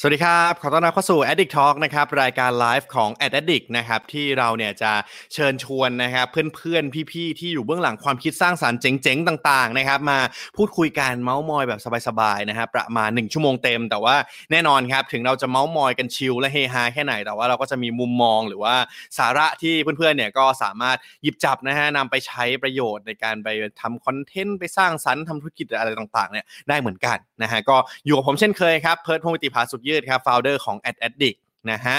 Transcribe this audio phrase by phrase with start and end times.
[0.00, 4.92] สวัสดีครับ ขอต้อนรับเข้าสู่ Addict Talk นะครับรายการไลฟ์ของ Ad Addict นะครับที่เราเนี่ยจะ
[5.34, 10.18] เชิญชวนนะครับเพื่อนๆ พี่ๆ ที่อยู่เบื้องหลังความคิดสร้างสารรค์เจ๋งๆ ต่างๆนะครับมา
[10.56, 14.16] พูดคุยกันเมาส์มอยแบบสบายๆนะครับประมาณ 1 ชั่วโมงเต็ม แต่ว่า
[14.52, 18.74] แน่นอนครับถึงเราจะเมาส์มอยกัน chill และเฮฮาแค่ไหน แต่ว่าเราก็จะมีมุมมองหรือว่า
[19.18, 23.48] สาระที่เพื่อนๆ เนี่ยก็สามารถหยิบจับนะฮะนำไปใช้ประโยชน์ในการไป
[23.80, 31.38] ทำคอนเทนต์ไปสร้างสรรค์ทำธุรกิจอะไรต่างๆ เนี่ยได้เหมือนกัน นะฮะก็อยู่กับผมเช่นเคยครับเพิร์ดพงศ์วิติภาสุดยืดครับ founder ของ Ad Addict
[31.70, 31.98] นะฮะ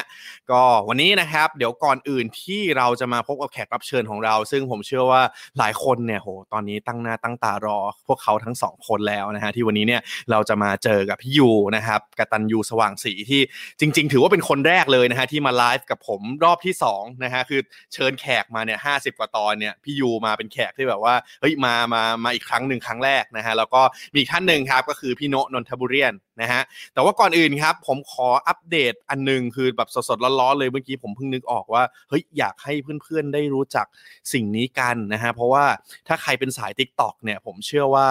[0.51, 5.21] ก็วันนี้นะครับเดี๋ยวก่อนอื่นที่เราจะมาพบกับแขกรับเชิญของเรา ซึ่งผมเชื่อว่า
[5.57, 7.77] หลายคนเนี่ยโหตอนนี้ตั้งหน้าตั้งตารอ
[8.07, 10.01] พวกเขาทั้งสองคนแล้วนะฮะที่วันนี้เนี่ย
[10.31, 13.41] เราจะมาเจอกับพี่ยูนะครับกตันยูสว่างศรีที่
[13.79, 17.61] จริง ๆ ถือว่าเป็นคนแรกเลยนะฮะที่มาไลฟ์กับผมรอบที่2นะฮะคือ
[17.93, 23.81] เชิญแขกมาเนี่ยห้กว่าตอนเนี่ยพี่ยูมาเป็นแขกที่แบบว่าเฮ้ยมามามาอีกครั้งหนึ่งครั้งแรกนะฮะแล้วก็
[24.15, 26.61] มีท่านหนึ่งครับก็คือพี่โนนนทบุรีน นะฮะ
[26.93, 32.73] แต่ว่าก่อนอื่นครับ ผมขออัปเดตอันหนึงคือแบบสดๆร้อนๆเลยเมื่อกี้ผมเพิ่งนึกออกว่าเฮ้ยอยากให้
[33.03, 33.85] เพื่อนๆได้รู้จัก
[34.33, 35.65] สิ่งนี้กันนะฮะเพราะว่า
[36.07, 38.07] ถ้าใครเป็นสาย t ิ k t o อกเนี่ยผมเชื่อว่า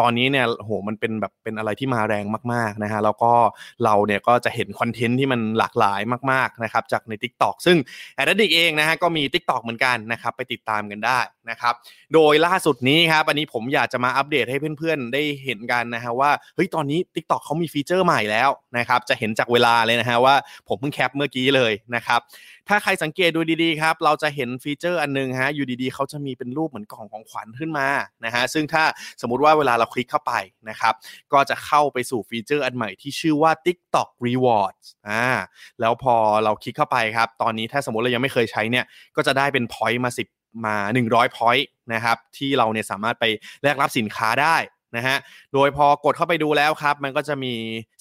[0.00, 3.32] ตอนนี้เนี่ยโหมันเป็นแบบเป็นอะไรที่มาแรงมากๆนะฮะแล้วก็
[3.84, 6.00] เราเนี่ยก็จะเห็นคอนเทนต์ที่มันหลากหลาย
[6.32, 7.76] มากๆนะครับจากใน Tik t o อกซึ่ง
[8.14, 11.18] Addict เองนะฮะก็มี Tik t o อกเหมือนกันนะครับไปติดตามกันได้
[11.50, 11.74] นะครับ
[12.14, 20.34] โดยล่าสุดนี้ครับอันนี้ผมอยากจะมาอัปเดตให้เพื่อนๆ ได้เห็นกันนะฮะว่าเฮ้ยตอนนี้ Tik t o อกเขามี feature ใหม่แล้วนะครับจะเห็นจากเวลาเลยนะฮะว่า
[20.68, 22.20] ผมเพิ่ง cap เมื่อกี้เลยนะครับ
[22.68, 27.88] ถ้าใครสังเกตดูดีๆครับ เราจะเห็น feature อันนึงฮะ อยู่ดีๆ เขาจะมีเป็นรูปเหมือนกล่องของขวัญขึ้นมา
[28.24, 28.84] นะฮะ ซึ่งถ้า
[29.20, 30.32] สมมุติว่าเวลาเราคลิกเข้าไป
[30.68, 30.94] นะครับ
[31.32, 35.26] ก็จะเข้าไปสู่ feature อันใหม่ที่ชื่อว่า TikTok Rewards อ่า
[35.80, 38.84] แล้วพอเราคลิกเข้าไปครับ ตอนนี้ถ้าสมมติเรายังไม่เคยใช้เนี่ย
[39.16, 40.76] ก็จะได้เป็น point มา 10 มา
[41.08, 43.24] 100 point นะครับ ที่เราเนี่ยสามารถไป
[43.62, 44.56] แลกรับสินค้าได้
[44.96, 45.16] นะฮะ
[45.54, 47.54] โดยพอกดเข้าไปดูแล้วครับ มันก็จะมี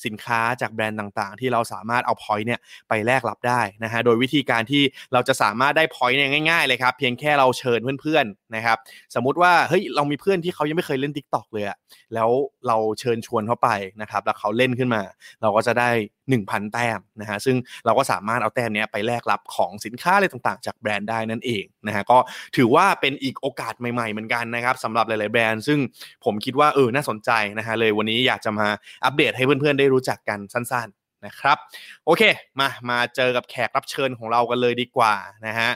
[0.05, 2.59] สินค้าจากแบรนด์ต่างๆ ที่เราสามารถเอา point เนี่ย
[2.89, 4.83] ไปแลกรับได้นะฮะ โดยวิธีการที่
[5.13, 8.77] เราจะสามารถได้ point เนี่ยง่ายๆเลยครับ เพียงแค่เราเชิญเพื่อนๆนะครับ
[9.15, 11.77] สมมุติว่าเฮ้ยเรามีเพื่อนที่เขายังไม่เคยเล่น Tik t o อกเลยอะ
[12.13, 12.29] แล้ว
[12.67, 13.69] เราเชิญชวนเขาไป
[14.01, 15.01] นะครับ แล้วเขาเล่นขึ้นมา
[15.41, 15.89] เราก็จะได้
[16.29, 17.55] 1,000 แต้มนะฮะซึ่ง
[17.85, 22.17] เราก็สามารถเอาแต้มเนี้ยไปแลกรับของสินค้าอะไรต่างๆ จากแบรนด์ได้นั่นเองนะฮะก็
[22.55, 25.79] ถือว่าเป็นอีกโอกาสใหม่ๆเหมือนกันนะครับสำหรับหลายๆแบรนด์ ซึ่ง
[26.25, 28.67] ผมคิดว่าเออน่าสนใจนะฮะเลยวันนี้อยากจะมา
[29.05, 31.57] อัปเดตให้เพื่อนๆได้รู้จักกันสั้นๆนะครับ
[32.05, 32.23] โอเค
[32.59, 35.13] มามาเจอกับแขกรับเชิญของเรากันเลยดีกว่า
[35.47, 35.69] นะฮะ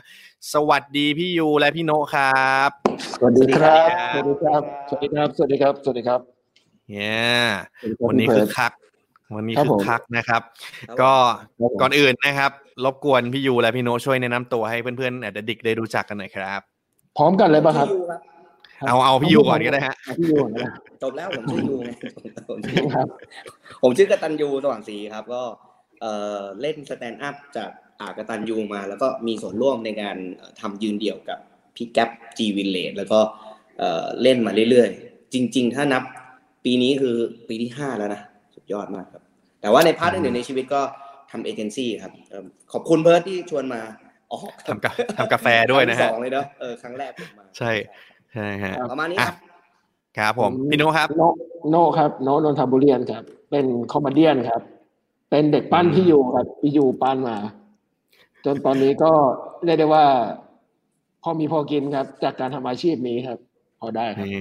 [0.54, 2.70] สวัสดีพี่ยูและพี่โนะครับ
[3.16, 6.20] สวัสดีครับสสวัวัสสดีดีคครัรับบสวัสดีครับ สวัสดีครับ สวัสดีครับ
[6.90, 7.42] เนี่ย
[7.82, 8.72] สวัสดีครับวันนี้พี่คือเพิร์ทคัก
[9.36, 10.42] วันนี้ครับคือผมคักนะครับ
[10.90, 12.52] ครับก็ครับผมก่อนอื่นนะครับ
[12.86, 16.62] รบกวนพี่ยูและพี่โนตช่วยแนะนำตัวให้เพื่อนๆ Addict ได้รู้จักกันหน่อยครับ
[17.18, 18.22] พร้อมกันเลยป่ะครับชื่อยูครับ
[18.88, 20.72] เอาเอาพี่ยูก่อนก็ได้ฮะเอาพี่ยูก่อนนะ
[21.04, 21.90] จบแล้วผมชื่อยูไง
[22.50, 23.08] ผมชื่อครับ
[23.84, 25.42] ผมชื่อกตัญญูสว่างศรีครับ ก็
[26.02, 27.70] เอ่อเล่น stand-up จาก
[28.02, 31.40] A-Katanyu มา แล้วก็มีส่วนร่วมในการเอ่อทำยืนเดี่ยวกับ
[31.76, 33.20] พี่แก๊ป G Village แล้วก็
[33.80, 36.04] เอ่อเล่นมาเรื่อยๆ จริง ๆ ถ้านับ
[36.64, 37.16] ปีนี้คือ
[37.48, 38.31] ปีที่ห้าแล้วนะสุด
[38.74, 39.24] ยอดมากครับ
[39.62, 40.82] แต่ว่าใน part อื่นๆในชีวิตก็
[41.32, 43.82] ทำเอเจนซี่ครับเอิ่มขอบคุณเบิร์ดที่ชวนมา
[44.32, 47.72] ออกทำกาทำกาแฟด้วยนะฮะครั้งที่สองเลยเนอะเออครั้งแรกผมมาใช่
[48.34, 49.36] ใช่ฮะประมาณนี้ครับ
[50.18, 51.22] ครับผมพี่โนครับ โน
[51.70, 54.62] โนครับโนนนทบุรีนครับ เป็น comedian ครับ
[55.30, 57.38] เป็นเด็กปั้นพี่ยูครับพี่ยูปั้นมา
[58.46, 59.12] จนตอนนี้ก็
[59.64, 60.06] เรียกได้ว่า
[61.24, 63.40] พอมีพอกินครับ จากการทำอาชีพนี้ครับ
[63.80, 64.38] พอได้ครับนี่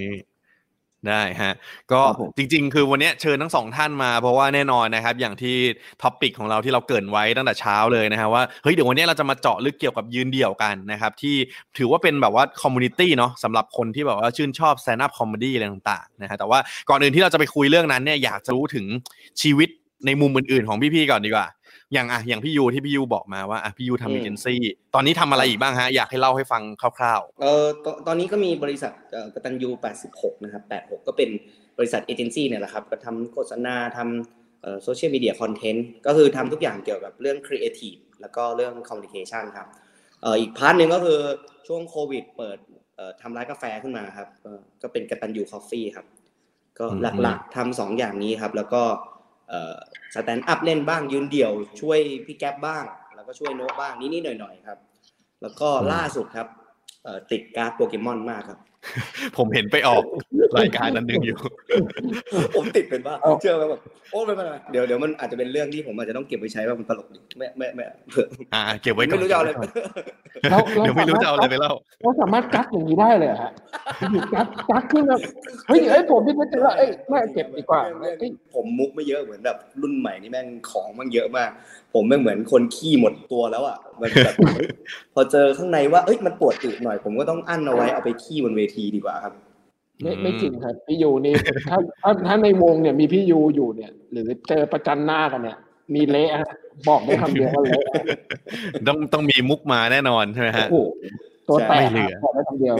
[1.09, 1.55] ได้ฮะ
[1.93, 5.56] ก็ครับผมจริงๆ คือวันเนี้ยเชิญทั้งสองท่านมาเพราะว่าแน่นอนนะครับ อย่างที่
[6.03, 11.37] topic ของเราที่เราเกริ่นไว้ตั้งแต่เช้าเลยนะฮะว่าเฮ้ยเดี๋ยววันเนี้ยเราจะมาเจาะลึกเกี่ยวกับยืนเดี่ยวกันนะครับที่
[11.78, 18.87] ถือว่าเป็นแบบว่า community เนาะสำหรับคนที่แบบว่าชื่นชอบ stand-up comedy อะไรต่างๆนะฮะแต่ว่าก่อนอื่นที่เราจะไปคุยเรื่องนั้นเนี่ยอยากจะรู้ถึง
[19.43, 19.69] ชีวิต
[20.06, 21.47] ในมุมอื่นๆของพี่ๆก่อนดีกว่า
[21.92, 24.60] อย่างอะอย่างพี่ยูที่พี่ยูบอกมาว่าอะพี่ยูทำอืมเจนซี่
[24.94, 29.70] ตอนนี้ทำอะไรอีกบ้างฮะ อยากให้เล่าให้ฟังคร่าวเอ่อตตอนนี้ก็มีบริษัทเอ่อกตันยู
[30.06, 31.31] 86 นะครับ 86 ก็เป็น
[31.78, 39.66] บริษัทเอเจนซี่เนี่ยแหละครับ ก็ทำโฆษณาทำ social media content ก็คือทำทุกอย่างเกี่ยวกับเรื่องครีเอทีฟแล้วก็เรื่อง communication ครับ
[40.22, 41.19] เอ่ออีก part หนึ่งก็คือ
[41.66, 42.58] ช่วงโควิด เปิด
[42.96, 44.50] เอ่อทำร้านกาแฟขึ้นมาครับก็
[44.82, 46.06] ก็เป็นกตันยู coffee ครับ
[46.78, 48.82] ก็อืมหลักๆทำสองอย่างนี้ครับ แล้วก็
[50.14, 54.79] stand-up เล่นบ้างยืนเดี่ยว ช่วยพี่แก๊ปบ้าง แล้วก็ช่วยโน้ตบ้างนิดๆหน่อยๆครับ
[55.43, 56.49] แล้วก็ล่าสุดครับ
[57.05, 60.02] เอ่อติดการ์ดโปเกมอนมากครับๆผมเห็นไปออก
[60.58, 61.38] รายการนั้นหนึ่งอยู่
[62.56, 63.81] ผมติดเป็นว่าเอาเชื่อไหมแบบ
[64.11, 69.50] โอ้ไม่เป็นไรเดี๋ยวเดี๋ยวมันอาจจะเป็นเรื่องที่ผมอาจจะต้องเก็บไว้ใช้ว่ามันตลกดีไม่ไม่ไม่เผื่ออ่า เก็บไว้ก่อนไม่รู้จะเอาอะไร
[70.50, 73.52] เราเราเดี๋ยวไม่รู้จะเอาอะไรไปเล่าเราสามารถกั๊กอย่างนี้ได้เลยเหรอฮะ
[74.11, 75.17] อยู่กั๊กกั๊กขึ้นมา
[75.69, 81.50] เฮ้ยเอ้ยผมนี่ไม่เจอเอ้ยไม่เก็บดีกว่าเอ้ยผมมุกไม่เยอะเหมือนแบบรุ่นใหม่นี่แม่งของมันเยอะมาก
[81.94, 84.35] ผมแม่งเหมือนคนขี้หมดตัวแล้วอะมันแบบ
[85.14, 89.35] พอเจอข้างในว่าเอ้ยมันปวดอึหน่อย ผมก็ต้องอั้นเอาไว้เอาไปขี้บนเวทีดีกว่าครับ
[90.02, 91.35] ไม่ไม่จริงครับ พี่ยูนี่
[91.70, 95.58] ถ้าถ้าถ้าในวงเนี่ยมีพี่ยูอยู่เนี่ย หรือเจอประจันหน้ากันเนี่ย
[95.94, 96.52] มีเละฮะ
[96.88, 97.85] บอกได้คำเดียวว่าเละ
[98.88, 100.79] ต้องต้องมีมุกมาแน่นอนใช่ไหมฮะโอ้โห
[101.49, 102.76] ตัวแตไม่กเหลือบอกได้คำเดียว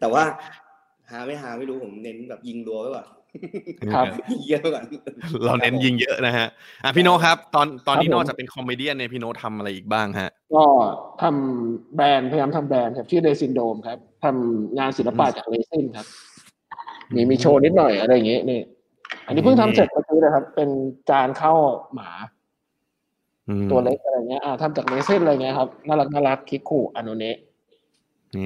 [0.00, 0.22] แต่ว่า
[1.10, 3.06] หาไม่หาไม่รู้ผมเน้นแบบยิงรัวไว้ก่อน
[3.94, 4.84] ครับยิงเยอะไว้ก่อน
[5.44, 6.46] เราเน้นยิงเยอะนะฮะ
[6.84, 10.64] อะพี่โนครับ ตอนตอนนี้ครับนผมอกจากเป็นคอมเมเดี้เนี่ยพี่โนทำอะไรอีกบ้างฮะ ก็
[11.22, 16.06] ทำแบรนด์พยายามทำแบรนด์ครับชื่อเดซินโดมครับทำงานศิลปะจากเรซินครับ
[17.14, 18.60] มีมีโชว์นิดหน่อยอะไรอย่างเงี้ยนี่
[19.26, 20.68] อันนี้เพิ่งทำเสร็จเมื่อกี้นะครับ เป็น
[21.10, 21.58] จานข้าว
[21.94, 22.10] หมา
[23.48, 27.36] อืมตัวเล็กอะไรเงี้ย อ่าทำจากเรซินอะไรเงี้ยครับน่ารักน่ารักคิกขุอาโนเนะ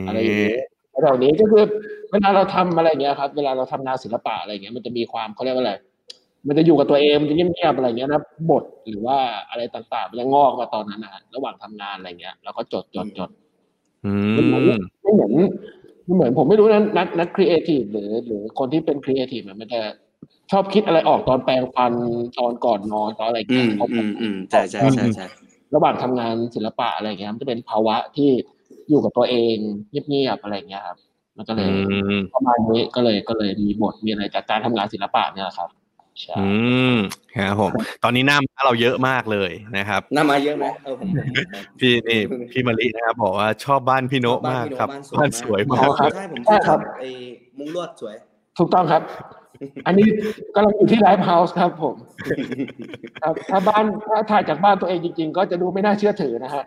[0.07, 0.57] อะไรอย่างเงี้ย
[1.03, 1.65] แถวนี้ก็คือ
[2.11, 5.75] เวลาเราทำอะไรเงี้ยครับ เวลาเราทำงานศิลปะอะไรเงี้ย มันจะมีความเขาเรียกว่าอะไร
[6.47, 9.19] มันจะอยู่กับตัวเองมันจะเงียบๆอะไรเงี้ยนะบทหรือว่า
[9.51, 13.31] อะไรต่างๆมันจะงอกมาตอนนั้นนะฮะระหว่างทำงานอะไรเงี้ย แล้วก็จดจดจด
[14.05, 15.47] อืมันเหมือนมไม่
[16.05, 19.81] เหมือนไม่เหมือนผมไม่รู้นะนักนักครีเอทีฟหรือ หรือคนที่เป็นครีเอทีฟมันจะ
[20.51, 21.93] ชอบคิดอะไรออกตอนแปลงฟัน
[22.39, 25.27] ตอนก่อนนอนตอนอะไรอืเงี้ยมเขาอืมอืมใช่ใช่ใช่ใช่
[25.75, 28.31] ระหว่างทำงานศิลปะอะไรเงี้ยมันจะเป็นภาวะที่
[28.89, 29.57] อยู่กับตัวเอง
[30.09, 30.99] เงียบๆอะไรเงี้ยครับ
[31.37, 35.82] มันก็เลยอืมประมาณนี้ก็เลยก็เลยมีบทมีอะไรจากการทำงานศิลปะเนี่ยแหละครับใช่
[36.39, 36.49] อื
[36.95, 36.97] ม
[37.37, 37.73] ครับผม
[38.05, 42.21] ตอนนี้หน้าม้าเราเยอะมากเลยนะครับ หน้ามาเยอะไหมเออผมผมผมพี่นี่
[42.53, 47.09] พี่มารินะครับบอกว่าชอบบ้านพี่โนบ้นมากพี่โครับบ้านบ้านสวยมากใช่ผมชอบไอ้
[47.59, 48.15] มุ้งลวดสวย
[48.59, 49.03] ถูกต้องครับ
[49.87, 50.07] อันนี้
[50.55, 51.97] กำลังอยู่ที่ live house ครับผม
[53.23, 56.65] ครับถ้าบ้านถ้าถ่ายจากบ้านตัวเองจริง ๆ ก็จะดูไม่น่าเชื่อถือนะฮะ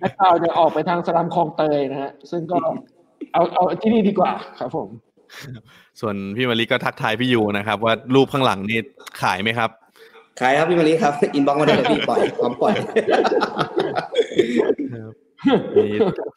[0.00, 2.58] account จะออกไปทางสลัมคลองเตยนะฮะซึ่งก็
[3.32, 4.88] เอาเอาที่นี่ดีกว่าครับผม
[6.00, 8.78] ส่วนพี่มาริก็ทักทายพี่ยูนะครับ ว่ารูปข้างหลังนี่
[9.22, 9.70] ขายไหมครับ
[10.40, 12.74] ขายครับพี่มารีครับ inbox มาได้เลยพี่ปล่อยพร้อมปล่อย
[15.76, 15.88] มี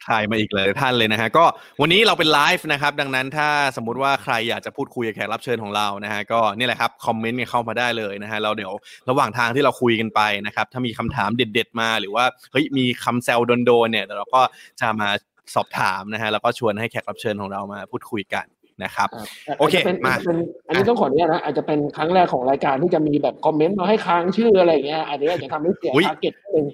[0.08, 1.44] ถ่ายมาอีกเลยท่านเลยนะฮะก็
[1.80, 8.72] วันนี้เราเป็นไลฟ์นะครับ ดังนั้นถ้าสมมุติว่าใครอยากจะพูดคุยกับแขกรับเชิญของเรานะฮะก็นี่แหละครับ comment กันเข้ามาได้เลยนะฮะเราเดี๋ยว
[9.08, 14.42] ระหว่างทางที่เราคุยกันไปนะครับถ้ามีคำถามเด็ด ๆ มาหรือว่าเฮ้ยมีคำแซวโดนๆเนี่ยเดี๋ยวเราก็
[14.80, 15.08] จะมา
[15.54, 18.46] สอบถามนะฮะแล้วก็ชวนให้แขกรับเชิญของเรามาพูดคุยกัน
[18.82, 19.08] นะครับ
[19.46, 20.38] ครับ โอเคาจจะเป็นมาอาจจะเป็น
[20.68, 26.66] อันนี้ต้องขออนุญาตนะอาจจะเป็นครั้งแรกของรายการที่จะมีแบบ comment มาให้ครางชื่ออะไรอย่างเงี้ยอันนี้อาจจะทำให้เสียอุ๊ย target นึง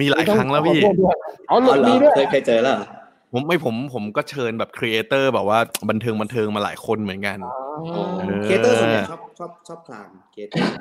[0.00, 1.16] มีหลายครั้งแล้วพี่ต้องขอโทษด้วย
[1.48, 2.86] เอาหลุอ๋อดเหรมีอด้วยเคยเคยเจอแล้วเหรอ
[3.32, 5.58] ผมไม่ผมผมก็เชิญแบบครีเอเตอร์แบบว่า
[5.90, 10.72] บันเทิงบันเทิงมาหลายคนเหมือนกันอ๋อเออเคเตอร์ส่วนใหญ่ชอบชอบชอบคลางเคเตอร์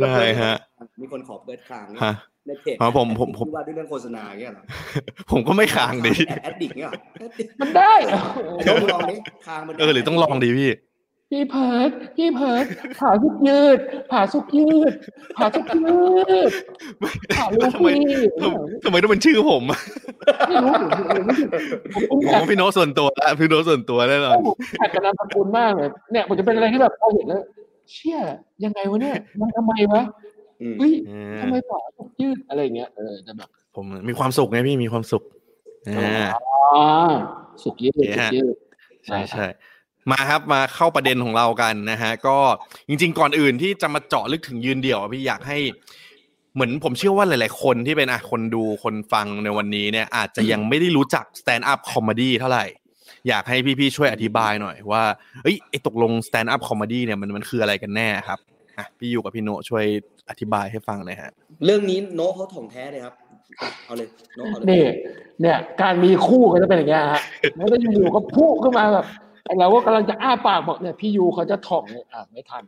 [0.00, 0.54] ได้ฮะ
[1.00, 2.14] มีคนขอเปิดคลางฮะ
[2.46, 4.64] ในเพจอ๋อผมผมผมที่ว่าด้วยเรื่องโฆษณาเงี้ยเหรอ
[5.30, 8.20] ผมก็ไม่ขางดิแอดแอดดิกเนี่ยเหรอแอดดิกมันได้เหรอ
[8.68, 9.14] ลองลองดิ
[9.46, 10.70] คลางมันเออหรือต้องลองดีพี่
[11.30, 12.64] พี่เพิร์ดพี่เพิร์ด
[12.98, 13.78] ผ่าสุกยืด
[14.10, 14.92] ผ่าสุกยืด
[15.36, 15.98] ผ่าสุกยื
[16.48, 16.50] ด
[17.36, 19.80] ผ่าลูกทำไมพี่ทำทำไมต้องเป็นชื่อผมอะ
[20.48, 21.48] ไม่รู้ผมผมรู้สึก
[22.10, 27.42] ผมผแอบมพี่โน้ตส่วนตัวแล้วพี่โน้ตส่วนตัวแน่นอนผมแอบกับนามสกุลมากเลยเนี่ยผมจะเป็นอะไรที่แบบพอเห็นแล้ว
[27.90, 28.18] เชี่ย
[28.64, 30.33] ยังไงวะเนี่ยมันทำไมวะอืม
[30.78, 35.22] เฮ้ยเออทำไมผ่าสุกยืดอะไรอย่างเงี้ยเออจะแบบ ผมมีความสุขไงพี่มีความสุข
[35.88, 36.82] อ่าอ๋อ
[37.62, 38.56] สุกยืดโอเคสุฮะกยืด
[39.06, 39.46] ใช่ใช่
[40.10, 42.38] มาครับมาเข้าประเด็นของเรากันนะฮะ ก็
[42.88, 45.58] จริง ๆ ก่อนอื่นที่จะมาเจาะลึกถึงยืนเดี่ยวอะพี่อยากให้
[46.54, 52.66] เหมือนผมเชื่อว่าหลาย ๆ คนที่เป็นอะคนดูคนฟังในวันนี้เนี่ย อาจจะยังไม่ได้รู้จัก stand up comedy เท่าไหร่
[53.28, 55.04] อยากให้พี่ ๆ ช่วยอธิบายหน่อยว่า
[55.42, 58.38] เอ้ยไอตกลง stand up comedy เนี่ยมันมันคืออะไรกันแน่ครับ
[58.78, 59.84] อะพี่อยู่กับพี่โนช่วย
[60.28, 61.32] อธิบายให้ฟังหน่อยฮะ
[61.64, 63.14] เรื่องนี้โน้ตเขาถ่องแท้เลยครับ
[63.84, 64.84] เอาเลยโน้ตเอาเลยนี่
[65.40, 67.22] เนี่ย การมีคู่ก็จะเป็นอย่างเงี้ยฮะ
[67.56, 69.06] แล้วก็อยู่ๆก็พุ่งขึ้นมาแบบ
[69.46, 72.64] ไอ้เราก็กำลังจะอ้าปากบอกเนี่ยพี่ยูเขาจะถ่องเนี่ยอะไม่ทัน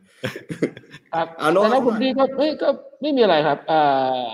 [1.13, 2.69] ครับเอาโน้ตแต่แล้วคุณพี่ก็เอ้ยก็
[3.01, 3.79] ไม่มีอะไรครับเอ่
[4.15, 4.27] อ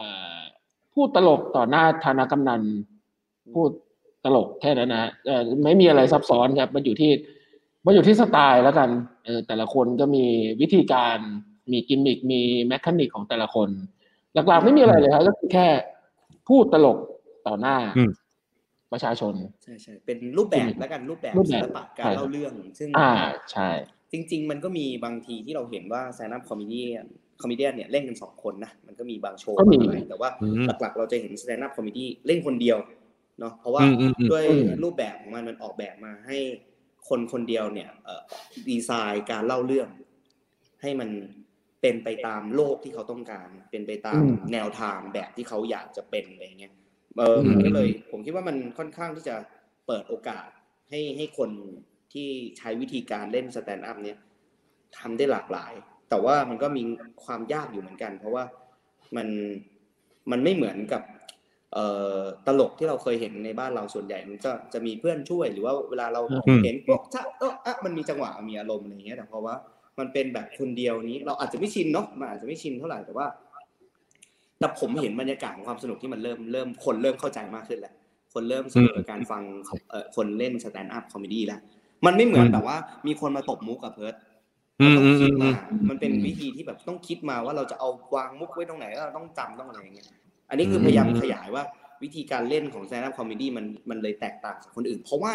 [0.94, 2.62] พูดตลกต่อหน้าธานากำนัน
[3.54, 3.70] พูด
[4.26, 7.12] ตลกแค่นั้นนะฮะเออไม่มีอะไรซับซ้อนครับมันอยู่ที่
[7.86, 8.90] มันอยู่ที่สไตล์แล้วกัน
[9.26, 10.26] เออแต่ละคนก็มี
[10.62, 11.18] วิธีการ
[11.72, 13.70] มีกิมมิคมีmechanic ของแต่ละคน
[14.34, 15.68] หลักๆไม่มีอะไรเลยครับก็คือแค่
[16.50, 16.98] พูดตลก
[17.48, 18.12] ต่อหน้าอืม
[18.92, 23.12] ประชาชนใช่ใช่เป็นรูปแบบแล้วกันรูปแบบรูปแบบศิลปะการใช่เล่าเรื่อง ซึ่งอ่า
[23.52, 23.70] ใช่
[24.12, 32.78] จริง ๆ มันก็มีบางทีที่เราเห็นว่า stand-up comedy comedian เนี่ยเล่นกันสองคนนะมันก็มีบางโชว์ก็มีบางอะไรแต่ว่าอืมหลักๆ เราจะเห็น stand-up comedy เล่นคนเดียว
[33.40, 36.38] เนาะเพราะว่าอืมอืมอืมด้วยอืมรูปแบบของมันมันออกแบบมาให้
[37.10, 38.22] คนคนเดียวเนี่ยเอ่อ
[38.70, 39.90] ดีไซน์การเล่าเรื่อง
[40.82, 41.10] ให้มัน
[41.84, 44.24] เป็นไปตามโลกที่เขาต้องการ เป็นไปตาม
[44.54, 46.74] แนวทางแบบที่เขาอยากจะเป็นอะไรเงี้ย
[47.18, 49.36] เออมันก็เลย ผมคิดว่ามันค่อนข้างที่จะ
[49.88, 50.48] เปิดโอกาส
[50.90, 51.50] ให้ให้คน
[52.14, 54.18] ที่ใช้วิธีการเล่น stand-up เนี่ย
[55.00, 55.74] ทำได้หลากหลาย
[56.10, 56.84] แต่ว่ามันก็มี
[57.24, 58.44] ความยากอยู่เหมือนกัน เพราะว่า
[59.16, 59.28] มัน
[60.32, 61.02] มันไม่เหมือนกับ
[61.74, 61.86] เอ่
[62.18, 69.56] อตลกที่เราเคยเห็นในบ้านเราส่วนใหญ่มันก็จะมีเพื่อนช่วยหรือว่าเวลาเราอืมเห็นพวกชะเอออะมันมีจังหวะมีอารมณ์อะไรอย่างเงี้ยแต่เพราะว่า
[70.00, 73.28] มันเป็นแบบคนเดียวนี้ เราอาจจะไม่ชินเนาะมันอาจจะไม่ชินเท่าไหร่แต่ว่า
[74.60, 77.94] แต่ผมเห็นบรรยากาศของความสนุกที่มันเริ่มเริ่มคนเริ่มเข้าใจมากขึ้นแล้ว
[78.34, 79.44] คนเริ่มสนุกกับการฟัง
[79.90, 81.60] เอ่อคนเล่น stand-up comedy แล้ว
[82.06, 84.16] มันไม่เหมือนแบบว่า มีคนมาตบมุกกับเพิร์ด
[84.82, 85.52] อืมต้ออืงมคิอืดมมา
[85.90, 90.08] มันเป็นวิธีที่แบบต้องคิดมาว่าเราจะเอาวางมุกไว้ตรงไหนแล้วเราต้องจำต้องอะไรอย่างเงี้ย
[90.50, 91.64] อันนี้คือพยายามขยายว่า
[92.04, 95.34] วิธีการเล่นของ stand up comedy มันมันเลยแตกต่างจากคนอื่น เพราะว่า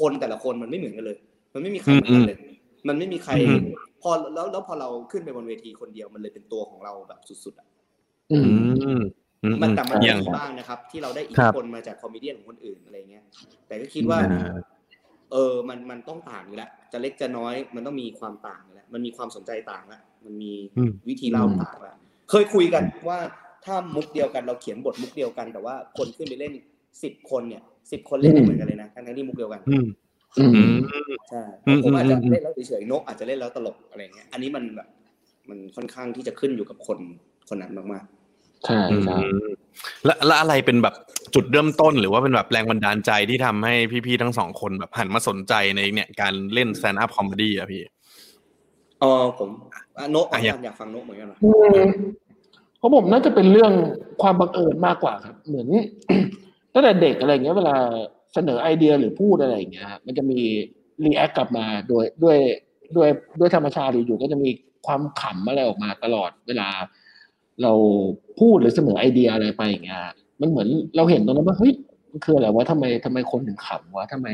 [0.00, 1.18] คนแต่ละคนมันไม่เหมือนกันเลย
[1.54, 2.38] มันไม่มีใครเหมือนกันเลย
[2.88, 3.62] มันไม่มีใครอืม
[4.02, 7.68] พอแล้วแล้วพอเราขึ้นไปบนเวทีคนเดียวมันเลยเป็นตัวของเราแบบสุดๆอะ
[8.32, 9.00] อือืมม
[9.42, 13.24] อืมมันแต่มันอมีย่างบ้างนะครับ ที่เราได้อิทครัธิบพลมาจากคอมเมดี้ของคนอื่นอะไรเงี้ย
[13.66, 14.48] แต่ก็คิดว่าอ่า
[15.32, 21.94] เออ มันมันต้องต่างอยู่แล้วจะเล็กจะน้อย มันต้องมีความต่างอยู่แล้วมันมีความสนใจต่างละมันมีอืมวิธีเล่าต่างละ
[22.30, 23.18] เคยคุยกันว่า
[23.64, 26.52] ถ้ามุกเดียวกันเราเขียนบทมุกเดียวกัน แต่ว่าคนขึ้นไปเล่น
[27.02, 29.88] สิบคนเนี่ยสิบคนเล่นไม่เหมือนกันเลยนะทั้งๆที่มุกเดียวกันอืมอืมอืม
[31.30, 34.88] ใช่อืมผมอาจจะอืมเล่นแล้วเฉยๆนกอาจจะเล่นแล้วตลกอะไรเงี้ยอันนี้มันแบบ
[35.48, 36.98] มันค่อนข้างที่จะขึ้นอยู่กับคน
[37.48, 38.04] คนนั้นมาก
[38.66, 39.18] ใช่ใช่
[40.04, 40.94] แล้วแล้วอะไรเป็นแบบ
[41.34, 43.74] จุดเริ่มต้นหรือว่าเป็นแบบแรงบันดาลใจที่ทำให้
[44.06, 49.48] พี่ๆทั้งสองคนแบบหันมาสนใจในเนี่ยการเล่น stand up comedy อะพี่ๆเออผม
[49.98, 51.50] อะนกอะอยากอยากฟังนกเหมือนกันเหรออื
[51.86, 51.88] ม
[52.78, 53.72] เพราะผมน่าจะเป็นเรื่อง
[54.22, 55.68] ความบังเอิญมากกว่าครับ เหมือน
[56.74, 57.76] ตั้งแต่เด็กอะไรเงี้ยเวลา
[58.36, 60.40] เสนอไอเดียหรือพูดอะไรอย่างเงี้ยฮะมันจะมี
[61.04, 62.36] react กลับมาโดยด้วย
[62.96, 63.08] ด้วย
[63.40, 64.50] ด้วยธรรมชาติอยู่ๆก็จะมี
[64.86, 66.68] ความขำอะไรออกมาตลอดเวลา
[67.62, 67.72] เรา
[68.40, 71.72] พูดหรือเสนอไอเดียอะไรไปอย่างเงี้ยฮะมันเหมือนเราเห็นตรงนั้นว่าเฮ้ย
[72.10, 74.28] มันคืออะไรวะทำไมทำไมคนถึงขำวะทำไม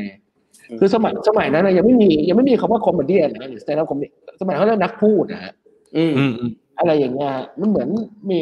[0.79, 5.53] คือสมัยสมัยนั้นนะยังไม่มียังไม่มีคำว่า comedy นะหรือ stand-up comedyสมัยเขาเรียกนักพูดนะฮะ
[5.95, 7.89] อืมอืมอืมอะไรอย่างเงี้ยมันเหมือน
[8.29, 8.39] มี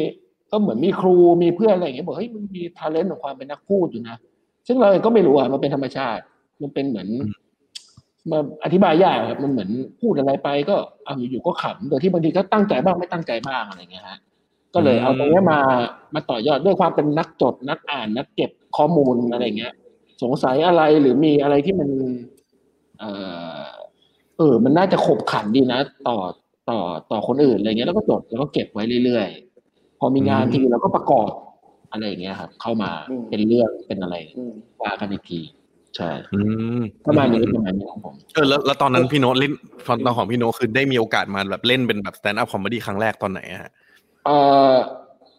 [0.50, 4.16] ก็เหมือนมีครูมีเพื่อนอะไรอย่างเงี้ยบอกเฮ้ยมันมีทาเลนต์ของความเป็นนักพูดอยู่นะ
[4.66, 6.22] ซึ่งเราเองก็ไม่รู้อะมันเป็นธรรมชาติ
[6.62, 7.08] มันเป็นเหมือน
[8.30, 10.76] มาอธิบายยากครับมันเหมือนพูดอะไรไปก็
[11.06, 14.18] อะอยู่ๆก็ขำโดยที่บางทีก็ตั้งใจบ้างไม่ตั้งใจบ้างอะไรอย่างเงี้ยฮะ
[14.74, 15.60] ก็เลยเอาตรงเนี้ยมา
[16.14, 19.72] มาต่อยอดด้วยความเป็นนักจดนักอ่าน นักเก็บข้อมูลอะไรอย่างเงี้ย
[20.22, 21.88] สงสัยอะไรหรือมีอะไรที่มัน
[23.00, 23.04] เอ
[23.60, 23.66] อ
[24.38, 26.18] เออ มันน่าจะขบขันดีนะ ต่อ
[26.70, 26.78] ต่อ
[27.10, 31.30] ต่อคนอื่นอะไรเงี้ยแล้วก็จดแล้วก็เก็บไว้เรื่อยๆ พอมีงานทีเราก็ประกอบ
[31.92, 35.40] อะไรอย่างเงี้ยครับ เข้ามาอืมเป็นเรื่องเป็นอะไรอืมว่ากันอีกที
[35.96, 36.40] ใช่อื
[36.78, 39.52] มประมาณนี้ประมาณนี้ของผมเออแล้วแล้วตอนนั้นพี่โน้ตเล่น
[39.86, 43.70] ตอนตอนของพี่โน้ตคือได้มีโอกาสมาแบบเล่นเป็นแบบ stand up comedy ครั้งแรกตอนไหนอะฮะ
[44.26, 44.30] เอ
[44.70, 44.72] อ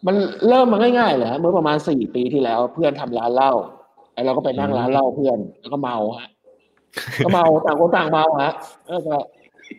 [0.06, 0.16] มัน
[0.48, 3.52] เริ่มมาง่ายๆเลยฮะเมื่อประมาณสี่ปีที่แล้ว เพื่อนทำร้านเหล้า
[4.14, 6.28] ไอ้เราก็ไปนั่งร้านเหล้าเพื่อนแล้วก็เมาฮะ
[7.24, 8.52] ก็เมาต่างคนต่างเมาฮะ
[8.88, 9.16] แล้วก็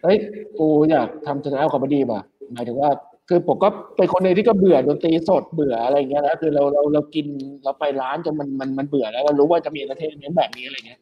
[0.03, 0.17] เฮ้ย
[0.59, 2.21] กูอยากทำ stand-up comedy ป่ะ
[2.53, 2.89] หมายถึงว่า
[3.29, 7.25] คือผมก็เป็นคนหนึ่งที่ก็เบื่อดนตรีสดเบื่ออะไรอย่างเงี้ยนะคือเราเราเรากิน
[7.63, 10.99] เราไปร้านจนมันมันมันเบื่อแล้วเรารู้ว่าจะมีประเทศนี้แบบนี้อะไรเงี้ย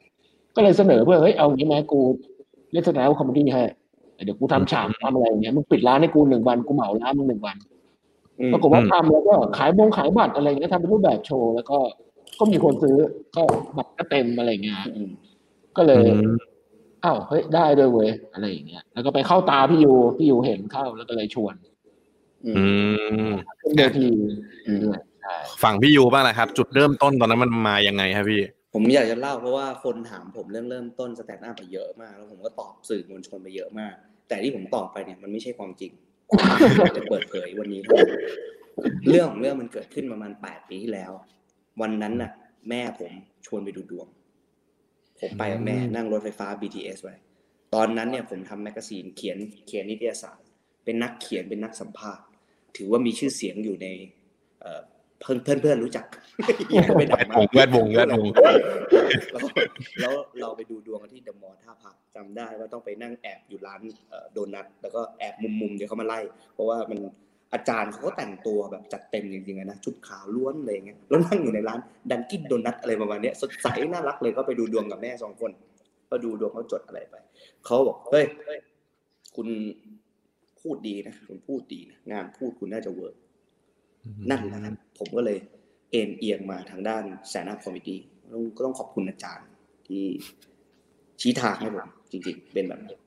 [0.55, 1.99] ก็เลยเสนอเพื่อเฮ้ยเอาอย่างนี้ไหมกู
[2.71, 3.63] เล่น stand-up comedy ให้
[4.25, 7.55] เดี๋ยวกูทำฉากทำอะไรอย่างเงี้ยมึงปิดร้านให้กูหนึ่งวันกูเหมาร้านมึงหนึ่งวัน
[8.39, 11.77] อืมปรากฏว่าทำแล้วก็ขายบงขายบัตรอะไรอย่างเงี้ยทำเป็นรูปแบบโชว์แล้วก็
[12.39, 12.97] ก็มีคนซื้อ
[13.35, 13.43] ก็
[13.77, 15.09] บัตรก็เต็มอะไรอย่างเงี้ยอืม
[15.77, 16.31] ก็เลยอืม
[17.03, 21.72] อ้าวเฮ้ยได้ด้วยเว้ยอะไรอย่างเงี้ยแล้วก็ไปเข้าตาพี่ยูพี่ยูเห็นเข้าแล้วก็เลยชวนอือืมมขึ้น
[22.43, 24.07] เวที
[24.67, 28.41] อืมด้วยใช่ฝั่งพี่ยูบ้างนะครับ จุดเริ่มต้นตอนนั้นมันมายังไงครับพี่
[28.73, 33.93] ผมอยากจะเล่าเพราะว่าคนถามผมเรื่องเริ่มต้น stand-up ไปเยอะมาก แล้วผมก็ตอบสื่อมวลชนไปเยอะมาก
[34.27, 35.91] แต่ที่ผมตอบไปเนี่ยมันไม่ใช่ความจริง
[36.79, 38.09] ผมจะเปิดเผยวันนี้เท่านั้น
[39.09, 41.11] เรื่องของเรื่องมันเกิดขึ้นประมาณแปดปีที่แล้ว
[41.81, 42.31] วันนั้นน่ะ
[42.69, 43.11] แม่ผม
[43.45, 44.07] ชวนไปดูดวง
[45.19, 47.09] ผมไปกับแม่นั่งรถไฟฟ้า BTS ไป
[47.75, 50.41] ตอนนั้นเนี่ยผมทำแมกกาซีนเขียนเขียนนิตยสาร
[50.85, 52.25] เป็นนักเขียนเป็นนักสัมภาษณ์
[52.77, 53.87] ถือว่ามีชื่อเสียงอยู่ใน
[54.61, 54.81] เอ่อ
[55.19, 56.05] เพื่อนเพื่อนเพื่อนรู้จัก
[56.97, 58.25] ไม่ดังมากแวดวงแวดวง
[59.31, 59.37] แล้ว
[60.01, 66.19] แล้วเราไปดูดวงกันที่เดอะมอลล์ท่าพระจำได้ว่าต้องไปนั่งแอบอยู่ร้านเอ่อโดนัทแล้วก็แอบมุมๆเดี๋ยวเขามาไล่
[66.53, 66.99] เพราะว่ามัน
[67.53, 71.79] อาจารย์เขาก็แต่งตัวแบบจัดเต็มจริงๆอะนะชุดขาวล้วนอะไรอย่างเงี้ยแล้วนั่งอยู่ในร้าน
[72.11, 75.51] ดันกินโดนัทอะไรประมาณเนี้ยสดใสน่ารักเลยก็ไปดูดวงกับแม่สองคน
[76.09, 77.15] ก็ดูดวงเขาจดอะไรไป
[77.65, 78.25] เขาบอกเฮ้ย
[79.35, 79.47] คุณ
[80.63, 83.15] พูดดีนะคุณพูดดีนะงานพูดคุณน่าจะ work
[84.29, 85.37] นั่นแหละครับผมก็เลย
[85.91, 87.99] เอ็นเอียงมาทางด้านแซนด์อัพคอมมิดี้
[88.33, 89.47] ต้องก็ต้องขอบคุณอาจารย์
[89.87, 90.03] ที่
[91.21, 92.97] ชี้ทางให้ผมจริง ๆ เป็นแบบนี้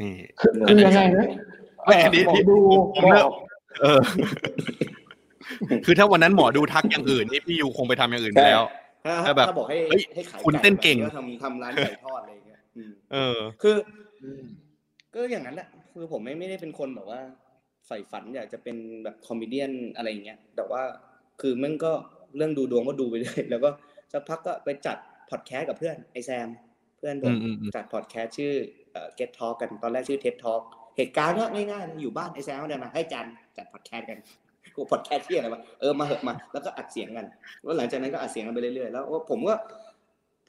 [0.00, 1.24] นี่คือคือยังไงนะ
[1.86, 2.56] แหม่นี่หมอพี่ดู
[2.96, 3.32] ผมบเลิอกก
[3.80, 4.00] เออ
[5.84, 8.64] คือถ้าวันนั้นหมอดูทักอย่างอื่นนี่พี่ยูคงไปทำอย่างอื่นไปแล้ว
[9.04, 13.74] ถ้าถ้าแบบถ้าบอกให้เฮ้ยให้ขายคุณไก่เต้นเก่งก็ทำทำร้านไก่ทอดอะไรอย่างเงี้ยอืมเออ คือ
[15.14, 17.20] ก็อย่างนั้นแหละ คือผมไม่ไม่ได้เป็นคนแบบว่า
[17.86, 19.62] ใฝ่ฝันอยากจะเป็นแบบ comedy
[19.96, 20.82] อะไรอย่างเงี้ย แต่ว่า
[21.40, 21.92] คือมันก็
[22.36, 23.70] เรื่องดูดวงก็ดูไปเลย แล้วก็
[24.12, 24.96] สักพักก็ไปจัด
[25.30, 26.48] พอดแคสต์กับเพื่อนไอแซม
[26.98, 28.52] เพื่อนผมอืมอืมอืมจัดพอดแคสต์ชื่อ
[28.92, 30.62] เอ่อ Get Talk กันตอนแรกชื่อ TED Talk
[30.96, 34.18] เหตุการณ์ก็ง่ายๆนะอยู่บ้านไอแซมก็เดินมาให้จัดจัดแคสต์กัน
[34.74, 37.26] กูพอดแคสต์ที่อะไรวะเออมาเหอะมาแล้วก็อัดเสียงกัน
[37.62, 39.54] แล้วหลังจากนั้นก็อัดเสียงกันไปเรื่อยๆแล้วผมก็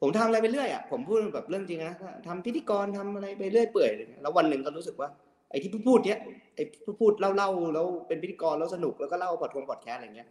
[0.01, 1.93] ผมทำอะไรไปเรื่อยอะผมพูดแบบเรื่องจริงนะ
[2.27, 6.19] ทำพิธีกรทำอะไรไปเรื่อยเปื่อยอะไรเงี้ยแล้ววันหนึ่งก็รู้สึกว่าไอ้ที่พูดเนี้ย
[6.55, 6.63] ไอ้
[6.99, 7.31] พูดๆเล่า
[7.73, 10.29] แล้วเป็นพิธีกรแล้วสนุกแล้วก็เล่าพอดทงพอดแคสอะไรเงี้ย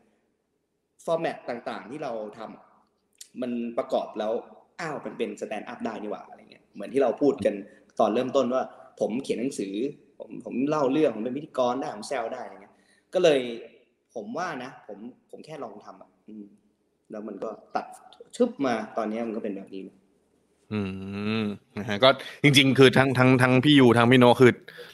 [1.04, 1.36] format
[1.68, 2.64] ต่างๆ ที่เราทำอะ
[3.40, 4.32] มันประกอบแล้ว
[4.80, 7.54] อ้าวมันเป็น stand-up ได้นี่หว่าอะไรเงี้ยเหมือนที่เราพูดกัน
[8.00, 8.62] ตอนเริ่มต้นว่า
[9.00, 9.74] ผมเขียนหนังสือ
[10.18, 12.74] ผมผมเล่าเรื่องผมเป็นพิธีกรได้ผมแซวได้อะไรเงี้ย
[13.14, 13.40] ก็เลย
[14.14, 14.98] ผมว่านะ ผม
[15.30, 16.10] ผมแค่ลองทำอะ
[17.10, 17.86] แล้วมันก็ตัด
[18.36, 19.82] ชึบมาตอนนี้มันก็เป็นแบบนี้
[20.74, 20.80] อื
[21.42, 21.44] ม
[21.78, 22.08] นะฮะก็
[22.42, 24.50] จริง ๆ คือทั้งทั้งทั้งพี่ยูทั้งพี่โนคือ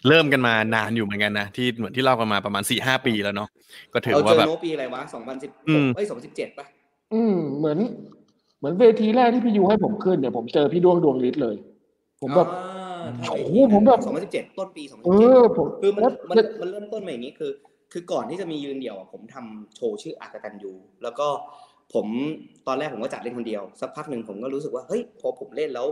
[0.08, 3.48] เริ่มกันมานานอยู่เหมือนกันนะที่เหมือนที่เล่ากันมาประมาณสี่ห้าปีแล้วเนาะ
[3.94, 6.66] ก็ถือเราเจว่าอแบบโนปีอะไรวะสองพันสิบอืมเอ้ยสองพันสิบเจ็ดป่ะ
[7.14, 7.78] อืมเหมือน
[8.58, 11.56] เหมือนเวทีแรกที่พี่ยูให้ผมขึ้นเนี่ยผมเจอพี่ดวงดวงฤทธิ์เลย
[12.22, 12.48] ผมแบบ
[13.30, 17.50] โอ้โหผมแบบสองพันสิบเจ็ดต้นปีสองพันเอสิบเจ็ดอผมคือมันแล้วมันแล้วมันเริ่มต้นมาอย่างนี้คือ
[17.92, 20.72] คือก่อนที่จะมียืนเดี่ยวอะผมทำโชว์ชื่ออากตันยู
[21.02, 21.26] แล้วก็
[21.94, 22.06] ผม
[22.66, 25.86] ตอนแรกผมก็จัดเล่นคนเดียวสักพักหนึ่งผมก็รู้สึกว่าเฮ้ยพอผมเล่นแล้ว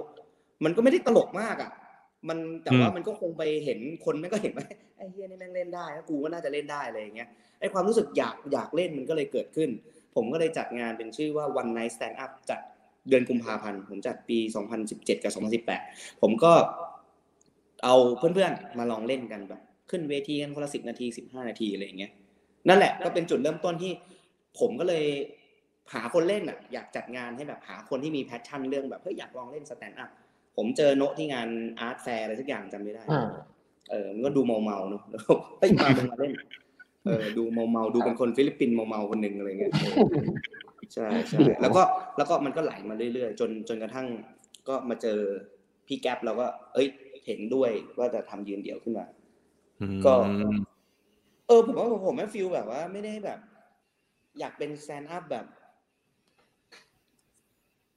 [0.64, 1.70] มันก็ไม่ได้ตลกมากอะ
[2.28, 7.28] มันแต่ว่าอืมมันก็คงไปเห็นคนแม่งก็เห็นว่าไอ้เฮียนี่แม่งเล่นได้แล้วกูก็น่าจะเล่นได้อะไรอย่างเงี้ย
[7.60, 9.70] ไอ้ความรู้สึกอยากอยากเล่นมันก็เลยเกิดขึ้น
[10.14, 12.60] ผมก็เลยจัดงานเป็นชื่อว่า One Night Stand Up จัด
[13.08, 14.38] เดือนกุมภาพันธ์ผมจัดปี
[14.80, 15.32] 2017 กับ
[15.76, 16.52] 2018 ผมก็
[17.84, 22.12] เอาเพื่อนๆมาลองเล่นกันแบบ ขึ้นเวทีกันคนละสิบนาทีสิบห้านาทีอะไรอย่างเงี้ย
[22.68, 23.92] นั่นแหละก็เป็นจุดเริ่มต้นที่
[24.58, 25.04] ผมก็เลย
[25.94, 30.10] หาคนเล่นอะอยากจัดงานให้แบบหาคนที่มี passion เรื่องแบบเฮ้ยอยากลองเล่น stand-up
[30.56, 31.48] ผมเจอโนะที่งาน
[31.80, 33.30] art fair อะไรสักอย่างจำไม่ได้อ่า
[33.90, 36.32] เออมันก็ดูเมาเมาๆเนอะแล้วก็เฮ้ยมามึงมาเล่น
[37.06, 39.94] เออดูเมาเมาๆดูเป็นคนฟิลิปปินส์เมาเมาๆคนหนึ่งอะไรเงี้ยเออ
[40.94, 41.82] ใช่ใช่แล้วก็
[42.16, 44.06] แล้วก็มันก็ไหลมาเรื่อยๆ จนจนกระทั่ง
[44.68, 45.18] ก็มาเจอ
[45.86, 46.86] พี่แก๊ปเราก็ เอ้ย
[47.26, 49.06] เห็นด้วยว่าจะทำยืนเดี่ยวขึ้นมา
[49.80, 50.14] อืมก็
[51.46, 53.38] เออผมว่าผมไม่ฟิลแบบว่า ไม่ได้แบบ
[54.38, 55.46] อยากเป็นแซนด์อัพแบบ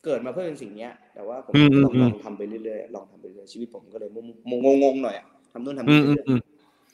[0.06, 6.42] เกิดมาเพื่อเป็นสิ่งเนี้ย แต่ว่าผมอืมอืมลองอืมลองทำไปเรื่อยๆลองทำไปเรื่อยชีวิตผมก็เลยงงงงๆหน่อยอะทำนู่นทำอืนี่มอืมเรื่อยอืม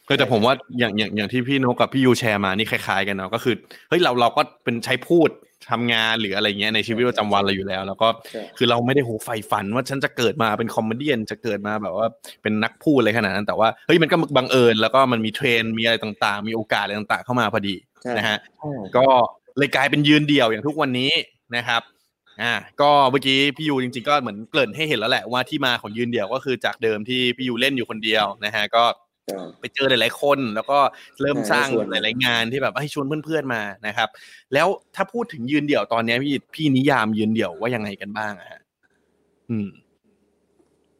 [0.06, 3.56] เออแต่ผมว่าอย่างอย่างอย่างที่พี่โนกกับพี่ยูแชร์มานี่คล้ายๆกันเนาะก็คือ
[3.90, 5.30] เฮ้ยเราเราก็เป็นใช้พูด
[5.72, 12.08] ทำงานหรืออะไรเงี้ยในชีวิตประจำวันเราอยู่แล้ว แล้วก็ๆใช่คือเราไม่ได้โหใฝ่ฝันว่าฉันจะเกิดมาเป็นคอมเมดี้จะเกิดมาแบบว่า
[12.44, 19.06] เป็นนักพูดอะไรขนาดนั้น แต่ว่าเฮ้ยมันก็บังเอิญแล้วก็มันมีเทรนด์มีอะไรต่างๆ มีโอกาสอะไรต่างๆ เข้ามาพอดีใช่นะฮะใช่ก็
[19.58, 21.12] เลยกลายเป็นยืนเดี่ยวอย่างทุกวันนี้
[21.56, 21.82] นะครับ
[22.42, 28.84] อ่าก็เมื่อกี้พี่ยูจริงๆก็เหมือนเกริ่นให้เห็นแล้วแหละว่าที่มาของยืนเดี่ยวก็คือจากเดิมที่พี่ยูเล่นอยู่คนเดียวนะฮะก็
[29.28, 30.80] ใช่ไปเจอหลายๆคน แล้วก็
[31.22, 34.10] เริ่มใช่สร้างชวนหลายๆงานที่แบบให้ชวนเพื่อนๆมานะครับ
[34.54, 38.62] แล้วถ้าพูดถึงยืนเดี่ยวตอนเนี้ยพี่พี่นิยามยืนเดี่ยวว่ายังไงกันบ้างอะฮะ
[39.50, 39.68] อืม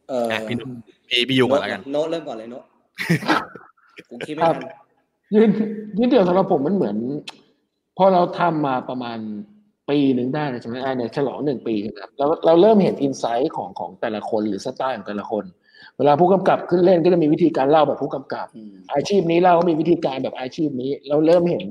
[0.08, 0.68] เอออะพี่นุ๊ก
[1.08, 2.64] พี่พี่ยูก่อนแล้วกันโน้ตเริ่มก่อนเลยโน้ต
[4.10, 4.68] กูคิดไม่ครับทัน
[5.34, 5.50] ยืน
[5.98, 6.96] ยืนเดี่ยวสำหรับผมมันเหมือน
[7.96, 9.18] พอเราทำมาประมาณ
[9.90, 15.44] ปีหนึ่งได้นะใช่ไหมอ่าเนี่ยฉลองหนึ่งปีใช่ไหมครับแล้วเราเริ่มเห็นอินไซต์ของของแต่ละคนหรือสไตล์ของแต่ละคน
[15.98, 21.66] เวลาผู้กำกับขึ้นเล่นก็จะมีวิธีการเล่าแบบผู้กำกับอืมอาชีพนี้เราก็มีวิธีการแบบอาชีพนี้ เราเริ่มเห็น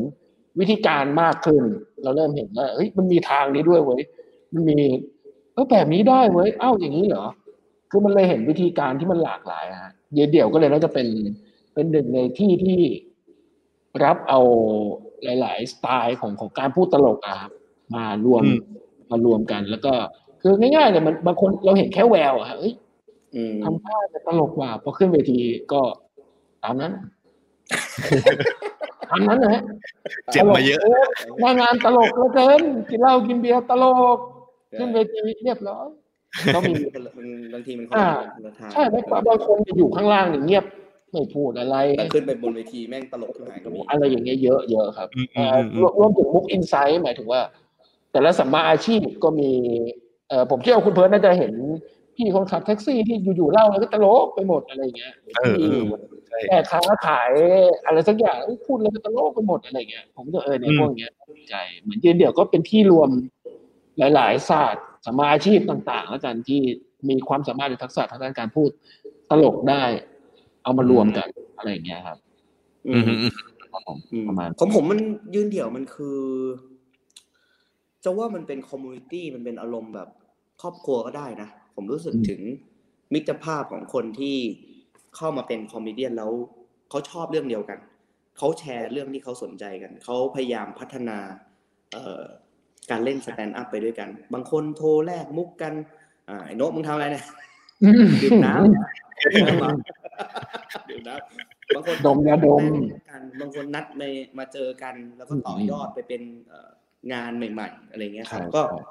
[0.60, 1.64] วิธีการมากขึ้น
[2.04, 4.02] เราเริ่มเห็นว่าเฮ้ยมันมีทางนี้ด้วยเว้ย
[4.54, 4.78] มันมี
[5.54, 7.26] เออแบบนี้ได้เว้ยเอ้าอย่างนี้เหรอ
[7.92, 11.08] คือมันเลยเห็นวิธีการที่มันหลากหลายอะฮะเดี่ยวก็เลยน่าจะเป็น
[11.74, 12.80] เป็นหนึ่งในที่ที่
[14.04, 14.40] รับเอา
[15.24, 17.52] หลาย ๆ สไตล์ของของการพูดตลกอะครับ
[17.96, 18.60] มารวมอืม
[19.12, 19.94] มารวมกัน แล้วก็
[20.42, 22.74] คือง่ายๆเลยมันบางคนเราเห็นแค่แววอะฮะเอ้ย
[23.36, 25.40] อืมทำท่าจะตลกกว่าพอขึ้นเวที
[25.72, 25.82] ก็
[26.64, 26.94] ตามนั้น
[29.10, 29.62] ตามนั้นนะฮะ
[30.32, 34.18] เจ็บมาเยอะตลกโหน้างานตลกเหลือเกินกินเหล้ากินเบียร์ตลก
[34.78, 35.88] ขึ้นเวทีเรียบร้อย
[36.56, 40.66] ก็มีคนละมันบางทีมันคนอ่าละคนละทางใช่แล้วบางคนจะอยู่ข้างล่างอย่างเงียบ
[41.12, 47.42] ไม่พูดอะไรแต่ขึ้นไปบนเวทีแม่งตลกที่ไหนก็มีอะไรอย่างเงี้ยเยอะเยอะครับอืมอืเอ่ออืมรวมรวมถึงมุก inside หมายถึงว่า
[48.12, 49.52] แต่ละสัมมาอาชีพก็มี
[50.30, 51.54] เอ่อผมเชื่อว่าคุณเพิร์นน่าจะเห็น
[52.16, 55.86] พี่คนขับแท็กซี่ที่อยู่ๆเล่าแล้วก็ตลกไปหมดอะไรอย่างเงี้ยเออเอที่
[56.28, 57.32] ใช่แม่ค้าขาย
[57.86, 63.10] อะไรสักอย่างพูดแล้วก็ตลกไปหมดอะไรเงี้ยผมก็เออเนี่ยอืมพวกเนี้ยสนใจ เหมือนยืนเดี่ยวก็เป็นที่รวม
[63.98, 66.62] หลาย ๆ ศาสตร์สมาอาชีพต่างๆ แล้วกันที่
[67.10, 68.70] มีความสามารถหรือทักษะทางด้านการพูด
[69.32, 69.84] ตลกได้
[70.64, 72.18] เอามารวมกันอะไรอย่างเงี้ยครับ
[72.88, 73.32] อือืมมอืม
[73.72, 75.00] ครับผมอืมประมาณของผมมัน
[75.36, 76.20] ยืนเดี่ยวมันคือ
[78.10, 80.10] จะว่ามันเป็น community มันเป็นอารมณ์แบบ
[80.62, 82.42] ครอบครัวก็ได้นะ ผมรู้สึกอืมถึง
[83.14, 84.38] มิตรภาพของคนที่
[85.16, 86.32] เข้ามาเป็น comedy แล้ว
[86.90, 87.80] เขาชอบเรื่องเดียวกัน
[88.38, 91.18] เขาแชร์เรื่องที่เขาสนใจกัน เขาพยายามพัฒนา
[91.94, 92.22] เอ่อ
[92.92, 95.74] การเล่น stand-up ไปด้วยกัน บางคนโทรแลกมุกกัน
[96.30, 97.26] อ่าไอ้โนกมึงทำอะไรเนี่ย
[98.24, 99.72] ดื่มน้ำดื่มน้ำเหรอ
[100.90, 102.64] ดื่มน้ำบางคนดมยาดม
[103.10, 104.04] กันบางคนนัดใน
[104.38, 106.70] มาเจอกัน แล้วก็ต่อยอดไปเป็นเอ่อ
[107.14, 108.82] งานใหม่ ๆ อะไรเงี้ยครับใช่ก็ใช่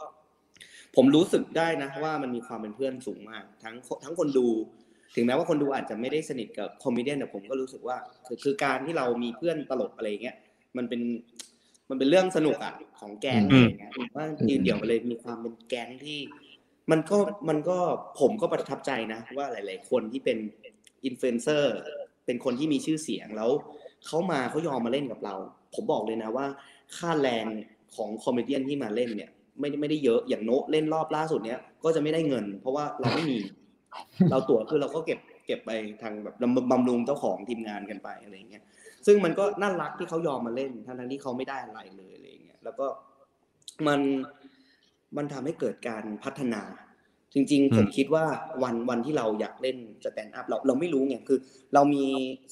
[0.97, 3.75] ผมรู้สึกได้นะว่ามันมีความเป็นเพื่อนสูงมาก ทั้ง
[4.05, 4.49] ทั้งคนดู
[5.15, 10.37] ถึงแม้ว่าคนดูอาจจะไม่ได้สนิทกับ comedy แต่ผมก็รู้สึกว่าคือคือการที่เรามีเพื่อนตลกอะไรเงี้ย
[10.77, 11.01] มันเป็น
[11.91, 16.19] มันเป็นเรื่องสนุกอะของแก๊งอะไรเงี้ยผมว่ายืนเดี่ยวไปเลยมีความเป็นแก๊งที่
[16.91, 17.17] มันก็
[17.49, 17.79] มันก็
[18.21, 20.39] ผมก็ประทับใจนะว่าหลาย ๆ คนที่เป็น
[21.05, 21.75] อินฟลูเอนเซอร์
[22.27, 23.51] เป็นคนที่มีชื่อเสียงแล้ว
[24.07, 25.35] เขามาเขายอมมาเล่นกับเรา
[25.75, 26.47] ผมบอกเลยนะว่า
[26.97, 27.47] ค่าแรง
[27.97, 29.31] ของคอมเมเดี้ที่มาเล่นเนี่ย
[29.61, 33.39] ไม่ได้ไม่ได้เยอะอย่างโนะเล่นรอบล่าสุดเนี้ยก็จะไม่ได้เงิน เพราะว่าเราไม่มี
[34.31, 35.71] เราตั๋วคือเราก็เก็บเก็บไป
[36.03, 38.63] ทางแบบบำบำรุงเจ้าของทีมงานกันไปอะไรอย่างเงี้ย
[39.07, 42.87] ซึ่งมันก็น่ารักที่เขายอมมาเล่นทั้งทั้งที่เขาไม่ได้อะไรเลยอะไรอย่างเงี้ยแล้วก็
[43.87, 44.01] มัน
[45.17, 46.63] มันทำให้เกิดการพัฒนา
[47.35, 48.25] จริงๆ ผมคิดว่า
[48.63, 51.39] วันวันที่เราอยากเล่นstand up เราเราไม่รู้ไงคือ
[51.75, 52.05] เรามี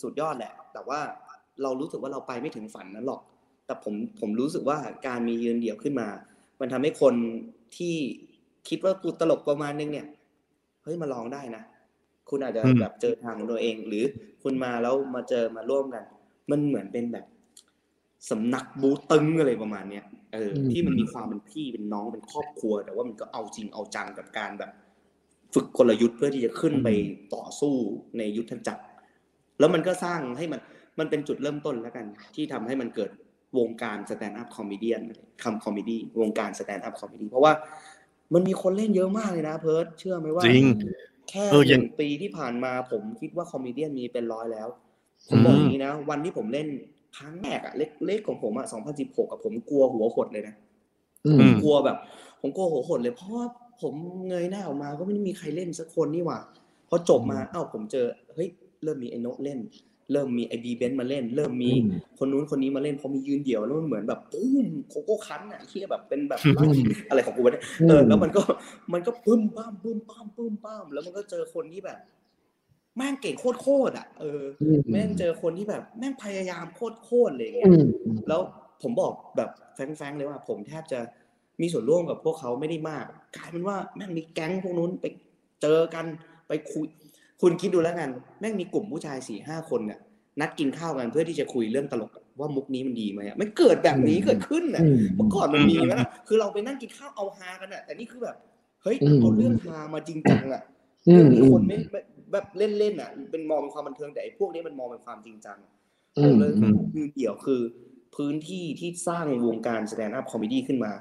[0.03, 1.01] สุดยอดแหละ แต่ว่า
[1.63, 3.23] เรารู้สึกว่าเราไปไม่ถึงฝันนั้นหรอก
[3.67, 6.09] แต่ผมผมรู้สึกว่าการมียืนเดี่ยวขึ้นมา
[6.61, 7.15] มันทำให้คน
[7.77, 7.95] ที่
[8.69, 10.07] คิดว่ากูตลกประมาณนึงเนี่ย
[10.83, 11.63] เฮ้ยมาลองได้นะ
[12.29, 14.05] คุณอาจจะอืมแบบเจอทางของตัวเอง หรือ
[14.43, 16.05] คุณมาแล้วมาเจอมาร่วมกัน
[16.51, 17.25] มันเหมือนเป็นแบบ
[18.31, 24.71] สำนักบู๊ตึ๊งอะไรประมาณเนี้ยเอออมที่มันมีความเป็นพี่เป็นน้องเป็นครอบครัว แต่ว่ามันก็เอาจริงเอาจังกับการแบบ
[25.55, 26.89] ฝึกกลยุทธ์เพื่อที่จะขึ้นไป
[27.35, 27.75] ต่อสู้
[28.19, 28.85] ในยุทธจักร
[29.59, 30.61] แล้วมันก็สร้างให้มัน
[30.99, 33.11] มันเป็นจุดเริ่มต้นแล้วกัน ที่ทำให้มันเกิด
[33.59, 34.91] วงการ stand up comedy
[35.43, 37.53] คำ comedy วงการ stand up comedy เพราะว่า
[38.35, 40.65] มันมีคนเล่นเยอะมากเลยนะเพิร์ดเชื่อไหมว่าจริง
[41.29, 44.69] แค่เออหอย่างนึ่งปีที่ผ่านมาผมคิดว่า comedian มีเป็นร้อยแล้ว
[45.29, 46.69] ผมบอกอย่างนี้นะ วันที่ผมเล่น
[47.17, 47.75] ครั้งแรกอะ
[48.07, 50.55] เล็กๆของผมอะ2016กับผมกลัวหัวหดเลยนะ
[51.27, 51.97] อือืมมกลัวแบบ
[52.41, 53.45] ผมกลัวหัวหดเลย เพราะว่า
[53.83, 53.95] ผม
[54.29, 56.39] เงยหน้าออกมาก็ไม่ได้มีใครเล่นสักคนนี่หว่า
[56.89, 58.49] พอจบมาเอ้าผมเจอเฮ้ย
[58.83, 59.59] เริ่มมีไอ้โนะเล่น
[60.13, 68.43] เริ่มมีไอ้บีเบนมาเล่น เริ่มมีอืมคนนู้นคนนี้มาเล่นพอมียืนเดี่ยวแล้วมันเหมือนแบบปุ้มโคโก้คันอะที่แบบเป็นแบบอืมอะไรของกูวะเนี่ยเออแล้วมันก็
[68.93, 71.99] มันก็ปึ้มป้ามปึ้มป้ามปึ้มป้าม แล้วมันก็เจอคนที่แบบ
[72.97, 77.85] แม่งเก่งโคตรโคตรๆอะเอออืมแม่งเจอคนที่แบบแม่งพยายามโคตรโคตรๆเลยอย่างเงี้อืยม
[78.29, 78.41] แล้ว
[78.83, 81.01] ผมบอกแบบแฟงๆเลยว่า ผมแทบจะ
[81.61, 83.05] มีส่วนร่วมกับพวกเขาไม่ได้มาก
[83.37, 85.07] กลายเป็นว่าแม่งมีแก๊งพวกนู้นไป
[85.63, 86.07] เจอกัน
[86.49, 86.87] ไปคุย
[87.47, 89.99] คุณคิดดูแล้วกัน แม่งมีกลุ่มผู้ชายสี่ห้าคนเนี่ย
[90.41, 98.37] นัดกินข้าวกันเพื่อที่จะคุยเรื่องตลกว่ามุกนี้มันดีไหมอะไม่เกิดแบบนี้เกิดขึ้นน่ะอืมเมื่อก่อนมันมีไหมล่ะคือเราไปนั่งกินข้าวเอาฮากันอะแต่นี่คือแบบ
[98.83, 100.63] เฮ้ยอืมเอาเรื่องฮามาจริงจังอะ
[101.09, 102.01] อืเรื่อมงนี้อืคมนไม่ไม่
[102.33, 105.59] แบบเล่นๆอะ เป็นมองเป็นความบันเทิงแต่ไอ้พวกนี้มันมองเป็นความจริงจัง
[106.19, 107.61] อืผมมเลยอืมคือเดี่ยวคือ
[108.17, 110.93] พื้นที่ที่สร้างวงการ stand up comedy ขึ้นมา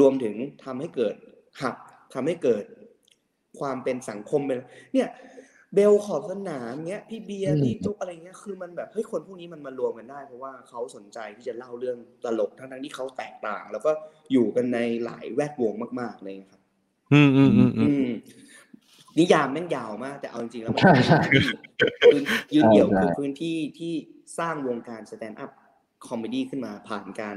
[0.00, 1.14] รวมถึงทำให้เกิด
[1.60, 1.74] hub
[2.14, 2.64] ทำให้เกิด
[3.60, 4.58] ความเป็นสังคมเป็น
[4.94, 5.08] เนี่ย
[5.74, 13.90] เบลขอบสนามเงี้ยพี่เบียร์อืมพี่จุ๊กอะไรเงี้ยคือมันแบบเฮ้ยคนพวกนี้มันมารวมกันได้ เพราะว่าเขาสนใจที่จะเล่าเรื่องตลกทั้งทั้งๆที่เขาแตกต่าง แล้วก็
[14.32, 16.62] อยู่กันในหลายแวดวงมากๆเลยครับ
[17.12, 18.12] อืมอืมอืมอือืมม
[19.18, 21.22] นิยามแม่งยาวมาก แต่เอาจริงๆแล้วมันใช่ใช่
[22.12, 22.22] พื้น
[22.54, 23.92] ยืนเดี่ยวใช่คือพื้นที่ที่
[24.38, 25.50] สร้างวงการ stand up
[26.08, 27.36] comedy ขึ้นมาผ่านการ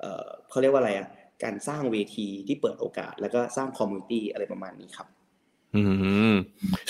[0.00, 1.08] เอ่อเขาเรียกว่าอะไรอะ
[1.44, 5.15] การสร้างเวทีที่เปิดโอกาส แล้วก็สร้าง community อะไรประมาณนี้ครับอืม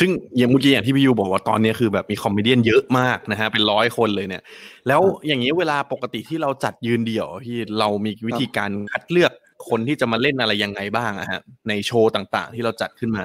[0.01, 4.43] ซึ่งอย่างเมื่อกี้อย่างที่พี่ยูบอกว่าตอนนี้คือแบบมี comedian เยอะมากนะฮะเป็นร้อยคนเลยเนี่ย
[4.89, 9.33] แล้วอย่างนี้เวลาปกติที่เราจัดยืนเดี่ยวที่เรามีวิธีการคัดเลือก
[9.69, 13.25] คนที่จะมาเล่นอะไรยังไงบ้างอะฮะ ในโชว์ต่างๆ ที่เราจัดขึ้นมา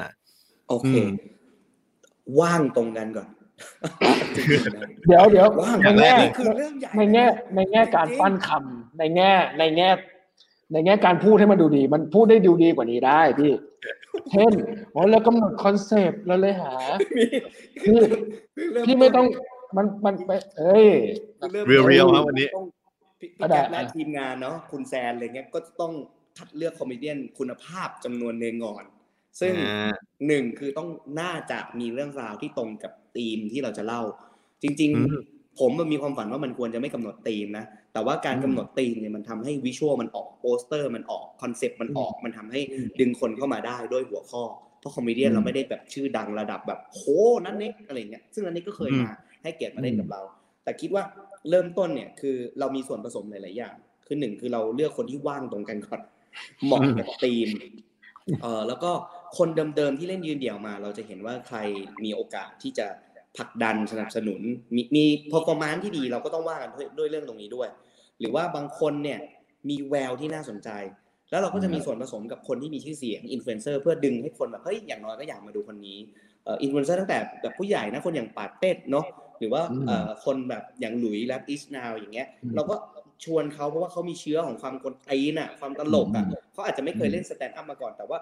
[0.70, 1.10] โอเคอืม
[2.40, 3.28] ว่างตรงกันก่อน
[4.36, 9.90] จริงๆนะเดี๋ยวเดี๋ยวว่างในแง่นี่คือเรื่องใหญ่ในแง่ ในแง่การปั้นคำในแง่ ในแง่
[10.74, 13.52] ในแง่การพูดให้มันดูดี มันพูดได้ดูดีกว่านี้ได้พี่
[14.32, 14.52] เช่น
[14.92, 16.72] โอ้แล้วกำหนดคอนเซปต์เราเลยหา
[17.18, 17.26] มี
[17.84, 17.98] พี่
[18.86, 19.26] พี่ไม่ต้อง
[19.78, 20.88] มันมันไปเอ้ย
[21.40, 22.66] คือริ่มเรียวๆครับวันนี้ต้อง
[23.20, 25.94] พี่ก็พี่ได้แก๊ปและทีมงานเนาะคุณแซนอะไรเงี้ยก็ต้อง
[26.38, 28.84] คัดเลือก comedian คุณภาพจำนวนหนึ่งก่อน
[29.40, 29.94] ซึ่งอ่า
[30.28, 30.90] หนึ่งคือต้อง
[31.22, 34.02] น่าจะมีเรื่องราวที่ตรงกับธีมที่เราจะเล่า
[34.64, 35.22] จริงอืม
[35.60, 42.62] ผมมันมีความฝันว่ามันควรจะไม่กำหนดธีมนะ แต่ว่าการกำหนดธีมเนี่ยมันทำให้ visual มันออกโปสเตอร์มันออกคอนเซปต์มันออกมันทำให้
[43.00, 44.44] ดึงคนเข้ามาได้ด้วยหัวข้อ
[44.80, 47.02] เพราะ comedian เราไม่ได้แบบชื่อดังระดับแบบโห
[47.46, 49.10] น้าเน็กอะไรเงี้ยซึ่งอันนี้ก็เคยมา
[49.44, 50.22] ให้เกียรติมาเล่นกับเรา
[50.64, 51.04] แต่คิดว่า
[51.50, 53.76] เริ่มต้นเนี่ยคือเรามีส่วนผสมหลาย ๆ อย่าง
[54.08, 56.02] คือหนึ่งคือเราเลือกคนที่ว่างตรงกันก่อน
[56.66, 57.50] เหมาะกับธีม
[58.42, 58.92] เออแล้วก็
[59.38, 61.58] คนเดิม ๆ ที่เล่นยืนเดี่ยวมา เราจะเห็นว่าใคร
[62.04, 62.88] มีโอกาสที่จะ
[63.38, 64.42] ผลักดันสนับสนุน
[64.76, 67.70] มีมี performance ที่ดีเราก็ต้องว่ากันด้วยด้วยเรื่องตรงนี้ด้วย
[68.20, 69.20] หรือว่าบางคนเนี่ย
[69.70, 70.70] มีแววที่น่าสนใจ
[71.32, 75.98] แล้วเราก็จะมีส่วนผสมกับคนที่มีชื่อเสียงอินฟลูเอนเซอร์เพื่อดึงให้คนแบบเฮ้ยอย่างน้อยก็อยากมาดูคนนี้
[76.46, 79.06] เอ่ออินฟลูเอนเซอร์ตั้งแต่แบบผู้ใหญ่นะคนอย่างป๋าเต็ดเนาะ
[79.40, 82.76] หรือว่าเอ่อคนแบบอย่างหลุยส์ Lab is now อย่างเงี้ย เราก็
[83.26, 88.20] ชวนเขาเพราะว่าเขามีเชื้อของความกดตีนอะ ความตลกอะเขาอาจจะไม่เคยเล่น stand up มาก่อนแต่ว่า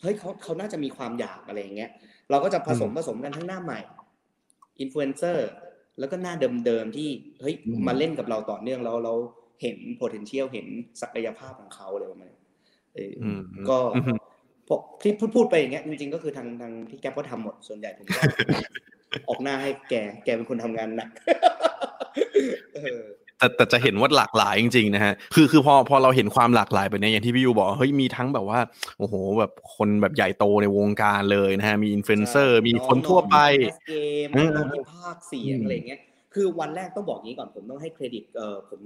[0.00, 1.90] เฮ้ยเขาเขาน่าจะมีความอยากอะไรอย่างเงี้ย
[2.30, 3.80] เราก็จะผสมผสมกันทั้งหน้าใหม่
[4.80, 5.48] อินฟลูเอนเซอร์
[5.98, 6.34] แล้วก็หน้า
[6.66, 7.08] เดิมๆที่
[7.40, 7.54] เฮ้ย
[7.86, 9.14] มาเล่นกับเราต่อเนื่องแล้วเรา
[9.62, 10.66] เห็น potential เห็น
[11.02, 12.40] ศักยภาพของเขาอะไรประมาณนี้
[12.94, 14.18] เอออมก็อืม
[14.68, 18.20] พอที่พูดพูดไปอย่างเงี้ยจริงๆก็คือทางทางพี่แก๊ปก็ทำหมดส่วนใหญ่ผมก็
[19.28, 21.10] ออกหน้าให้แกแกเป็นคนทำงานหนัก
[22.74, 23.02] เออ
[23.44, 28.60] แต่แต่จะเห็นว่าหลากหลายจริงๆนะฮะคือคือพอพอเราเห็นความหลากหลายแบบเนี้ยอย่างที่พี่ยูบอกเฮ้ยมีทั้งแบบว่า
[28.98, 33.36] โอ้โหแบบคนแบบใหญ่โตในวงการเลยนะฮะมีอินฟลูเอนเซอร์มีคนทั่วไป
[33.88, 33.94] เก
[34.26, 36.00] มอืมน้องที่พากย์เสียงอะไรเงี้ย
[36.34, 38.80] คือวันแรกต้องบอกงี้ก่อนผมต้องให้เครดิตเออผม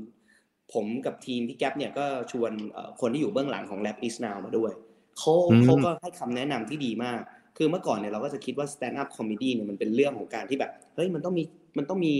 [0.73, 4.73] ผมกับทีมพี่แก๊ปเนี่ยก็ชวนเอ่อคนที่อยู่เบื้องหลังของ Lab is now มาด้วย
[5.19, 7.21] เขาอืมเขาก็ให้คำแนะนำที่ดีมาก
[7.57, 11.45] คือเมื่อก่อนเนี่ยเราก็จะคิดว่า stand up comedy เนี่ยมันเป็นเรื่องของการที่แบบ เฮ้ยมันต้องมี
[11.79, 12.15] มันต้องมี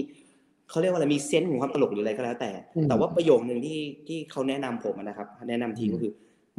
[0.71, 6.13] เขาเรียกว่าอะไรมีเซนส์ของความตลกหรืออะไรก็แล้วแต่อืมแต่ว่าประโยคนึงที่ที่เขาแนะนำผมอะนะครับ แนะนำทีมก็คือ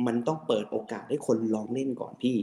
[0.08, 2.38] มันต้องเปิดโอกาสให้คนลองเล่นก่อนพี่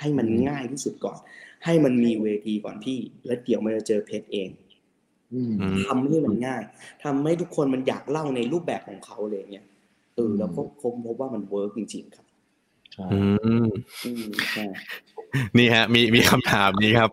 [0.00, 1.18] ให้มันง่ายที่สุดก่อน
[1.64, 4.48] ให้มันมีเวทีก่อนพี่ แล้วเดี๋ยวมันจะเจอเพจเอง
[5.34, 6.62] อืมอืมทำให้มันง่าย
[7.04, 9.64] ทำให้ทุกคนมันอยากเล่าในรูปแบบของเขาเลยเนี่ย
[10.16, 12.26] เออแล้วก็พบพบว่ามันเวิร์กจริง ๆ ครับ
[13.12, 13.20] อื
[13.66, 13.68] ม
[14.04, 14.64] อืมใช่
[15.58, 17.10] นี่ฮะ มีมีคำถามนี้ครับ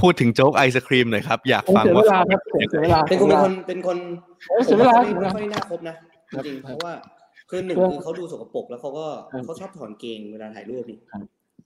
[0.00, 3.98] พูดถึงโจ๊กไอศครีมหน่อยครับ อยากโอ้ฟังเสียเวว่าลาครับเสียเสียเวลาเป็นคนเป็นคนเป็นคน
[4.48, 5.94] โอ้เสียเวลาผมเสียเวไม่ลาค่อยน่าคบนะ
[6.32, 6.94] จริงๆครับเพราะว่า
[7.50, 11.22] คือหนึ่งครับคือเขาดูสกปรกแล้วเขาก็ครับเขาชอบถอนเกงเวลาถ่ายรูปนี่ครับ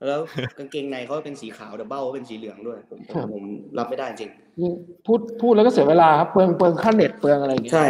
[0.08, 0.20] แล้ว
[0.58, 3.44] กางเกงในเขาเป็นสีขาวแต่เบ้าเขาเป็นสีเหลืองด้วย ผมผมครับผม
[3.78, 4.72] รับไม่ได้จริงยิ่ง
[5.06, 7.86] พูดพูดแล้วก็เสียเวลาครับเปลืองเปลืองค่าเน็ตเปลืองอะไรอย่างเงี้ยใช่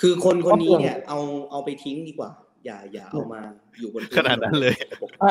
[0.00, 2.30] คือคนคนนี้ก็เปลืองเนี่ยเอาเอาไปทิ้งดีกว่า
[2.66, 3.40] อย่าอย่าเอามา
[3.80, 4.88] อยู่บนพื้นขนาดนั้นเลยอะ
[5.20, 5.30] ใช่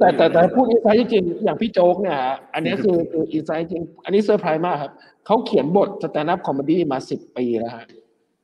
[0.00, 2.18] แต่แต่แต่ผมพูด insight จริงๆอย่างพี่โจ๊กเนี่ย
[2.54, 4.92] อันนี้คือคือ insight จริง อันนี้เซอร์ไพรส์มากครับ
[5.26, 7.86] เขาเขียนบท stand up comedy มาสิบปีแล้วฮะ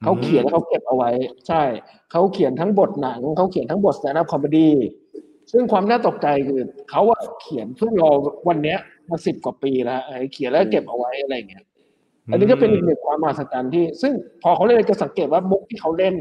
[0.05, 1.11] เขาเขียนแล้วเขาเก็บเอาไว้
[1.49, 1.63] ใช่
[2.11, 4.73] เขาเขียนทั้งบทหนังเขาเขียนทั้งบท stand up comedy
[5.53, 6.61] ซึ่งความน่าตกใจคือ
[6.91, 8.11] เขาอะเขียนเพื่อรอ
[8.49, 8.79] วันเนี้ย
[9.11, 11.65] มาสิบกว่าปีแล้วเออเขียนแล้วเก็บเอาไว้อะไรอย่างเงี้ย
[12.31, 14.13] อันนี้ก็เป็นอีกหนึ่งความมหัศจรรย์ที่ ซึ่ง
[14.43, 16.15] พอเขาเล่นจะสังเกตว่ามุกที่เขาเล่น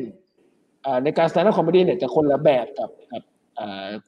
[0.85, 3.30] อ่าในการ stand up comedy เนี่ยจะคนละแบบกับกับอ่า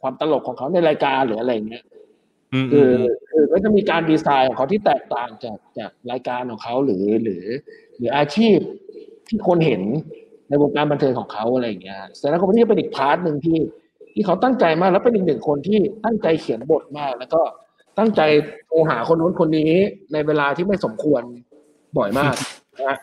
[0.01, 1.83] ความตลกของเขาในรายการหรืออะไรอย่างเงี้ย
[2.53, 2.91] อืมคือ
[3.29, 7.43] คือก็จะมีการดีไซน์ของเขาที่แตกต่างจากจากรายการของเขาหรือหรือ
[7.97, 8.57] หรืออาชีพ
[9.27, 9.81] ที่คนเห็น
[10.49, 13.57] ในวงการบันเทิงของเขาอะไรอย่างเงี้ย stand up comedy ก็เป็นอีก part หนึ่งที่
[14.13, 17.41] ที่เขาตั้งใจมากแล้วเป็นอีกหนึ่งคนที่ตั้งใจเขียนบทมาก แล้วก็
[17.99, 18.21] ตั้งใจ
[18.67, 19.71] โทรหาคนนู้นคนนี้
[20.13, 21.21] ในเวลาที่ไม่สมควร
[21.97, 22.35] บ่อยมาก
[22.75, 22.97] นะฮะ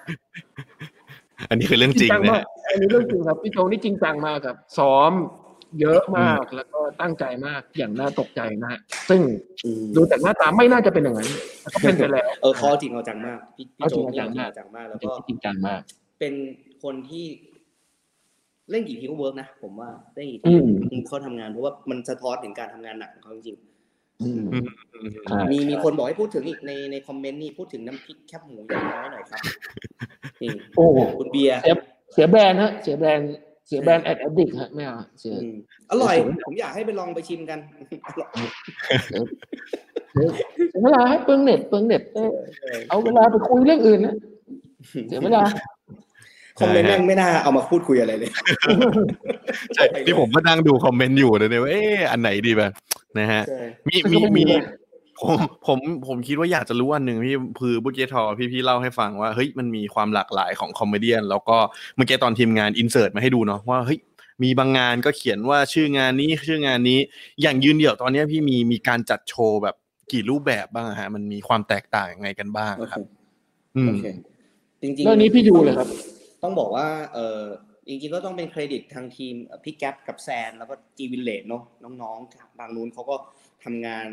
[1.51, 5.13] อันนี้คือเรื่องจริงจังนะมากฮะอันนี้เรื่องจริงครับพี่โจนี่จริงจังมากครับ ซ้อม
[5.81, 9.21] เยอะมากแล้วก็ตั้งใจมากอย่างน่าตกใจนะฮะซึ่ง
[9.65, 11.31] อืมดูจากหน้าตาไม่น่าจะเป็นอย่างนั้น
[11.61, 15.81] แต่ก็เป็นไปแล้วเออเขาเอาจริงเอาจังมากพี่พี่เอาจโจ๊ริงกนี่เอาจัเอางจริงมากเอาจังมาก แล้วก็จริงจังมาก
[16.19, 16.35] เป็น
[16.83, 17.27] คนที่
[18.71, 20.55] เล่นกี่ทีก็เวิร์กนะผมว่าเล่นกี่อื
[20.91, 23.59] ทีมเขาทำงานเพราะว่ามันสะท้อนถึงการทำงานหนักของเขาจริง
[24.23, 24.67] อืมอืม
[25.25, 29.43] ใช่ๆมีมีคนบอกให้พูดถึงอีกในในคอมเมนต์นี่พูดถึงน้ำพริกแคบหมูอย่างน้อยหน่อยครับ
[30.43, 30.87] นี่โอ้
[31.19, 31.75] คุณเบียร์เสีย
[32.13, 33.31] เสียแบรนด์ฮะเสียแบรนด์
[33.71, 35.57] เสียแบรนด์แอดแอดดิกฮะไม่เอาเสียอืม
[35.91, 37.59] อร่อย ผมอยากให้ไปลองไปชิมกัน
[38.07, 38.31] อร่อย
[40.15, 40.29] เสีย
[40.71, 42.31] เสียเวลาฮะเปลืองเน็ตเปลืองเน็ตเออ
[42.89, 44.15] เอาเวลาไปคุยเรื่องอื่นนะ
[45.09, 45.43] เสียเวลา
[46.59, 48.31] คอมเมนต์แม่งไม่น่าเอามาพูดคุยอะไรเลย
[49.75, 52.73] ใช่ที่ผมก็นั่งดูคอมเมนต์อยู่เลยเนี่ยว่าเอ๊ะอันไหนดีแบบ
[53.19, 54.61] นะฮะใช่มีซึ่งมีก็ไม่มีมีเลย
[55.21, 61.57] ผมผมผมคิดว่าอยากจะรู้อันหนึ่งพี่คือเมื่อกี้ทอพี่พี่เล่าให้ฟังว่าเฮ้ยมันมีความหลากหลายของ comedian แล้วก็
[61.97, 63.99] เมื่อกี้ตอนทีมงาน insert มาให้ดูเนาะว่าเฮ้ย
[64.43, 66.99] มีบางงานก็เขียนว่าชื่องานนี้ชื่องานนี้
[67.43, 69.77] อย่างยืนเดี่ยวตอนเนี้ยพี่มีมีการจัดโชว์แบบ
[70.13, 73.01] กี่รูปแบบบ้างอะฮะ มันมีความแตกต่างยังไงกันบ้างโอเคครับ
[73.77, 74.05] อืมโอเค
[74.83, 75.89] จริงๆเรื่องนี้พี่ยูเลยครับ
[76.43, 77.41] ต้องบอกว่า เออ
[77.89, 81.63] จริงๆก็ต้องเป็นเครดิตทางทีมเอ่อพี่แก๊ปกับแซน แล้วก็ G Village เนาะ
[82.03, 83.17] น้องๆทางนู้นเขาก็
[83.65, 84.07] ทำงาน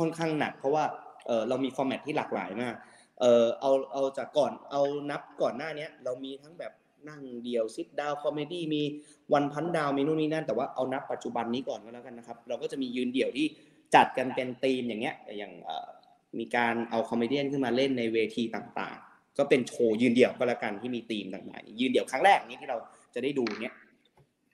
[0.00, 0.84] ค่อนข้างหนัก เพราะว่า
[1.26, 2.74] เออเรามี format ที่หลากหลายมาก
[3.20, 6.72] เออเอาเอาจากก่อนเอานับก่อนหน้าเนี้ยเรามีทั้งแบบ
[7.08, 8.82] นั่งเดียว sit-down comedy มี
[9.32, 13.46] วันพันดาวมีนู่นนี่นั่นแต่ว่าเอานับปัจจุบันนี้ก่อนก็แล้วกันนะครับ เราก็จะมียืนเดี่ยวที่
[13.94, 15.88] จัดกันเป็นธีมอย่างเงี้ยอย่างเอ่อ
[16.38, 22.78] มีการเอา comedian ขึ้นมาเล่นในเวทีต่างๆ ก็เป็นโชว์ยืนเดี่ยวก็แล้วกันที่มีธีมต่างๆยืนเดี่ยวครั้งแรกนี้ที่เรา
[23.14, 23.74] จะได้ดูเนี้ย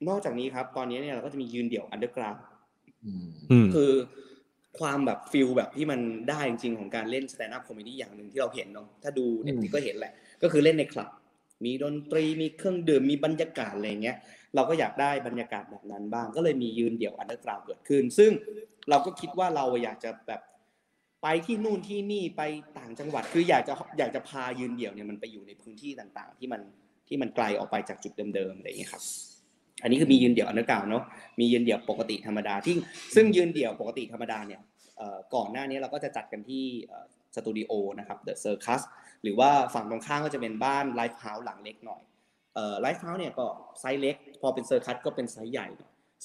[0.09, 2.35] นอกจากนี้ครับ ตอนนี้เนี่ยเราก็จะมียืนเดี่ยว underground
[3.05, 3.93] อืมอืมคือ
[4.79, 10.12] ความแบบ feel แบบที่มันได้จริงๆของการเล่น stand-up comedy อย่างหนึ่งที่เราเห็นเนาะถ้าดูเน็ตอืมก็เห็นแหละ
[10.43, 11.11] ก็คือเล่นในคลับ
[11.65, 14.17] มีดนตรีมีเครื่องดื่มมีบรรยากาศอะไรเงี้ย
[14.55, 18.31] เราก็อยากได้บรรยากาศแบบนั้นบ้าง ก็เลยมียืนเดี่ยว underground เกิดขึ้น ซึ่ง
[18.91, 20.41] เราก็คิดว่าเราอยากจะแบบ
[21.23, 22.43] ไปที่นู่นที่นี่ไป
[22.79, 26.61] ต่างจังหวัดคืออยากจะอยากจะพายืนเดี่ยวเนี่ยมันไปอยู่ในพื้นที่ต่างๆ ที่มัน
[27.09, 29.03] ที่มันไกลออกไปจากจุดเดิมๆอะไรอย่างเงี้ยครับ
[29.83, 31.05] อันนี้คือมียืนเดี่ยว underground เนาะ
[31.41, 32.75] มียืนเดี่ยวปกติธรรมดาที่
[33.15, 34.61] ซึ่งยืนเดี่ยวปกติธรรมดาเนี่ย
[35.35, 36.65] ก่อนหน้านี้เราก็จะจัดกันที่
[37.35, 38.81] สตูดิโอนะครับ The Circus
[39.23, 42.03] หรือว่าฝั่งตรงข้ามก็จะเป็นบ้าน live house หลังเล็กหน่อย
[42.81, 43.47] live house เนี่ยก็
[43.81, 45.69] ไซส์เล็ก พอเป็น Circus ก็เป็นไซส์ใหญ่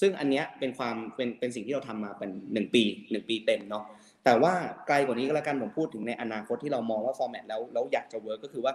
[0.02, 3.84] ซึ่งอันเนี้ยเป็นความเป็นเป็นสิ่งที่เราทำมาเป็นหนึ่งปีหนึ่งปีเต็มเนาะ
[4.26, 4.54] แต่ว่า
[4.88, 8.74] ไกลกว่านี้ก็แล้วกันผมพูดถึงในอนาคตที่เรามองว่า format แล้วแล้วอยากจะ work ก็คือว่า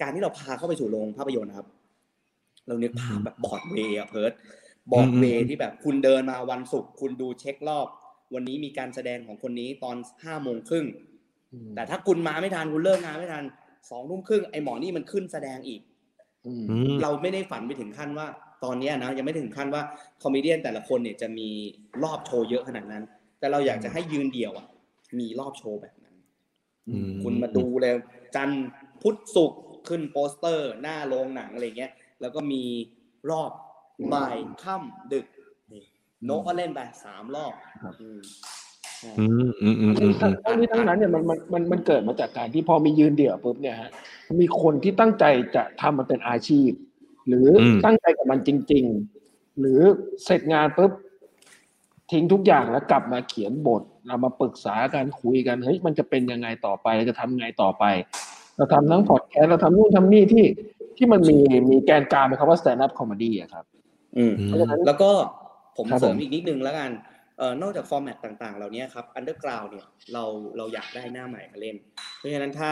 [0.00, 1.66] การที่เราพาเข้าไปสู่โรงภาพยนตร์นะครับ
[2.68, 4.32] เรานึกภาพแบบบอร์ดเวย์อะเพิร์ด
[4.92, 7.86] บอร์ดเวย์ที่แบบคุณเดินมาวันศุกร์คุณดูเช็ครอบ
[8.34, 10.86] วันนี้มีการแสดงของคนนี้ตอนห้าโมงครึ่ง
[11.52, 13.44] อืมแต่ถ้าคุณมาไม่ทันคุณเลิกงานไม่ทัน
[13.90, 15.80] สองทุ่มครึ่งไอ้หมอนี่มันขึ้นแสดงอีก
[16.46, 18.26] อืมอืมเราไม่ได้ฝันไปถึงขั้นว่า
[18.64, 19.82] ตอนเนี้ยนะยังไม่ถึงขั้นว่า
[20.22, 21.48] comedian แต่ละคนเนี่ยจะมี
[22.02, 23.04] รอบโชว์เยอะขนาดนั้น
[23.38, 24.66] แต่เราอยากจะให้ยืนเดี่ยวอะ
[25.18, 26.14] มีรอบโชว์แบบนั้น
[26.88, 27.94] อืมคุณมาดูเลย
[28.34, 28.66] จันทร์
[29.02, 32.62] พุธศุกร์ขึ้นโปสเตอร์ หน้าโรงหนังอะไรเงี้ย แล้วก็มี
[33.30, 33.50] รอบ
[34.14, 35.26] บ่ายค่ำดึก
[35.72, 35.84] นี่
[36.24, 37.52] โนตก็เล่นไปสามรอบ
[37.82, 38.20] ครับอืม
[39.00, 43.90] ใช่อืมอืมอืมอืมอืมทั้งนี้ทั้งนั้นเนี่ยมันมันมันมันเกิดมาจากการที่พอมียืนเดี่ยวปุ๊บเนี่ยฮะ
[44.40, 45.24] มีคนที่ตั้งใจ
[45.56, 46.70] จะทำมันเป็นอาชีพ
[47.28, 48.84] หรืออมตั้งใจกับมันจริง
[49.22, 49.80] ๆ หรือ
[50.24, 50.92] เสร็จงานปุ๊บ
[52.12, 57.84] ทิ้งทุกอย่างแล้วกลับมาเขียนบทเรามาปรึกษากันคุยกันเฮ้ยมันจะเป็นยังไงต่อไปเราจะทำยังไงต่อไป
[58.56, 60.44] เราทำทั้งพอดแคสต์เราทำนู่นทำนี่ที่
[60.98, 61.36] ที่มันมี
[61.70, 63.64] มีแกนกลางเป็นคำว่า stand up comedy อะครับ
[64.16, 65.10] อืมอืมเพราะฉะนั้นแล้วก็
[65.76, 66.90] ผมครับเสริมผมอีกนิดนึงแล้วกัน
[67.38, 70.24] เอ่อนอกจาก format ต่างๆ เหล่านี้ครับ underground เนี่ยเรา
[70.56, 71.76] เราอยากได้หน้าใหม่มาเล่น
[72.16, 72.70] เพราะฉะนั้นถ้า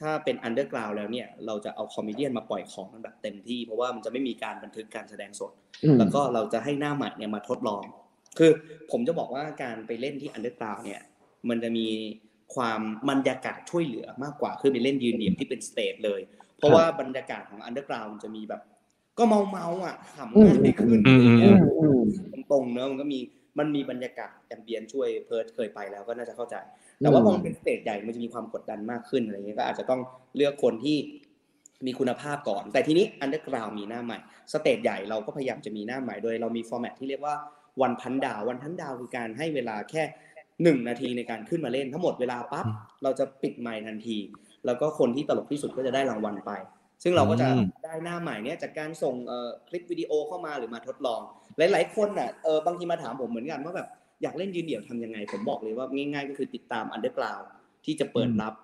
[0.00, 5.52] ถ้าเป็น underground แล้วเนี่ยเราจะเอา comedian มาปล่อยของกันแบบเต็มที่เพราะว่ามันจะไม่มีการบันทึกการแสดงสด
[5.84, 7.82] อืมแล้วก็เราจะให้หน้าใหม่เนี่ยมาทดลอง
[8.38, 8.50] คือ
[8.90, 11.00] ผมจะบอกว่าการไปเล่นที่ underground เนี่ย
[11.48, 11.88] มันจะมี
[12.54, 16.20] ความบรรยากาศช่วยเหลือมากกว่าคือไปเล่นยืนเดี่ยวที่เป็น stage เลย
[16.58, 18.60] เพราะว่าบรรยากาศของ underground มันจะมีแบบ
[19.18, 22.00] ก็เมาเมาๆอะขำง่ายขึ้นอืมอืมอืมอืม
[22.50, 23.20] ตรงๆเนอะมันก็มี
[23.58, 26.56] มันมีบรรยากาศ ambient ช่วยเพิร์ดเคยไปแล้วก็น่าจะเข้าใจ
[26.98, 30.00] แต่ว่าพอมันเป็น stage ใหญ่มันจะมีความกดดันมากขึ้นอะไรเงี้ยก็อาจจะต้อง
[30.36, 30.96] เลือกคนที่
[31.86, 34.18] มีคุณภาพก่อน แต่ทีนี้ underground มีหน้าใหม่
[34.52, 37.34] stage ใหญ่เราก็พยายามจะมีหน้าใหม่โดยเรามี format ที่เรียกว่า
[37.82, 40.02] วันพันดาววันพันดาวคือการให้เวลาแค่
[40.62, 42.66] หนึ่งนาทีในการขึ้นมาเล่นทั้งหมดเวลาปั๊บ
[43.02, 44.18] เราจะปิดไมค์ทันที
[44.66, 46.52] แล้วก็คนที่ตลกที่สุดก็จะได้รางวัลไป
[47.02, 51.20] ซึ่งเราก็จะอืมได้หน้าใหม่เนี้ยจากการส่งเอ่อคลิปวิดีโอเข้ามาหรือมาทดลอง
[51.72, 53.88] หลาย ๆ คนน่ะเออบางทีมาถามผมเหมือนกันว่าแบบ
[54.22, 57.40] อยากเล่นยืนเดี่ยวทำยังไง ผมบอกเลยว่าง่าย ๆ ก็คือติดตาม underground
[57.84, 58.54] ที่จะเปิดรับ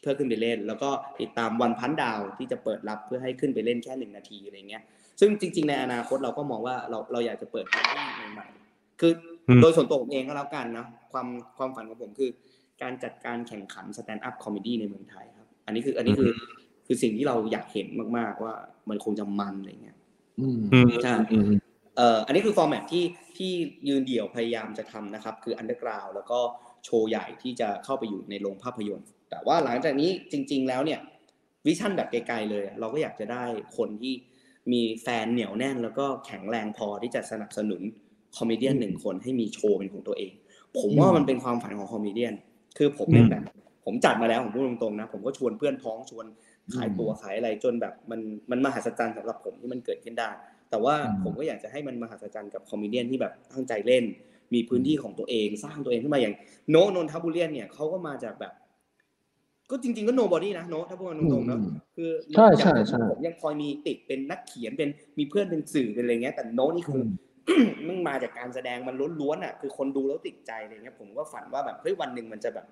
[0.00, 4.82] เพื่อขึ้นไปเล่น แล้วก็ติดตามวันพันดาวที่จะเปิดรับเพื่อให้ขึ้นไปเล่นแค่หนึ่งนาทีอะไรเงี้ย
[5.20, 9.12] ซึ่งจริง ๆ ในอนาคตเราก็มองว่าเราเราอยากจะเปิดพื้นที่ใหม่ๆคือ
[9.48, 11.26] อมโดยส่วนตัวผมเองก็แล้วกันนะความ
[11.58, 12.30] ความฝันของผมคือ
[12.82, 16.30] การจัดการแข่งขัน stand-up comedy ในเมืองไทยครับ อันนี้คืออันนี้คือ
[16.86, 18.54] คือสิ่งที่เราอยากเห็นมากๆว่า
[18.90, 19.96] มันคงจะมันอะไรเงี้ย
[20.40, 21.60] อืมอืมใช่อืมอืม
[21.96, 23.04] เอ่ออันนี้คือ format ที่
[23.38, 23.52] ที่
[23.88, 26.38] ยืนเดี่ยวพยายามจะทำนะครับ คือ underground แล้วก็
[26.84, 31.00] โชว์ใหญ่ที่จะเข้าไปอยู่ในโรงภาพยนตร์ แต่ว่าหลังจากนี้จริง ๆ แล้วเนี่ย
[31.66, 33.44] vision แบบไกลๆเลยอะเราก็อยากจะได้
[33.76, 34.14] คนที่
[34.72, 37.80] มีแฟนเหนียวแน่น แล้วก็แข็งแรงพอที่จะสนับสนุน
[38.36, 40.32] comedian หนึ่งคนให้มีโชว์เป็นของตัวเอง
[40.78, 42.26] ผมว่ามันเป็นความฝันของ comedian
[42.78, 43.44] คือผมเล่นแบบ
[43.84, 46.26] ผมจัดมาแล้วผมพูดตรงๆนะผมก็ชวนเพื่อนพ้องชวน
[46.74, 50.30] ขายตัวขายอะไรจนแบบมันมันมหัศจรรย์สำหรับผมที่มันเกิดขึ้นได้
[50.70, 54.04] แต่ว่าอืมผมก็อยากจะให้มันมหัศจรรย์กับ comedian ที่แบบตั้งใจเล่น
[54.54, 56.34] มีพื้นที่ของตัวเองสร้างตัวเองขึ้นมาอย่าง
[56.70, 58.52] โนตนนทบุเรียนเนี่ยเขาก็มาจากแบบ
[59.70, 64.88] ก็จริง ๆ ก็ nobody นะโนตถ้าพูดกันตรงๆเนอะอืมคือใช่อย่างใช่ผมใช่ผมยังพอมีติดเป็นนักเขียนเป็น
[65.18, 67.06] มีเพื่อนเป็นสื่อเป็นอะไรเงี้ยแต่โนตนี่คืออ
[67.86, 72.66] มึงมาจากการแสดงมันล้วนๆอะคือคนดูแล้วติดใจอะไรเงี้ยผมก็ฝันว่าแบบเฮ้ยวันหนึ่งมันจะแบบ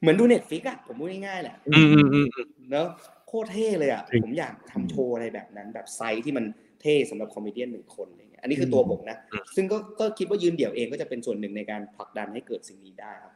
[0.00, 2.88] เหมือนดู Netflix อะผมพูดง่ายๆแหละอืมอืมอืมอืมเนอะ
[3.28, 6.44] โคตรเท่เลยอะจริงผมอยากทำโชว์อะไรแบบนั้น แบบไซส์ที่มัน
[6.80, 9.16] เท่สำหรับ comedian หนึ่งคนอะไรเงี้ยอันนี้คือตัวผมนะ
[9.56, 13.34] ซึ่งก็ก็คิดว่ายืนเดี่ยวเองก็จะเป็นส่วนหนึ่งในการผลักดันให้เกิดสิ่งนี้ได้ครับ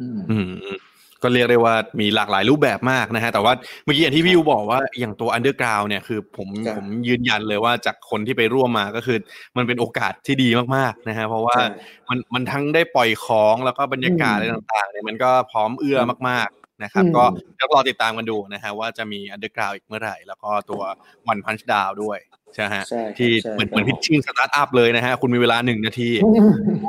[0.00, 0.78] อืมอืมอืม
[1.22, 3.52] ก็เรียกได้ว่ามีหลากหลายรูปแบบมากนะฮะแต่ว่า
[3.84, 9.18] เมื่อกี้อย่างที่พี่ยูบอกว่าอย่างตัว Underground เนี่ยคือผมครับผมยืนยันเลยว่าจากคนที่ไปร่วมมาก็คือ
[9.56, 11.66] มันเป็นโอกาสที่ดีมากๆนะฮะเพราะว่าใช่
[12.08, 15.98] มันมันทั้งได้ปล่อยของแล้วก็บรรยากาศอะไรต่างๆเนี่ยมันก็พร้อมเอื้อ
[16.28, 17.24] มากๆนะครับอืมก็
[17.56, 20.82] เดี๋ยวรอติดตามกันดูนะฮะว่าจะมี Underground อีกเมื่อไหร่ แล้วก็ตัว
[21.32, 22.18] One Punch Down ด้วย
[22.54, 26.10] ใช่ไหมฮะใช่ครับที่ใช่เหมือนครับเหมือน pitching สตาร์ทอัพเลยนะฮะ คุณมีเวลาหนึ่งนาที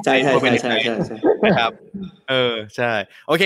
[0.05, 1.71] ใช่ใช่ว่าเป็นใช่ยังไงใช่ใช่ใช่นะครับ
[2.29, 2.91] เออใช่
[3.27, 3.43] โอเค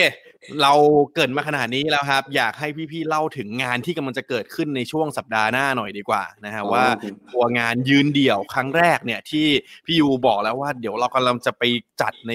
[0.61, 0.73] เรา
[1.13, 6.85] เกริ่นมาขนาดนี้แล้วครับ อยากให้พี่ๆเล่าถึงงานที่กำลังจะเกิดขึ้นในช่วงสัปดาห์หน้าหน่อยดีกว่านะฮะว่า
[7.33, 9.45] ตัวงานยืนเดี่ยวครั้งแรกเนี่ย ที่
[9.85, 11.63] พี่ยูบอกแล้วว่าเดี๋ยวเรากำลังจะไป
[12.01, 12.33] จัดใน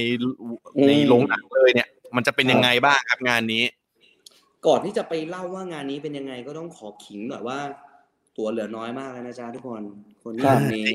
[0.87, 3.65] ในโรงหนังเลยเนี่ย มันจะเป็นยังไงบ้างครับงานนี้
[4.67, 7.59] ก่อนที่จะไปเล่าว่างานนี้เป็นยังไงก็ต้องขอขิงหน่อยว่า
[8.41, 9.83] ตั๋วเหลือน้อยมากแล้วนะจ๊ะทุกคน
[10.23, 10.87] คนที่ครับทำนี้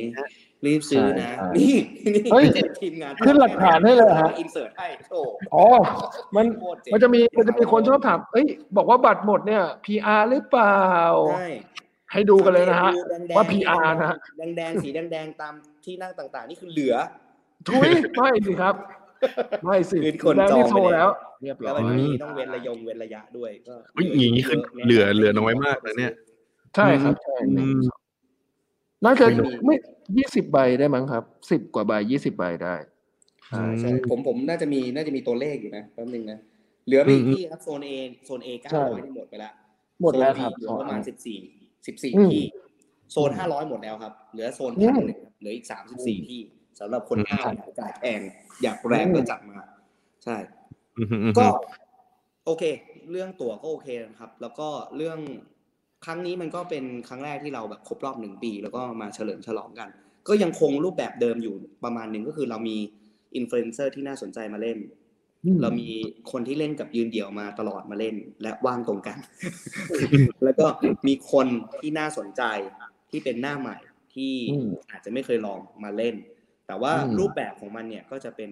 [0.66, 1.76] รีบซื้อนะใช่นี่
[2.16, 2.46] นี่เฮ้ย
[2.82, 5.22] ทีมงานขึ้นหลักฐานให้เลยฮะอินเสิร์ตให้โอ้
[5.56, 5.66] อ๋อ
[6.36, 8.46] มันโคตรเจ๋งมันจะมีมันจะมีคนชอบถามเอ้ย
[8.78, 10.82] บอกว่าบัตรหมดเนี่ย PR หรือเปล่า
[11.34, 11.48] ใช่
[12.12, 15.54] ให้ดูกันเลยนะฮะแดงๆว่า PR นะฮะแดงแดงๆสีแดงแดงๆตาม
[15.86, 16.96] ที่นั่งต่างๆ นี่คือเหลือ
[17.68, 18.76] ทุยไม่สิครับ
[19.64, 21.10] ไม่สิคือคนแล้วจองนี่โทรไปแล้วแล้ว
[21.42, 26.12] เรียบร้แล้อวยมันมีต้องเว้นระยงเว้นระยะด้วยก็เฮ้ยอย่างนี้คือเหลือเหลือน้อยมากเลยเนี่ย
[26.76, 27.82] ใช่ครับใช่อืม
[29.06, 29.76] น่าจะไม่มีไม่
[30.18, 32.76] ยี่สิบใบได้มั้งครับสิบกว่าใบยี่สิบใบได้
[33.50, 36.40] ใช่ใช่ผมผมน่าจะมีน่าจะมีตัวเลขอยู่นะแป๊บนึงนะ
[36.86, 37.90] เหลือไปอีกอืมที่ครับโซนเอ
[38.26, 39.54] โซนเอเก้าใช่ร้อยนี่หมดไปแล้ว
[40.02, 41.40] หมดแล้วครับโซน B เหลือประมาณสิบสี่
[41.88, 42.44] สิบสี่อืมที่
[43.12, 46.40] โซนห้าร้อยหมดแล้วครับ เหลือโซนอืพันมหนึ่งครับเหลืออีกสามสิบสี่ที่
[46.80, 48.22] สำหรับคนอืมห้าวอยากจ่ายแพง
[48.64, 49.58] อยากแรงอืมก็จัดมา
[50.24, 50.36] ใช่
[50.98, 51.48] อืมอืมอืมก็
[52.46, 52.64] โอเค
[53.12, 54.68] เรื่องตั๋วก็โอเคนะครับ แล้วก็
[54.98, 55.20] เรื่อง
[56.06, 59.90] ครั้งนี้มันก็เป็นครั้งแรกที่เราแบบครบรอบหนึ่งปี แล้วก็มาเฉลิมฉลองกัน
[60.28, 62.78] ก็ยังคงรูปแบบเดิมอยู่ประมาณหนึ่งก็คือเรามี
[63.36, 64.78] อินฟลูเอนเซอร์ที่น่าสนใจมาเล่น
[65.46, 65.90] อืมเรามี
[66.32, 69.18] คนที่เล่นกับยืนเดี่ยวมาตลอดมาเล่น และว่างตรงกัน
[70.44, 70.66] แล้วก็
[71.08, 71.48] มีคน
[71.80, 72.42] ที่น่าสนใจ
[73.12, 73.78] ที่เป็นหน้าใหม่
[74.16, 76.16] ที่อืมอาจจะไม่เคยลองมาเล่น
[76.68, 78.52] แต่ว่าอืมรูปแบบของมันเนี่ยก็จะเป็น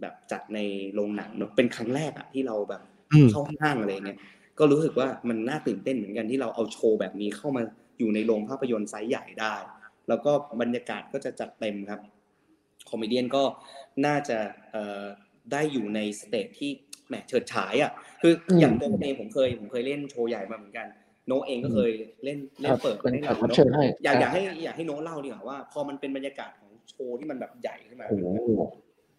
[0.00, 0.58] แบบจัดใน
[0.94, 2.82] โรงหนังเนอะเป็นครั้งแรกอะที่เราแบบ
[3.12, 4.18] อืมเข้าห้างอะไรเงี้ย
[4.58, 7.62] ก็รู้สึกว่ามันน่าตื่นเต้นเหมือนกันที่เราเอาโชว์แบบนี้เข้ามา
[7.98, 9.54] อยู่ในโรงภาพยนตร์ไซส์ใหญ่ได้
[10.08, 12.00] แล้วก็บรรยากาศก็จะจัดเต็มครับ
[12.90, 13.42] คอมเมเดียนก็
[14.06, 14.38] น่าจะ
[14.70, 15.04] เอ่อ
[15.52, 16.70] ได้อยู่ในสเตจที่
[17.08, 17.92] แหมเฉิดฉายอะ
[18.22, 20.86] คืออมอย่างตัวผมเองผมเคยผมเคยเล่นโชว์ใหญ่มาเหมือนกัน
[21.26, 21.90] โนตเองก็เคย
[22.24, 28.26] เล่นเล่คนรับเปิดเป็นให้แขเรากรับเนอะเชิญให้อยากอยากให้อยากให้โน้ตเล่าดีกว่าว่า พอมันเป็นบรรยากาศของโชว์ที่มันแบบใหญ่ขึ้นมาโอ้โห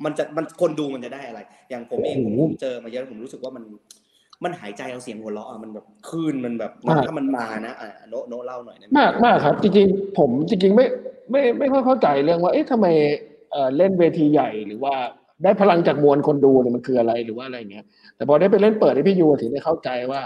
[0.05, 3.63] มันจะมันคนดูมันจะได้อะไร อย่างผมเองผมโอ้โหผมเจอมาเยอะผมรู้สึกว่ามัน
[4.43, 10.85] มันหายใจเอาเสียงหัวเราะอะมันแบบคลื่นมันแบบมากถ้ามันมานะอะโน้ตโน้ตเล่าหน่อยได้ไหมากมากครับ จริงๆ ผมจริงๆไม่
[11.31, 12.87] ไม่ไม่ค่อยเข้าใจเรื่องว่า เอ๊ะทำไม
[13.51, 14.93] เอ่อเล่นเวทีใหญ่หรือว่า
[15.43, 20.21] ได้พลังจากมวลคนดูเนี่ยมันคืออะไรหรือว่าอะไรเงี้ย แต่พอได้ไปเล่นเปิดให้พี่ยูถึงได้เข้าใจว่า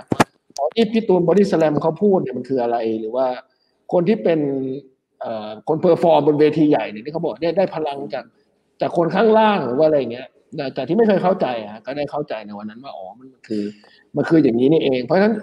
[0.57, 3.27] อ๋อที่พี่ตูนบอดี้สแลมเขาพูดเนี่ยมันคืออะไรหรือว่า
[3.93, 4.39] คนที่เป็น
[5.21, 8.25] เอ่อคน perform บนเวทีใหญ่เนี่ยที่เขาบอกเนี่ยได้พลังจาก
[8.81, 13.63] จากคนข้างล่างหรือว่าอะไรเงี้ยแต่แต่ที่ไม่เคยเข้าใจอะก็ได้เข้าใจในวันนั้นว่าอ๋อมันคือ
[14.15, 15.33] มันคืออย่างนี้นี่เอง เพราะฉะนั้น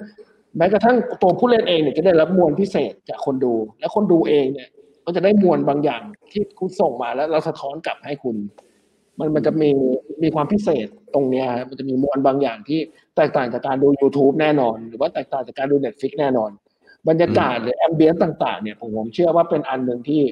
[0.56, 4.68] แม้กระทั่งตัวผู้เล่นเองเนี่ยจะได้รับมวลพิเศษจากคนดู และคนดูเองเนี่ย
[5.04, 6.02] ก็จะได้มวลบางอย่าง
[6.32, 8.36] ที่คุณส่งมาแล้วเราสะท้อนกลับให้คุณ
[9.18, 9.70] มันมันจะมี
[10.22, 12.80] มีความพิเศษตรงเนี้ยมันจะมีมวลบางอย่างที่
[13.16, 16.50] แตกต่างจากการดู YouTube แน่นอน หรือว่าแตกต่างจากการดู Netflix แน่นอน
[17.08, 20.22] บรรยากาศหรือ ambient ต่างๆเนี่ยผมผมเชื่อว่าเป็นอันหนึ่งที่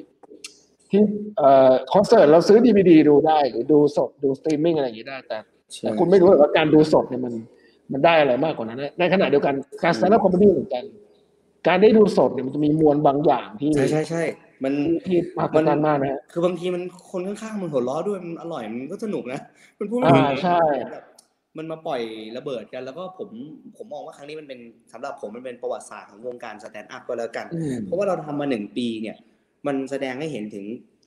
[0.91, 1.01] ที่
[1.37, 5.37] เอ่อคอนเสิร์ตเราซื้อดีวีดีดูได้หรือดูสดดูสตรีมมิ่งอะไรอย่างนี้ได้แต่
[5.81, 7.33] แต่คุณไม่รู้หรอกว่าการดูสดเนี่ยมัน
[7.91, 10.83] มันได้อะไรมากกว่านั้นนะในขณะเดียวกันการ stand-up comedy เหมือนกัน
[11.67, 14.23] การได้ดูสดเนี่ยมันจะมีมวลบางอย่างที่ใช่ใช่ใช่
[14.63, 14.73] มัน
[15.05, 19.39] ที่มากกว่านั้นมากนะฮะคือบางทีมันคนข้างๆมันหัวเราะด้วยมันอร่อยมันก็สนุกนะ
[19.79, 20.61] มันพูดไม่อ่าถูกใช่
[20.91, 21.05] แบบ
[21.57, 22.01] มันมาปล่อย
[22.37, 23.29] ระเบิดกัน แล้วก็ผม
[23.77, 24.59] ผมมองว่าครั้งนี้มันเป็น
[24.93, 29.15] สำหรับผมมันเป็นประวัติศาสตร์ของวงการ stand-up ก็แล้วกันอืมเพราะว่าเราทำมาหนึ่งปีเนี่ย
[29.67, 30.65] มันแสดงให้เห็นถึง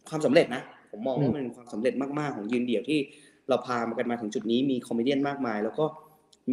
[0.08, 2.98] ความสำเร็จนะ ผมมองอืว่ามันเป็นความสำเร็จมากๆของยืนเดี่ยวที่
[3.48, 5.84] เราพามากันมาถึงจุดนี้มี comedian มากมาย แล้วก็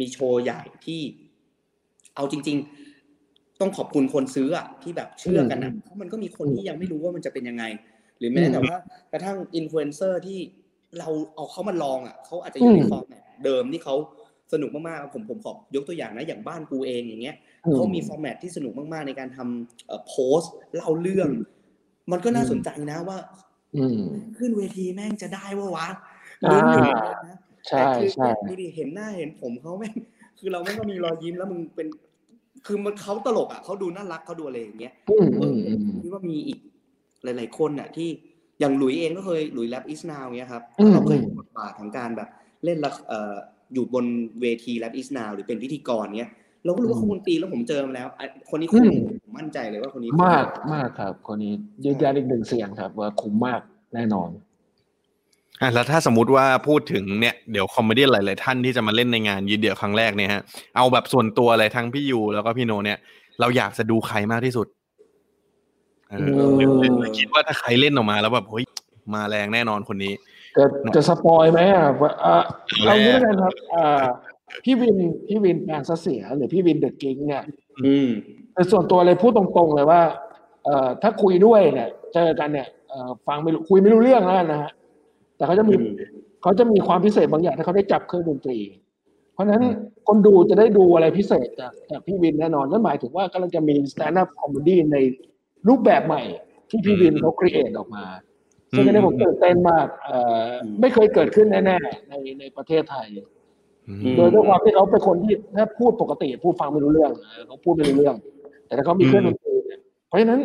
[0.04, 1.00] ีโชว์ใหญ่ที่
[2.14, 2.56] เอาจริง
[3.04, 7.64] ๆ ต้องขอบคุณคนซื้ออะที่แบบเชื่อกันนะเพราะมันก็มีคนที่ยังไม่รู้ว่ามันจะเป็นยังไง
[8.18, 8.76] หรือแม้แต่ว่า
[9.12, 10.38] กระทั่งอินฟลูเอนเซอร์ที่
[10.98, 13.94] เราเอาเขามาลองอะเขาอาจจะอยู่ในฟอร์มแบบเดิมที่เขา
[14.52, 21.28] สนุกมากๆผมผมขอยกตัวอย่างนะอย่างบ้านกูเองอย่างเงี้ยอืมเขามี format ที่สนุกมากๆ ในการทำเอ่อโพสต์เล่าเรื่อง
[22.12, 23.18] มันก็น่าสนใจนะว่า
[23.76, 24.00] อืม
[24.38, 25.88] ขึ้นเวทีแม่งจะได้วะวะ
[26.46, 27.38] อ่าลุ้นอยู่เหมือนกันนะ
[27.68, 29.94] ใช่แต่คือใช่ดูดิเห็นหน้าเห็นผมเขาแม่ง
[30.38, 31.86] คือเราแม่งก็มีรอยยิ้มแล้วมึงเป็น
[32.66, 36.58] คือมันเขาตลกอะเขาดูน่ารักเขาดูอะไรอย่างเงี้ยอืมอืมอืมคิดว่ามีอีก
[37.24, 38.08] หลาย ๆ คนน่ะ ที่
[38.60, 42.28] อย่างหลุยเองก็เคยหลุยแรปอิสนาวเงี้ยครับอืมเราเคยเห็นบทบาทของการแบบ
[42.64, 43.34] เล่นละเอ่อ
[43.74, 44.04] อยู่บน
[44.40, 46.30] เวทีแรปอิสนาวหรือเป็นพิธีกรเนี้ย
[46.64, 48.84] เราก็รู้ว่าเขาคนตีแล้วผมเจอมาแล้วอะคนนี้คุ้ม
[49.22, 51.52] ผมมั่นใจเลยว่าคนนี้คุ้มากมากครับ คนนี้
[51.84, 53.60] ยืนยันอีกหนึ่งเสียงครับ ว่าคุ้มมาก
[53.94, 54.28] แน่นอน
[55.62, 60.42] อะแล้วถ้าสมมติว่าพูดถึงเนี่ยเดี๋ยว comedian หลายๆท่านที่จะมาเล่นในงานยืนเดี่ยวครั้งแรกเนี่ยฮะ
[60.76, 62.98] เอาแบบส่วนตัวเลยทั้งพี่ยูแล้วก็พี่โนเนี่ย
[63.40, 64.66] เราอยากจะดูใครมากที่สุด
[66.10, 68.64] เอออืมหรือหรือหรือคิดว่าถ้าใครเล่นออกมาแล้วแบบเฮ้ย
[69.14, 70.12] มาแรงแน่นอนคนนี้
[70.56, 70.64] จะ
[70.96, 72.36] จะสปอยไหมอะว่าอะ
[72.66, 74.04] เอาแล้วเอางี้แล้วกันครับอ่า
[74.64, 74.96] พี่วิน
[75.28, 77.44] พี่วินแปลงเสเสียหรือพี่วินเดอะกิ้งเนี่ย
[77.84, 78.08] อืม
[78.52, 80.00] แต่ส่วนตัวเลยพูดตรงๆเลยว่า
[80.64, 84.70] เอ่อถ้าคุยด้วยเนี่ย เจอกันเนี่ยเอ่อฟังไม่รู้คุยไม่รู้เรื่องแล้วกันนะฮะ
[85.36, 85.94] แต่เขาจะมีอืม
[86.42, 88.58] เขาจะมีความพิเศษบางอย่างถ้าเขาได้จับเครื่องดนตรี
[89.34, 89.64] เพราะฉะนั้น
[90.06, 94.96] คนดูจะได้ดูอะไรพิเศษจากจากพี่วินแน่นอนนั่นหมายถึงว่ากำลังจะมี stand up comedy ใน
[95.68, 96.22] รูปแบบใหม่
[96.70, 98.04] ที่พี่วินเขา create ออกมา
[98.76, 100.18] ซึ่งอันนี้ผมตื่นเต้นมากเอ่
[100.50, 103.06] อไม่เคยเกิดขึ้นแน่ๆในในประเทศไทย
[103.88, 108.16] อือืมโดยด้วยความที่เขาเป็นคนที่ถ้าพูดปกติพูดฟังไม่รู้เรื่องเออเขาพูดไม่รู้เรื่อง
[108.66, 110.40] แต่ถ้าเขามีเครื่องดนตรีเนี่ยเพราะฉะนั้น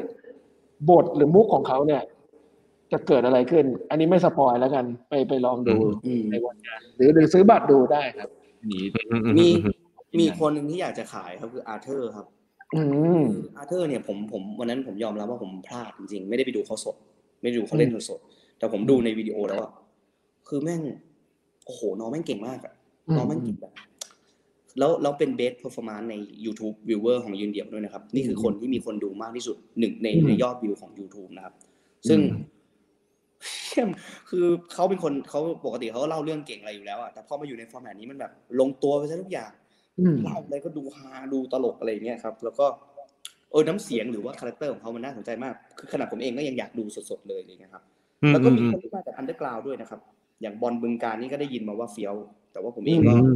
[0.89, 2.02] บทหรือมุกของเขาเนี่ย
[2.92, 5.76] จะเกิดอะไรขึ้น อันนี้ไม่ spoil แล้วกันไปไปลองดู
[6.06, 8.30] อืมในวันงาน หรือหรือซื้อบัตรดูได้ครับ
[8.72, 9.70] นี่อือืมีอื
[10.20, 12.26] มีคนหนึ่งที่อยากจะขายครับคืออาร์เธอร์ครับ
[12.76, 12.82] อื
[13.22, 13.24] ม
[13.58, 16.96] อาร์เธอร์เนี่ยผมผมวันนั้นผมยอมรับว่าผมพลาดจริงๆ ไม่ได้ไปดูเขาสด
[17.42, 19.72] ไม่ได้ดูเขาเล่นสดๆแต่ผมดูในวิดีโอแล้วอะ
[20.48, 20.82] คือแม่ง
[21.66, 22.74] โอ้โห น้องแม่งเก่งมากอะ
[23.18, 23.74] น้องแม่งเก่งแบบ
[24.80, 26.14] แล้วแล้วเป็น best performance ใน
[26.46, 31.54] YouTube Viewer ของยืนเดี่ยวด้วยนะครับ นี่คือคนที่มีคนดูมากที่สุดหนึ่งในในยอดวิวของ YouTube นะครับ
[32.10, 32.20] ซึ่ง
[34.30, 39.51] คือเขาเป็นคนเขาปกติเขาก็เล่าเรื่องเก่งอะไรอยู่แล้วอะแต่พอมาอยู่ใน format นี้มันแบบ ลงตัวไปซะทุกอย่าง
[39.99, 42.65] อืมเล่าอะไรก็ดูฮาดูตลกอะไรอย่างเงี้ยครับ แล้วก็
[43.51, 47.84] เออน้ำเสียงหรือว่า character ของเขามันน่าสนใจมาก คือขนาดผมเองก็ยังอยากดูสดๆเลยอะไรเงี้ยครับ
[48.24, 49.99] อืมแล้วก็มีอืมคนที่มาจาก underground ด้วยนะครับ
[50.41, 52.15] อย่างบอลบึงกาฬนี่ก็ได้ยินมาว่าเฟี้ยว
[52.51, 53.36] แต่ว่าผมเองก็อืม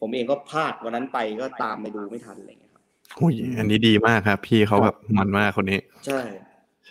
[0.00, 2.82] ผมเองก็พลาดวันนั้นไปก็ตามไปดูไม่ทันอะไรเงี้ยครับ
[3.20, 6.20] อุ้ยอันนี้ดีมากครับ พี่เขาแบบมันมากคนนี้ ใช่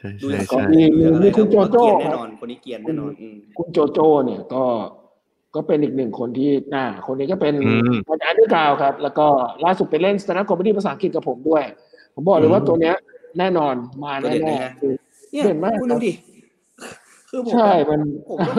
[0.02, 4.64] ใช่ดูใช่จากก็ใช่มีมีมีคุณโจโจ้เกรียนแน่นอนครับคนนี้เกรียนแน่นอนอืมคุณโจโจ้เนี่ยก็
[5.56, 9.28] ก็เป็นอีกหนึ่งคนที่อ่าคนนี้ก็เป็นอืมอาจารย์ด้วยกาวครับ แล้วก็
[9.66, 11.64] ล่าสุดไปเล่น stand up comedy ภาษาอังกฤษกับผมด้วย
[12.16, 12.96] ผมบอกเลยว่าตัวเนี้ย
[13.40, 14.94] แน่นอนมาตัวเด่นแน่นะฮะๆคือ
[15.32, 16.14] เนี่ยเด่นมากคุณดูดิครับ
[17.30, 18.54] คือผมใช่มันผมก็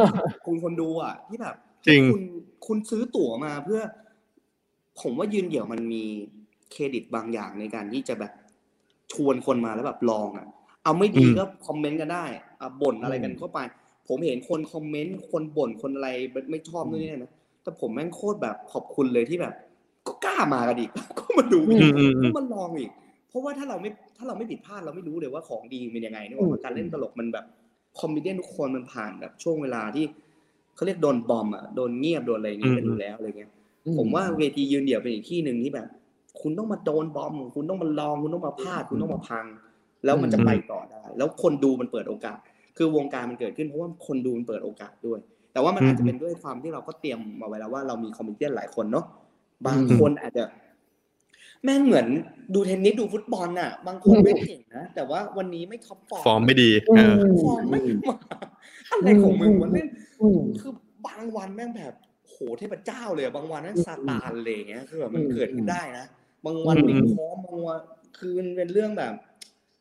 [0.47, 1.55] คุณคนดูอะ ที่แบบ
[1.87, 2.23] จริงคุณ
[2.67, 3.81] คุณซื้อตั๋วมาเพื่อ
[5.01, 6.05] ผมว่ายืนเดี่ยวมันมี
[6.71, 8.33] เครดิตบางอย่างในการที่จะแบบ
[9.13, 10.47] ชวนคนมาแล้วแบบลองอะ
[10.85, 12.25] เอาไม่ดีอืมก็ comment กันได้
[12.61, 13.59] อะบ่นอะไรกันเข้าไป
[14.09, 16.09] ผมเห็นคน comment คนบ่นคนอะไร
[16.51, 19.55] ไม่ชอบนู่นนี่นั่นนะแต่ผมแม่งโคตรแบบขอบคุณเลยที่แบบ
[20.07, 22.91] ก็กล้ามากันอีกก็มาดูอืมอืมอืมก็มาลองอีก
[23.29, 27.45] เพราะว่าถ้าเราไม่ถ้าเราไม่ผิดพลาดเราไม่รู้เลยว่าของดีเป็นยังไงนี่ว่าการเล่นตลกมันแบบ
[27.99, 30.05] comedian ทุกคนมันผ่านแบบช่วงเวลาที่
[30.75, 33.51] เขาเรียกโดน bomb อะโดนเงียบโดนอะไรอย่างงี้กันอยู่แล้วอะไรเงี้ย
[33.99, 35.87] ผมว่าเวทียืนเดี่ยวเป็นอีกที่หนึ่งที่แบบ
[36.41, 39.45] คุณต้องมาโดน bomb คุณต้องมาลองคุณต้องมาพลาดคุณต้องมาพัง
[40.05, 42.39] แล้วมันจะไปต่อได้ แล้วคนดูมันเปิดโอกาส
[42.77, 45.19] คือวงการมันเกิดขึ้นเพราะว่าคนดูมันเปิดโอกาสด้วย
[45.53, 49.07] แต่ว่ามันอาจจะเป็นด้วยความที่เราก็เตรียมมาไว้แล้วว่าเรามี comedian หลายคนเนาะ
[49.67, 50.45] บางคนอาจจะ
[51.65, 52.07] แม่งเหมือน
[52.55, 58.17] ดูเทนนิสดูฟุตบอลน่ะ บางคนไม่เก่งนะแต่ว่าวันนี้ไม่ top form ฟอร์มไม่ดีอืเออมฟอร์มไม่มา
[58.91, 59.87] อะไรของมึงวะเล่น
[60.23, 60.73] อืมคือ
[61.07, 61.95] บางวันแม่งแบบ
[62.29, 66.05] โหเทพเจ้าเลยอะบางวันแม่งซาตานเลยอย่างเงี้ยคือแบบมันอืมเกิดขึ้นได้นะ
[66.47, 67.81] บางวันอืมไม่พร้อมบางวัน
[68.19, 69.13] คือมันเป็นเรื่องแบบ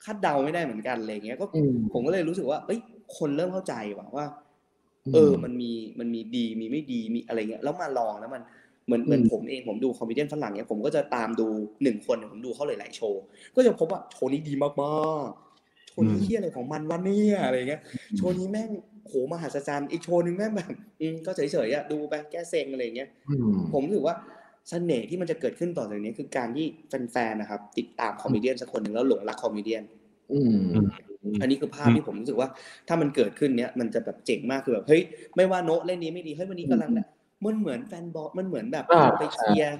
[0.05, 2.79] คาดเดาไม่ได้เหมือนกันอะไรเงี้ยก็อืมผมก็เลยรู้สึกว่าเอ้ย
[3.17, 4.25] คนเริ่มเข้าใจว่ะว่า
[5.13, 8.41] เออมันมีมันมีดีมีไม่ดีมีอะไรเงี้ยแล้วมาลองแล้วมัน
[8.85, 11.47] เหมือนเหมือนอืมผมเองผมดู comedian ฝรั่งเนี้ยผมก็จะตามดู
[11.83, 13.21] หนึ่งคนผมดูเขาหลายๆโชว์
[13.55, 14.69] ก็จะพบว่าโชว์นี้ดีมา
[15.27, 17.81] กๆโชว์นี้อืมเที่ยอะไรของมันวะเนี่ยอะไรเงี้ย
[18.17, 18.69] โชว์นี้แม่ง
[19.07, 24.15] โหมหัศจรรย์อีกโชว์หนึงแม่งแบบอืมก็เฉยๆอะดูไปแก้เซ็งอะไรเงี้ยอืมผมรู้สึกว่า
[24.69, 26.65] เสน่ห์ที่มันจะเกิดขึ้นต่อจากนี้คือการที่
[27.11, 29.75] แฟนๆนะครับ ติดตาม comedian สักคนหนึ่งแล้วหลงรัก comedian
[30.33, 30.39] อื
[30.71, 30.73] ม
[31.41, 32.49] อันนี้คือภาพที่ผมรู้สึกว่า
[32.87, 35.01] ถ้ามันเกิดขึ้นเนี้ยมันจะแบบเจ๋งมากคือแบบเฮ้ย
[35.35, 37.07] ไม่ว่าโนะเล่นนี้ไม่ดีเฮ้ยวันนี้กำลังแบบ
[37.45, 39.75] มันเหมือนแฟนบอลมันเหมือนแบบอ่าคุณไปเชียร์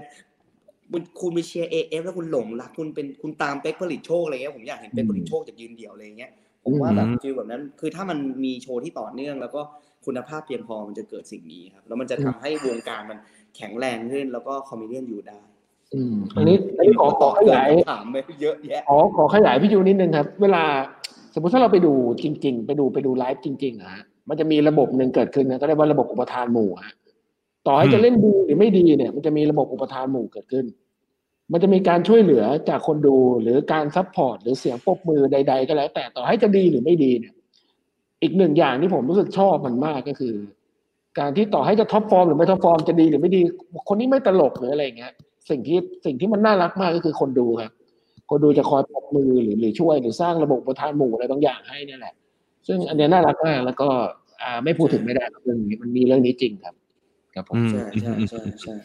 [0.92, 6.32] คุณคุณไปเชียร์เอฟแล้วคุณหลงรักคุณเป็นคุณตามเป๊กผลิตโชคอะไรเงี้ยผมอยากเห็นเป๊กผลิตโชคจากยืนเดี่ยวอะไรเงี้ย
[6.64, 9.62] ผมว่าแบบอืม feel แบบนั้น คือถ้ามันมีโชว์ที่ต่อเนื่อง แล้วก็
[10.06, 13.18] คุณภาพเพียงพอมันจะเกิดสิ่งนี้ครับแล้วมันจะทำให้วงการมัน
[13.56, 15.39] แข็งแรงขึ้นแล้วก็ comedian อยู่ได้
[15.93, 20.64] อืมอันนี้อันนี้ขอขอขยายถามไปเยอะแยะขอขอขยายพี่ยูนิดนึงครับ เวลา
[21.34, 21.93] สมมติถ้าเราไปดู
[22.24, 26.93] จริง ๆ ไปดูไปดูไลฟ์จริงๆนะฮะมันจะมีระบบหนึ่งเกิดขึ้นนะก็เรียกว่าระบบอุปาทานหมู่ฮะ
[27.68, 30.66] ต่อให้อืมจะเล่นดีหรือไม่ดีเนี่ย มันจะมีระบบอุปาทานหมู่เกิดขึ้น
[31.52, 37.34] มันจะมีการช่วยเหลือจากคนดูหรือการ support หรือเสียงปรบมือใด ๆ ก็แล้ว แต่ต่อให้จะดีหรือไม่ดีเนี่ย
[38.22, 40.36] อีกหนึ่งอย่างที่ผมรู้สึกชอบมันมากก็คือ
[41.20, 43.41] การที่ต่อให้จะ top form หรือไม่ top form จะดีหรือไม่ดี
[43.88, 45.12] คนนี้ไม่ตลกหรืออะไรอย่างเงี้ย
[45.49, 47.72] สิ่งที่สิ่งที่มันน่ารักมากก็คือคนดูครับ
[48.30, 52.14] คนดูจะคอยปรบมือหรือหรือช่วยหรือสร้างระบบอุปาทานหมู่อะไรบางอย่างให้เนี่ยแหละ
[52.68, 53.88] ซึ่งอันเนี้ยน่ารักมากแล้วก็
[54.41, 56.76] อ่าไม่พูดถึงไม่ได้ครับเรื่องนี้มันมีเรื่องนี้จริงครับ
[57.36, 58.76] ครับผมอืมใช่ใช่ใช่ใช่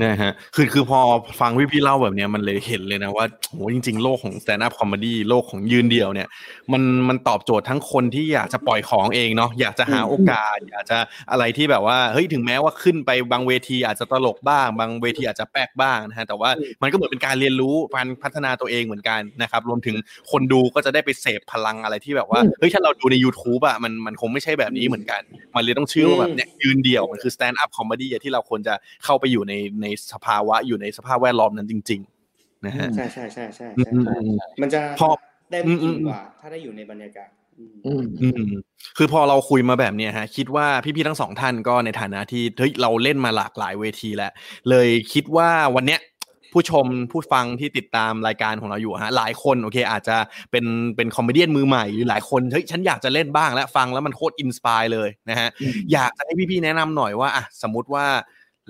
[0.00, 1.00] นะฮะคือคือพอ
[1.40, 6.28] ฟังพี่พี่ๆเล่าแบบเนี้ยมันเลยเห็นเลยนะว่าโหจริง ๆ โลกของ stand up comedy โลกของยืนเดี่ยวเนี่ย
[6.72, 10.98] มันมันตอบโจทย์ทั้งคนที่อยากจะปล่อยของเองเนาะอยากจะหาโอกาส อยากจะ
[11.30, 16.50] อะไรที่แบบว่าเฮ้ยถึงแม้ว่าขึ้นไปบางเวทีอาจจะตลกบ้าง บางเวทีอาจจะแปลกบ้างนะฮะแต่ว่า
[16.82, 19.96] มันก็เหมือนเป็นการเรียนรู้การพัฒนาตัวเองเหมือนกันนะครับรวมถึง
[20.30, 25.22] คนดูก็จะได้ไปเสพพลังอะไรที่แบบว่าเฮ้ยถ้าเราดูใน YouTube อะมันมันคงไม่ใช่แบบนี้เหมือนกัน
[25.54, 28.74] มันเลยต้องชื่อว่าแบบเนี่ยยืนเดี่ยวมันคือ stand up comedy อะที่เราควรจะ
[29.04, 32.00] เข้าไปอยู่ในในสภาวะอยู่ในสภาพแวดล้อมนั้นจริง
[32.32, 35.08] ๆ นะฮะใช่ใช่ใช่ใช่อืใช่มใช่ใช่มันจะพอ
[35.50, 37.28] ได้อืไม่มอือิ่มมกว่า ถ้าได้อยู่ในบรรยากาศ
[37.58, 37.64] อื
[38.02, 38.62] มอืมอืม
[38.96, 44.32] คือพอเราคุยมาแบบเนี้ยฮะ คิดว่าพี่ๆทั้งสองท่านก็ในฐานะที่เฮ้ยเราเล่นมาหลากหลายเวทีแล้ว
[44.70, 46.00] เลยคิดว่าวันเนี้ย
[46.52, 50.16] ผู้ชมผู้ฟังที่ติดตามรายการของเราอยู่ฮะหลายคนโอเค อาจจะ
[50.50, 50.64] เป็น
[50.96, 58.06] เป็น comedian มือใหม่หรือหลายคนเฮ้ยฉันอยากจะเล่นบ้างแล้วฟังแล้วมันโคตร inspire เลยนะฮะอืมอยากจะให้พี่ๆแนะนำหน่อยว่าอะสมมติว่า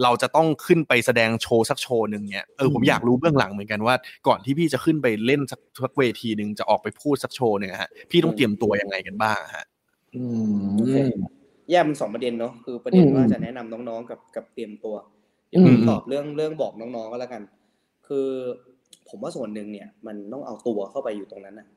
[0.03, 3.95] เราจะต้องขึ้นไปแสดงโชว์สักโชว์หนึ่งเนี่ยเออผมอยากรู้เบื้องหลังเหมือนกันว่า
[4.27, 9.65] ก่อนที่พี่จะขึ้นไปเล่นสักสักเวทีหนึ่งจะออกไปพูดสักโชว์เนี่ยฮะพี่ต้องเตรียมตัวยังไงกันบ้างฮะ
[10.15, 10.23] อื
[10.77, 11.23] โอเคม
[11.71, 14.95] แยกเป็นสองประเด็นเนาะคือประเด็นอืมว่าจะแนะนำน้องๆกับกับเตรียมตัว
[15.53, 17.43] อืมเดี๋ยวผมตอบเรื่องเรื่องบอกน้องๆก็แล้วกัน
[18.07, 18.29] คือ
[19.09, 21.69] ผมว่าส่วนหนึ่งเนี่ย มันต้องเอาตัวเข้าไปอยู่ตรงนั้นนะ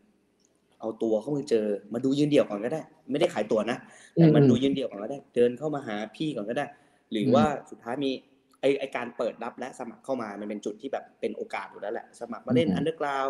[0.80, 3.78] เอาตัวเข้ามาเจอ มาดูยืนเดี่ยวก่อนก็ได้ ไม่ได้ขายตัวนะ
[4.14, 6.66] แต่มันอืมดูยืนเดี่ยวก่อนก็ได้ เดินเข้ามาหาพี่ก่อนก็ได้
[7.16, 8.12] หรืออืมว่าสุดท้ายมี
[8.62, 13.26] ไอ้ไอ้การเปิดรับและสมัครเข้ามามันเป็นจุดที่แบบเป็นโอกาสอยู่แล้วแหละ สมัครมาเล่น underground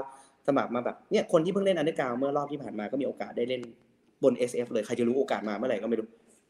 [0.47, 3.61] สมัครมาแบบเนี่ยคนที่เพิ่งเล่น underground เมื่อรอบที่ผ่านมาก็มีโอกาสได้เล่น
[4.23, 6.07] บน SF เลยใครจะรู้โอกาสมาเมื่อไหร่ก็ไม่รู้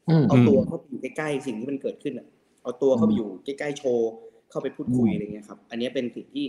[0.08, 2.26] อืมเอาตัวเข้าไปอยู่ใกล้ๆสิ่งที่มันเกิดขึ้นอะ
[2.62, 4.08] เอาตัวเข้าไปอยู่ใกล้ๆโชว์
[4.50, 6.46] เข้าไปพูดคุยอืมอะไรเงี้ยครับ อันนี้เป็นสิ่งที่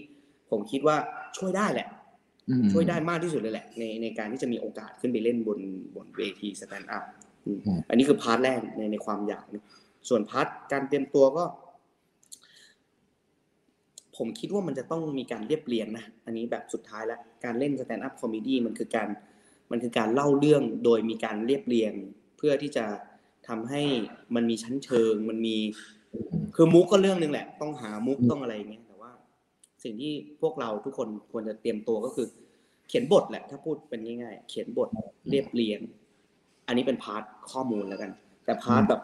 [0.51, 0.97] ผมคิดว่า
[1.37, 1.87] ช่วยได้แหละ
[2.49, 5.59] อืมช่วยได้มากที่สุดเลยแหละ ในในการที่จะมีโอกาสขึ้นไปเล่นบน
[5.95, 7.03] บนเวที stand up
[7.45, 7.59] อืม
[7.89, 9.63] อันนี้คือ part แรกในในความอยากนะ
[10.07, 11.45] ส่วน part การเตรียมตัวก็
[14.17, 19.09] ผมคิดว่ามันจะต้องมีการเรียบเรียงนะ อันนี้แบบสุดท้ายแล้ว การเล่น stand up comedy มันคือการ
[19.71, 21.93] มันคือการเล่าเรื่องโดยมีการเรียบเรียง
[22.37, 22.85] เพื่อที่จะ
[23.47, 23.81] ทำให้
[24.35, 25.57] มันมีชั้นเชิง มันมี
[26.55, 29.11] คือมุกก็เรื่องหนึ่งแหละ ต้องหามุกต้องอะไรอย่างเงี้ยแต่ว่า
[29.83, 32.27] สิ่งที่พวกเราทุกคนควรจะเตรียมตัวก็คือ
[32.87, 34.89] เขียนบทแหละ ถ้าพูดเป็นง่ายๆเขียนบท
[35.29, 35.79] เรียบเรียง
[36.67, 38.11] อันนี้เป็น part ข้อมูลแล้วกัน
[38.45, 39.01] แต่ part แบบ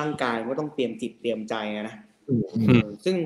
[0.02, 1.96] ่างกายก็ต้องเตรียมจิตเตรียมใจอะนะ
[2.28, 3.16] อืมอืมเออซึ่ง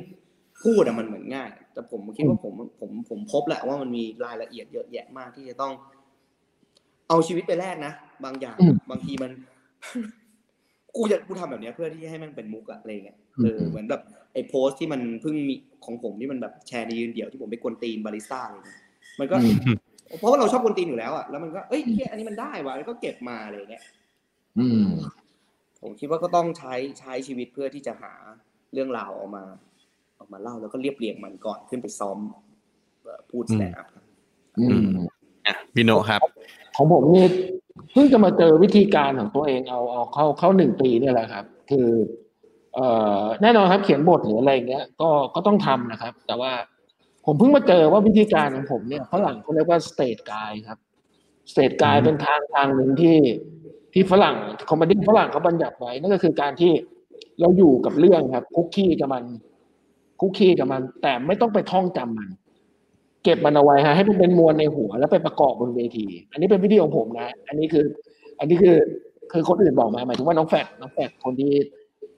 [0.64, 5.73] พูดอะมันเหมือนง่าย แต่ผมคิดว่าผมผมผมพบแหละว่ามันมีรายละเอียดเยอะแยะมากที่จะต้อง
[7.09, 7.93] เอาชีวิตไปแลกนะ
[8.25, 9.31] บางอย่างอืมบางทีมัน
[10.97, 14.03] กูจะกูทำแบบเนี้ยเพื่อที่จะให้มันเป็นมุกอะอะไรเงี้ยเอออืมเหมือนแบบ
[14.33, 15.55] ไอ้โพสต์ที่มันเพิ่งมี
[15.85, 18.81] ของผมที่มันแบบแชร์ในยืนเดี่ยวที่ผมไปกวนตีนบาริสต้าอะไรเงี้ย
[19.21, 19.77] มันก็อืม
[20.19, 23.85] เพราะว่าเราชอบกวนตีนอยู่แล้วอะแล้วมันก็เอ้ยเหี้ยอันนี้มันได้ว่ะแล้วก็เก็บมาอะไรเงี้ย
[24.59, 24.87] อืม
[25.89, 28.12] ผมคิดว่าก็ต้องใช้ใช้ชีวิตเพื่อที่จะหา
[28.72, 29.45] เรื่องราวออกมา
[30.18, 32.18] ออกมาเล่าแล้วก็เรียบเรียงมันก่อนขึ้นไปซ้อม
[33.03, 34.05] เอ่อพูดอืมแสดงอัพครับ
[34.59, 34.89] อืม
[35.47, 36.20] อะพี่โนครับ
[36.76, 37.24] ของผมนี่
[37.93, 41.89] เพิ่งจะมาเจอวิธีการของตัวเองเอาเอาเข้าเข้าหนึ่งปีเนี่ยแหละครับ คือ
[42.74, 42.87] เอ่
[43.20, 46.53] อแน่นอนครับเขียนบทหรืออะไรอย่างเงี้ย ก็ก็ต้องทำนะครับ แต่ว่า
[47.26, 50.78] ผมเพิ่งมาเจอว่าวิธีการของผมเนี่ยฝรั่งเขาเรียกว่า stage write ครับ
[51.51, 53.16] stage write เป็นทางทางหนึ่งที่
[53.99, 54.36] ที่ฝรั่ง
[54.70, 56.72] comedy ฝรั่งเขาบัญญัติไว้นั่นก็คือการที่
[57.40, 59.24] เราอยู่กับเรื่องครับ คลุกคลีกับมัน
[60.20, 62.30] คลุกคลีกับมัน แต่ไม่ต้องไปท่องจำมัน
[63.24, 67.84] เก็บมันเอาไว้ฮะให้มันเป็นมวลในหัว แล้วไปประกอบบนเวที อันนี้เป็นวิธีของผมนะ อันนี้คือ
[68.38, 68.76] อันนี้คือ
[69.32, 71.53] คือคนอื่นบอกมาหมายถึงว่าน้องแฟดน้องแฟดคนที่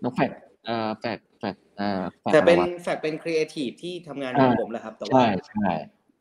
[0.02, 0.30] น้องแฟด
[0.64, 5.68] เอ่อแฟดแฟดเอ่อฟดแต่เป็นอะไรวะแฟกเป็นครีเอทีฟที่ทำงานกับผมแหละครับแต่ว่าใช่ใช่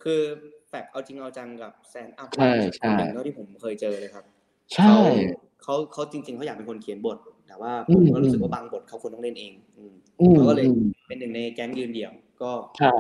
[0.04, 0.22] คือ
[0.70, 4.26] แฟกเอาจริงเอาจังกับแซนอัพใช่ใช่คนหนึ่งเท่าที่ผมเคยเจอเลยครับ
[4.76, 4.96] ใช่
[5.64, 12.94] เขาเขาเขาจริง ๆเขาอยากเป็นคนเขียนบท แต่ว่าอืผมมก็รู้สึกว่าบางบทเขาควรต้องเล่นเองอืมอืมเขาก็เลยอืมเป็นหนึ่งในแก๊งยืนเดี่ยว ก็ใช่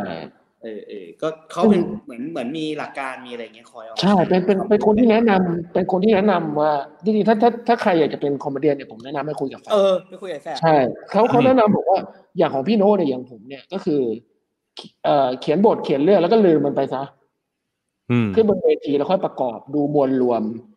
[0.64, 6.72] เออเออก็เขาเป็นเหมือนเหมือนมีหลักการมีอะไรเงี้ยคอยเอาใช่เป็นเป็นเป็นคนที่แนะนำเป็นคนที่แนะนำว่า
[7.04, 10.76] จริงๆถ้าถ้าถ้าใครอยากจะเป็น comedy เนี่ยผมแนะนำให้คุยกับแฟกเออไปคุยกับแฟกใช่
[11.12, 12.00] เขาเขาแนะนำบอกว่า
[12.38, 14.02] อย่างของพี่โน้ตเนี่ยอย่างผมเนี่ยก็คือ
[15.04, 17.04] เอ่อเขียนบทเขียนเรื่องแล้วก็ลืมมันไปซะ
[18.12, 20.77] อืมขึ้นบนเวทีแล้วค่อยประกอบดูมวลรวมอืม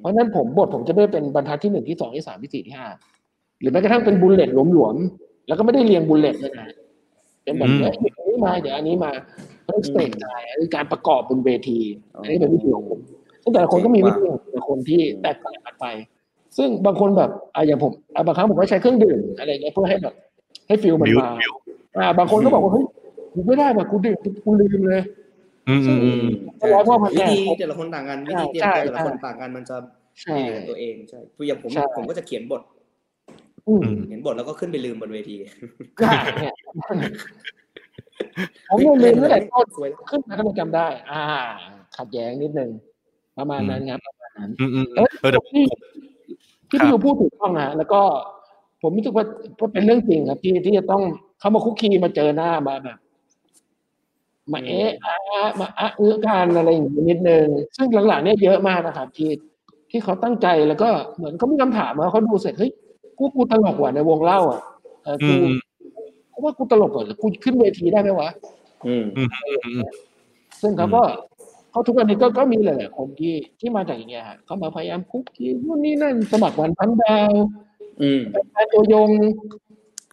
[0.00, 2.88] เพราะฉะนั้นผมบทผมจะไม่เป็นบรรทัดที่หนึ่งที่สองที่สามที่สี่ที่ห้า
[3.60, 6.68] หรือแม้กระทั่งเป็น bullet หลวมๆแล้วก็ไม่ได้เรียง bullet เลยนะ
[7.44, 9.10] เป็นแบบอืมเนี้ยเดี๋ยวอันนี้มาเดี๋ยวอันนี้มา
[9.66, 11.80] เรื่อง stage write อันนี้การประกอบบนเวที
[12.22, 13.00] อันนี้เป็นวิธีของผม
[13.42, 15.86] ซึ่งแต่ละคนก็มีวิธีของแต่ละคนที่แตกต่างกันไป
[16.56, 20.14] ซึ่งบางคนแบบอะอย่างผมอะบางครั้งผมก็ใช้เครื่องดื่มอะไรเงี้ยเพื่อให้แบบ
[20.66, 21.52] ให้ feel มัน build มา build
[21.98, 22.84] อ่าบางคนก็บอกว่าเฮ้ย
[23.32, 25.02] กูไม่ได้ว่ะกูดื่มกูลืมเลย
[25.68, 26.18] อืมอืมอืม
[26.60, 29.76] ก็ร้อยพ่อพันวิแม่ธีแต่ละคนต่างกันวิธีเตรียมตัวแต่ละคนต่างกันมันจะ
[30.22, 32.62] ใช่ไม่เหมือนตัวเองใช่คืออย่างผมใช่ผมก็จะเขียนบท
[33.68, 35.36] อืมเขียนบทแล้วก็ขึ้นไปลืมบนเวที
[36.06, 36.54] อ่าเนี่ย
[38.68, 41.22] ผมเนี่ยลืมตั้งแต่ต้นสวยแล้วขึ้นมาก็ไม่จำได้ อ่า
[41.96, 42.70] ขัดแย้งนิดนึง
[43.38, 45.64] ประมาณนั้นครับประมาณนั้นอืมอืมเอ้ยเออเดี๋ยวที่
[46.70, 48.00] ที่ครับพี่ยูพูดถูกต้องนะแล้วก็
[48.82, 49.24] ผมรู้สึกว่า
[49.60, 51.02] ว่าเป็นเรื่องจริงครับที่ที่จะต้อง
[51.40, 52.98] เข้ามาคุกคีมาเจอหน้ามาแบบ
[54.52, 55.14] มาเอะอะ
[55.60, 59.30] มาอะเอื้อกันอะไรอย่างนี้นิดนึงซึ่งหลังๆเนี่ยเยอะมากนะครับที่
[59.90, 62.72] ที่เขาตั้งใจแล้วก็เหมือนเขามีคำถามว่าเขาดูเสร็จเฮ้ย
[63.18, 64.60] กูกูตลกว่ะในวงเล่าอะ
[65.04, 65.56] เอออืกูมอืม
[66.32, 68.30] กูว่ากูตลกเหรอกูขึ้นเวทีได้ไหมวะ
[68.86, 69.82] อืมอืมอืมอืม
[70.60, 71.02] ซึ่งเขาก็
[71.70, 77.32] เขาทุกวันนี้ก็ก็มีหลายๆคนที่ที่มาจากอย่างเงี้ยฮะเขามาพยายามคุกคีนู่นนี่นั่นสมัครวันพันดาว
[78.02, 79.10] อืมเป็นตัวยง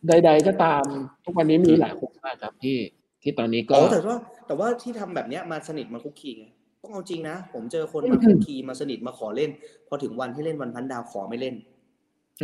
[0.08, 0.84] ใด ๆ ก็ตาม
[1.24, 2.78] ทุกวันนี้มีหลายคนมากครับที่
[3.24, 4.16] ที่ตอนนี้ก็อ๋อแต่ว่า
[4.48, 6.46] แต่ว่าที่ทำแบบเนี้ยมาสนิทมาคุกคีไง
[6.82, 9.50] ต้องเอาจริงนะผมเจอคนมาคุกคีมาสนิทมาขอเล่น
[9.88, 11.56] พอถึงวันที่เล่นวันพันดาวขอไม่เล่น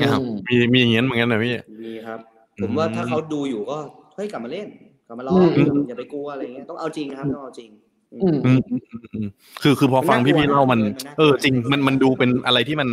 [0.04, 1.54] อ้าวอืมมีมีอย่างงี้เหมือนกันนะพี่
[1.84, 2.20] มีครับ
[2.58, 3.78] อืมผมว่าถ้าเขาดูอยู่ก็
[4.16, 4.68] เฮ้ยกลับมาเล่น
[5.08, 7.70] กลับมาร้องอืมอย่าไปกลัวอะไรเงี้ยต้องเอาจริงครับต้องเอาจริง
[8.14, 9.28] อืมอืมอืมอืมอืม
[9.62, 12.90] คือคือพอฟังพี่พี่ๆเล่ามันมันน่ากลัวเออจริงมันมันดูเป็นอะไรที่มัน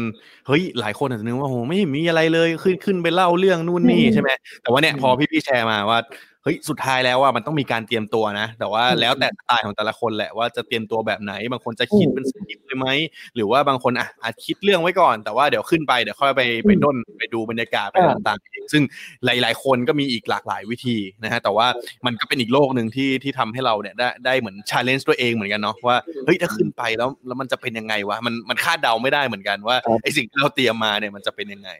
[0.46, 4.30] เฮ้ยหลายคนอาจจะนึกว่าโหไม่มีอะไรเลยขึ้นขึ้นไปเล่าเรื่องนู่นนี่อืมใช่ไหม
[4.62, 5.98] แต่ว่าเนี่ยอืมพอพี่พี่ๆแชร์มาว่า
[6.46, 12.88] เฮ้ยสุดท้ายแล้วว่ามันต้องมีการเตรียมตัวนะ แต่ว่าอืมแล้วแต่สไตล์ของแต่ละคนแหละว่าจะเตรียมตัวแบบไหน บางคนจะคิดอืมเป็นสคริปต์เลยไหม
[13.34, 18.82] หรือว่าบางคนอะอาจคิดเรื่องไว้ก่อน แต่ว่าเดี๋ยวขึ้นไปเดี๋ยวค่อยไปไปอืมด้นไปดูบรรยากาศไปอ่าต่างๆเองซึ่ง
[19.24, 21.66] หลาย ๆ คนก็มีอีกหลากหลายวิธีนะฮะแต่ว่า
[22.06, 31.70] มันก็เป็นอีกโลกหนึ่งที่ที่ทำให้เราเนี่ยได้ได้เหมือน challenge ตัวเองเหมือนกันเนาะว่าเฮ้ยถ้าขึ้นไปแล้วแล้วมันจะเป็นยังไงวะมันมันคาดเดาไม่ได้เหมือนกันว่าครับไอสิ่งที่เราเตรียมมาเนี่ยมันจะเป็นยังไง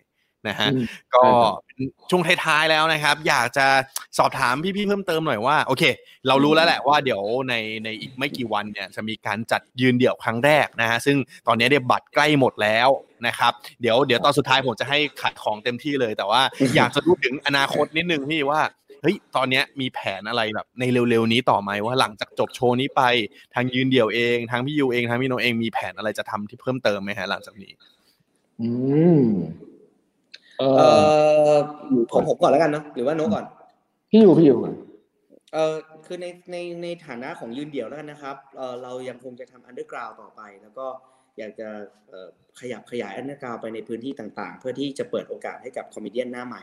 [0.49, 0.85] นะฮะอืม
[1.15, 1.79] ก็ใช่ครับเป็น
[2.11, 3.67] ช่วงท้ายๆแล้วนะครับ อยากจะ
[4.19, 5.83] สอบถามพี่ๆเพิ่มเติมหน่อยว่าโอเค
[6.29, 11.17] เรารู้แล้วแหละว่าเดี๋ยวในในอีกไม่กี่วันเนี่ยจะมีการจัดยืนเดี่ยวครั้งแรกนะฮะซึ่ง
[11.47, 12.89] ตอนนี้เนี่ยบัตรใกล้หมดแล้ว
[13.27, 16.43] นะครับ เดี๋ยวเดี๋ยวตอนสุดท้ายผมจะให้ขายของเต็มที่เลย แต่ว่า
[16.77, 18.61] อยากจะรู้ถึงอนาคตนิดนึงพี่ว่า
[19.03, 23.03] เฮ้ยตอนเนี้ยมีแผนอะไรแบบในเร็วๆนี้ต่อไหมว่าหลังจากจบโชว์นี้ไป
[23.55, 27.73] ทางยืนเดี่ยวเองทางพี่ยูเองทางพี่โนเองมีแผนอะไรจะทำที่เพิ่มเติมไหมฮะหลังจากนี้
[28.61, 28.71] อื
[29.19, 29.21] ม
[30.61, 30.83] เอเอ
[31.53, 31.59] ออ
[32.13, 33.45] ผมผมก่อนแล้วกันเนาะหรือว่าโน้ตก่อน
[34.11, 34.75] พี่อยู่พี่อยู่ก่อน
[35.53, 35.75] เออ
[36.07, 40.87] คือในในในฐานะของยืนเดี่ยวแล้วกันนะครับเออเรายังคงจะทำ underground ต่อไป แล้วก็
[41.39, 41.69] อยากจะ
[42.09, 42.29] เอ่อ
[42.61, 46.63] ขยับขยาย underground ไปในพื้นที่ต่างๆ เพื่อที่จะเปิดโอกาสให้กับ comedy หน้าใหม่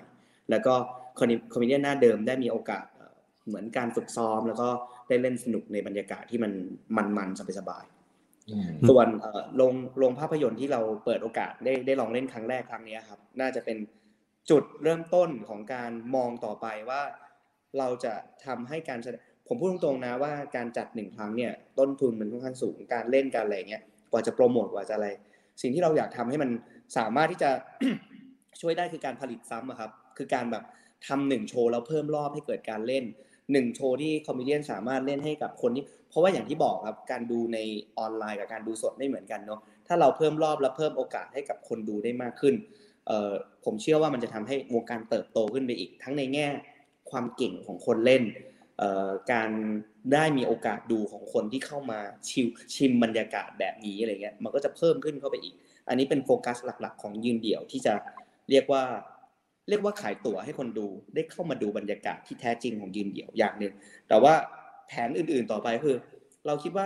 [0.50, 0.74] แล้วก็
[1.20, 3.16] comedy หน้าเดิมได้มีโอกาสเอ่อ
[3.48, 4.70] เหมือนการฝึกซ้อม แล้วก็
[5.10, 6.52] ได้เล่นสนุกในบรรยากาศที่มัน
[7.18, 7.93] มันๆสบายๆอืม
[8.90, 9.08] ส่วน
[9.58, 13.78] โรงโรงภาพยนตร์ที่เราเปิดโอกาสได้ได้ลองเล่นครั้งแรกครั้งนี้ครับ น่าจะเป็น
[14.50, 17.02] จุดเริ่มต้นของการมองต่อไปว่า
[17.80, 18.14] เราจะ
[18.46, 19.00] ทำให้การ
[19.48, 25.08] ผมพูดตรงๆนะว่าการจัดหนึ่งครั้งเนี่ยต้นทุนมันค่อนข้างสูงการเล่นการอะไรเงี้ยกว่าจะโปรโมทกว่าจะอะไร
[25.62, 26.50] สิ่งที่เราอยากทำให้มัน
[26.98, 27.50] สามารถที่จะ
[28.62, 30.64] ช่วยได้คือการผลิตซ้ำครับ คือการแบบ
[31.08, 33.06] ทำหนึ่งโชว์แล้วเพิ่มรอบให้เกิดการเล่น
[33.52, 37.58] หนึ่งโชว์ที่คอมิเดี้สามารถเล่นให้กับคนที่เพราะว่าอย่างที่บอกครับการดูใน
[37.98, 42.56] ออนไลน์กับการดูสดไม่เหมือนกันเนาะถ้าเราเพิ่มรอบและเพิ่มโอกาสให้กับคนดูได้มากขึ้น
[43.66, 46.48] ผมเชื่อว่ามันจะทำให้วงการเติบโตขึ้นไปอีก ทั้งในแง่
[47.12, 48.24] ความเก่งของคนเล่น
[49.32, 49.50] การ
[50.14, 55.54] ได้มีโอกาสดูของคนที่เข้ามาชิวชิมบรรยากาศแบบนี้อะไรเงี้ยมันก็จะเพิ่มขึ้นเข้าไปอีก
[55.88, 57.94] อันนี้เป็นโฟกัสหลัก ๆ ของยืนเดี่ยวที่จะ
[58.50, 58.84] เรียกว่า
[59.70, 63.74] เรียกว่าขายตั๋วให้คนดูได้เข้ามาดูบรรยากาศที่แท้จริงของยืนเดี่ยวอย่างหนึ่ง
[64.10, 64.34] แต่ว่า
[64.88, 65.96] แผนอื่นๆต่อไปคือ
[66.48, 66.86] เราคิดว่า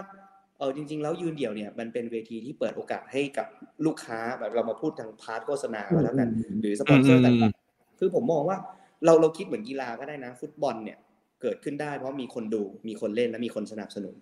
[0.59, 3.47] เออจริง ๆ แล้วยืนเดี่ยวเนี่ยมันเป็นเวทีที่เปิดโอกาสให้กับ
[3.85, 6.29] ลูกค้าแบบเรามาพูดทาง part โฆษณาก็แล้วกัน
[6.61, 8.57] หรือสปอนเซอร์อืมต่างๆคือผมมองว่า
[9.05, 10.97] เราเราคิดเหมือนกีฬาก็ได้นะ ฟุตบอลเนี่ย
[11.41, 14.15] เกิดขึ้นได้เพราะมีคนดูมีคนเล่นและมีคนสนับสนุน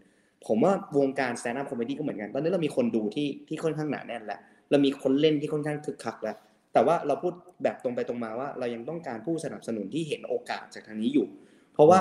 [0.48, 4.40] ผมว่าวงการ stand up comedy ก็เหมือนกัน ตอนนี้เรามีคนดูที่ที่ค่อนข้างหนาแน่นแล้ว
[4.72, 6.38] เรามีคนเล่นที่ค่อนข้างคึกคักแล้ว
[6.76, 11.28] แต่ว่าเราพูดแบบตรงไปตรงมาว่า เรายังต้องการผู้สนับสนุนที่เห็นโอกาสจากทางนี้อยู่
[11.74, 12.00] เพราะว่า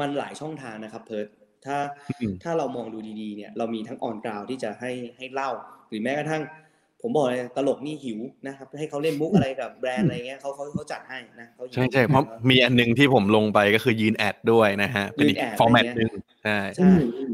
[0.00, 1.26] มันหลายช่องทางนะครับเพิร์ท
[1.66, 1.76] ถ้า
[2.08, 5.50] อืมถ้าเรามองดูดีๆเนี่ยเรามีทั้ง on ground ที่จะให้ให้เล่า
[5.88, 6.42] หรือแม้กระทั่ง
[7.02, 16.12] ผมบอกเลยตลกนี่หิวนะครับให้เขาเล่นมุกอะไรกับแบรนด์อะไรเงี้ยเขาเขาเขาจัดให้นะเขาหิวใช่ใช่เพราะมีอันหนึ่งที่ผมลงไปก็คือยืน ad ด้วยนะฮะเป็นอีกยืน ad format อะไรหเงี้นึ่ยง
[16.44, 16.90] ใช่ใช่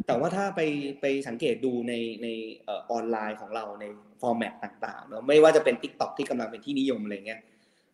[0.07, 0.61] แต่ว่าถ้าไป
[1.01, 2.29] ไปสังเกตดูในใน
[2.65, 3.85] เออออนไลน์ของเราใน
[4.21, 7.41] ฟอร์แมตต่างๆเนอะไม่ว่าจะเป็น Tik t o อกที่กำลังเป็นที่นิยมอะไรเงี้ย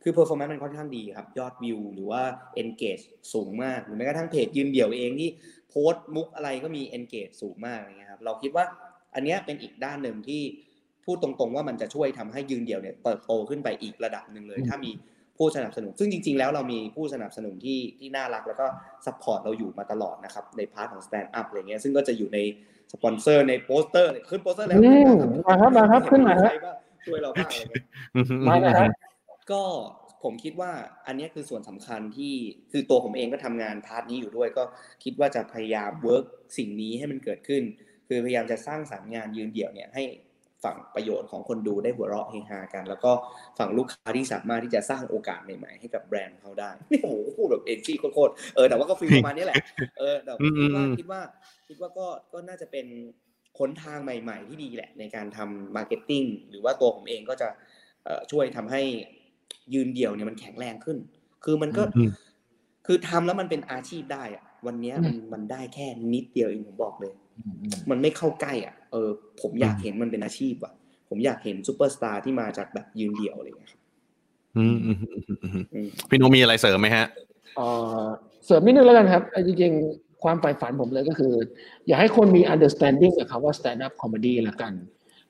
[0.02, 2.22] คือ performance มันค่อนข้างดีครับ ยอดวิวหรือว่า
[2.62, 5.30] engage สูงมากหรือแม้กระทั่งเพจยืนเดี่ยวเองที่
[5.70, 8.64] โพสต์มุกอะไรก็มี engage สูงมากอะไรเงี้ยครับเราคิดว่า
[9.14, 10.42] อันเนี้ยเป็นอีกด้านหนึ่งที่
[11.04, 14.90] พูดตรงๆว่ามันจะช่วยทำให้ยืนเดี่ยวเนี่ยเติบโตขึ้นไปอีกระดับหนึ่งเลย ถ้ามี
[15.38, 18.66] ผู้สนับสนุน ซึ่งจริง ๆ แล้วเรามีผู้สนับสนุนที่ที่น่ารักแล้วก็
[19.06, 22.38] support เราอยู่มาตลอดนะครับใน part ของ stand up อะไรเงี้ยซึ่งก็จะอยู่ใน
[22.94, 25.12] สปอนเซอร์ในโปสเตอร์ขึ้นโปสเตอร์แล้วอืม
[25.46, 26.76] มาครับมาครับขึ้นมาครับใครบ้าง
[27.06, 28.90] ช่วยเราบ้างอะไรเงี้ยมาเลยครับ
[29.52, 29.62] ก็
[30.24, 30.72] ผมคิดว่า
[31.06, 32.34] อันเนี้ยคือส่วนสำคัญที่
[32.72, 34.64] คือตัวผมเองก็ทำงาน part นี้อยู่ด้วย ก็
[35.04, 36.24] คิดว่าจะพยายาม work
[36.56, 37.62] สิ่งนี้ให้มันเกิดขึ้น
[38.08, 40.02] คือพยายามจะสร้างสรรค์งานยืนเดี่ยวเนี่ยให้
[40.64, 43.12] ฝั่งประโยชน์ของคนดูได้หัวเราะเฮฮากัน แล้วก็
[43.58, 49.56] ฝั่งลูกค้าที่สามารถที่จะสร้างโอกาสใหม่ๆให้กับแบรนด์เขาได้นี่โอ้โหพูดแบบเอ็นซี่โคตรๆเออแต่ว่าก็ feel ประมาณนี้แหละ
[49.98, 51.20] เออแต่คิดว่าคิดว่า
[51.68, 52.86] คิดว่าก็ก็น่าจะเป็น
[53.58, 57.48] หนทางใหม่ ๆ ที่ดีแหละ ในการทำ marketing หรือว่าตัวผมเองก็จะ
[58.04, 58.82] เอ่อช่วยทำให้
[59.74, 60.98] ยืนเดี่ยวเนี่ยมันแข็งแรงขึ้น
[61.44, 62.10] คือมันก็อืม
[62.86, 67.12] คือทำแล้วมันเป็นอาชีพได้อะวันเนี้ยมันมันได้แค่นิดเดียวเองผมบอกเลย
[67.90, 69.10] มันไม่เข้าใกล้อะเออ
[69.40, 70.72] ผมอยากเห็นมันเป็นอาชีพอะ
[71.08, 73.80] ผมอยากเห็นซูเปอร์สตาร์ที่มาจากแบบยืนเดี่ยวอะไรอย่างเงี้ยครับ
[74.56, 77.06] อืมอืมอืมอืมอืมอืมพี่โนมีอะไรเสริมไหมฮะ
[77.56, 77.66] เอ่
[78.00, 78.04] อ
[78.44, 81.32] เสริมนิดนึงแล้วกันครับไอ้จริงๆ ความใฝ่ฝันผมเลยก็คือ
[81.86, 84.72] อยากให้คนมี understanding กับคำว่า stand up comedy ละกัน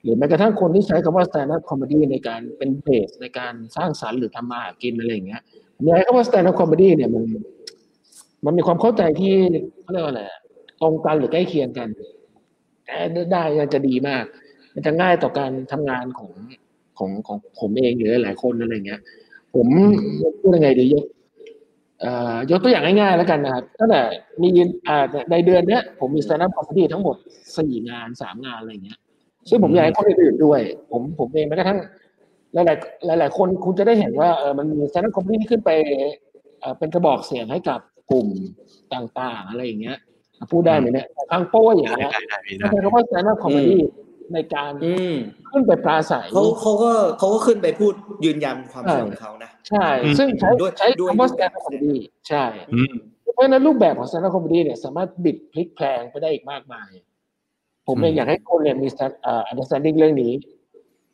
[0.03, 5.42] หรือแม้กระทั่งคนที่ใช้คำว่า stand up comedy ในการเป็นเบสในการสร้างสรรค์หรือทำมาหากินอะไรอย่างเงี้ย
[5.76, 7.24] ผมอยากให้คำว่า stand up comedy เนี่ยมัน
[8.45, 9.34] มันมีความเข้าใจที่
[9.82, 10.40] เขาเรียกว่าอะไรอะ
[10.80, 11.88] ตรงกันหรือใกล้เคียงกัน
[12.86, 12.97] แต่
[13.32, 14.24] ได้ยังจะดีมาก
[14.74, 16.30] มันจะง่ายต่อการทำงานของ
[16.99, 19.01] ของของผมเองหรือหลายๆคนอะไรอย่างเงี้ย
[19.55, 19.66] ผม
[20.40, 21.05] พูดยังไงดียกเอ่อ
[22.50, 24.00] ยกตัวอย่างง่ายๆแล้วกันนะครับตั้งแต่
[24.42, 24.48] มี
[24.88, 27.16] อ่าในเดือนเนี้ยผมมี stand up comedy ทั้งหมด
[27.57, 28.98] สี่งานสามงานอะไรเงี้ย
[29.48, 31.78] ซึ่งผมอยากให้คนอื่นๆด้วย ผมผมเองแม้กระทั่ง
[32.55, 32.57] ห
[33.09, 35.70] ลายๆหลาย ๆ คนคุณจะได้เห็นว่าเออมันมี stand up comedy ที่ขึ้นไป
[36.61, 37.80] เอ่อเป็นกระบอกเสียงให้กับ
[38.11, 38.28] กลุ่ม
[38.94, 39.96] ต่างๆ อะไรอย่างเงี้ย
[40.52, 43.78] พูดได้ไหมเนี่ยทางโป้อย่างได้เงี้ยได้ได้พี่ใช้ได้คำว่า stand up comedy
[44.32, 45.14] ในการอืม
[45.50, 47.92] ขึ้นไปปราศัยเขาเขาก็เขาก็ขึ้นไปพูด
[48.24, 49.86] ยืนยันความเชื่อของเขานะใช่
[50.18, 51.94] ซึ่งใช้ด้วยใช้ด้วยคำว่ารูปแบบ stand up comedy
[52.28, 52.44] ใช่
[52.74, 52.94] อืม
[53.34, 56.90] เพราะฉะนั้นรูปแบบของ stand up comedy เนี่ยสามารถบิดพลิกแพลงไปได้อีกมากมาย
[57.86, 60.32] ผมเองอืมอยากให้คนเนี่ยมี stand- เอ่อ understanding เรื่องนี้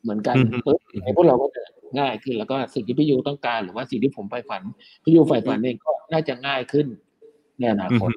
[0.02, 1.62] เหมือนกันอืมปุ๊บให้พวกเราก็จะ
[1.98, 4.62] ง่ายขึ้นแล้วก็สิ่งที่พี่ยูต้องการหรือว่าสิ่งที่ผมใฝ่ฝัน
[5.04, 6.86] พี่ยูใฝ่ฝันเองก็น่าจะง่ายขึ้น
[7.58, 8.10] ในอนาคต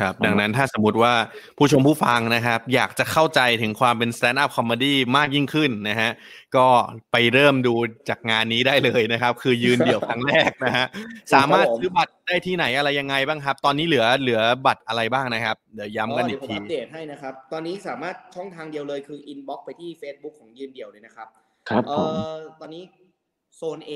[0.00, 1.12] ครับดังนั้นถ้าสมมติว่า
[1.58, 6.10] ผู้ชมผู้ฟังนะครับ อยากจะเข้าใจถึงความเป็น stand up comedy มากยิ่งขึ้นนะฮะ
[6.56, 6.66] ก็
[7.12, 7.74] ไปเริ่มดู
[8.08, 10.86] จากงานนี้ได้เลยนะครับ คือยืนเดี่ยวครั้งแรกนะฮะ
[11.34, 21.28] สามารถซื้อบัตรได้ที่ไหนอะไรยังไงบ้างครับ ตอนนี้เหลือเหลือบัตรอะไรบ้างนะครับ เดี๋ยวย้ำกันอีกเดี๋ยวผมทีอัปเดตให้นะครับ ตอนนี้สามารถช่องทางเดียวเลยคือ inbox ไปที่ Facebook ของยืนเดี่ยวเลยนะครับ
[21.68, 22.82] ครับเอ่ผมอตอนนี้
[23.56, 23.92] โซน A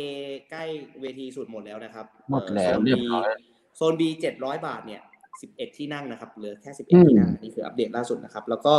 [0.51, 0.65] ใกล้
[1.01, 3.31] เวทีสุดหมดแล้วนะครับหมดแล้วโซนเรีย B บร้อย
[3.77, 5.03] โซน B เจ็ดร้อยบาทเนี่ย
[5.43, 8.75] สิบเอ็ดที่นั่งนะครับเหลือแค่สิบอืเอ็ดมที่นั่งนี่คืออัปเดตล่าสุดนะครับ แล้วก็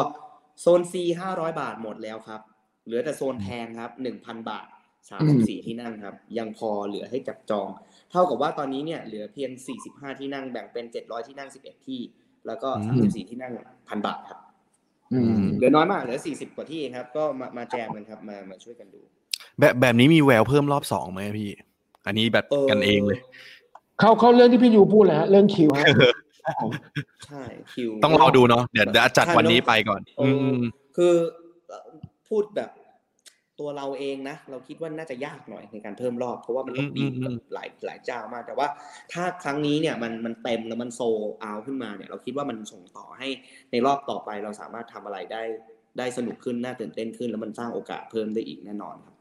[0.61, 2.41] โซน C ห้าร้อยบาทหมดแล้วครับ
[2.85, 4.67] เหลือแต่โซนแพงครับหนึ่งพันบาท
[5.09, 7.67] สามสิบสี่ที่นั่งครับ ยังพอเหลือให้จับจอง
[8.11, 11.99] เท่ากับว่าตอนนี้เนี่ยเหลือเพียงสี่สิบห้าที่นั่งแบ่งเป็นเจ็ดร้อยที่นั่งสิบเอ็ดที่
[12.47, 13.53] แล้วก็อืสามมสิบสี่ที่นั่ง
[13.89, 14.39] พันบาทครับ
[15.13, 19.01] อืมเหลือน้อยมากเหลือสี่สิบกว่าที่เองครับ ก็มามาแจมกันครับ มามาช่วยกันดู
[19.59, 21.49] แบบแบบนี้มีแววเพิ่มรอบสองไหมพี่
[22.05, 23.19] อันนี้แบบกันเองเลย
[23.99, 26.15] เข้าเข้าเรื่องที่พี่ยูพูดเลยฮะเรื่องคิวฮะครับผม
[27.27, 30.59] ใช่คิวต้องรอดูเนาะเดี๋ยวเดี๋ยวจัดวันนี้ไปก่อนเออือม
[30.97, 31.13] คือ
[31.67, 31.87] เอ่อ
[32.29, 32.71] พูดแบบ
[33.59, 38.67] ตัวเราเองนะ เราคิดว่าน่าจะยากหน่อยในการเพิ่มรอบ เพราะว่ามันต้องดีลกับหลายหลายเจ้ามาก แต่ว่า
[39.13, 41.01] ถ้าครั้งนี้เนี่ยมันมันเต็มแล้วมันโซ
[41.41, 43.27] เอาขึ้นมาเนี่ย เราคิดว่ามันส่งต่อให้
[43.71, 45.43] ในรอบต่อไปเราสามารถทำอะไรได้
[45.97, 49.15] ได้สนุกขึ้นน่าตื่นเต้นขึ้น แล้วมันสร้างโอกาสเพิ่มได้อีกแน่นอนครับ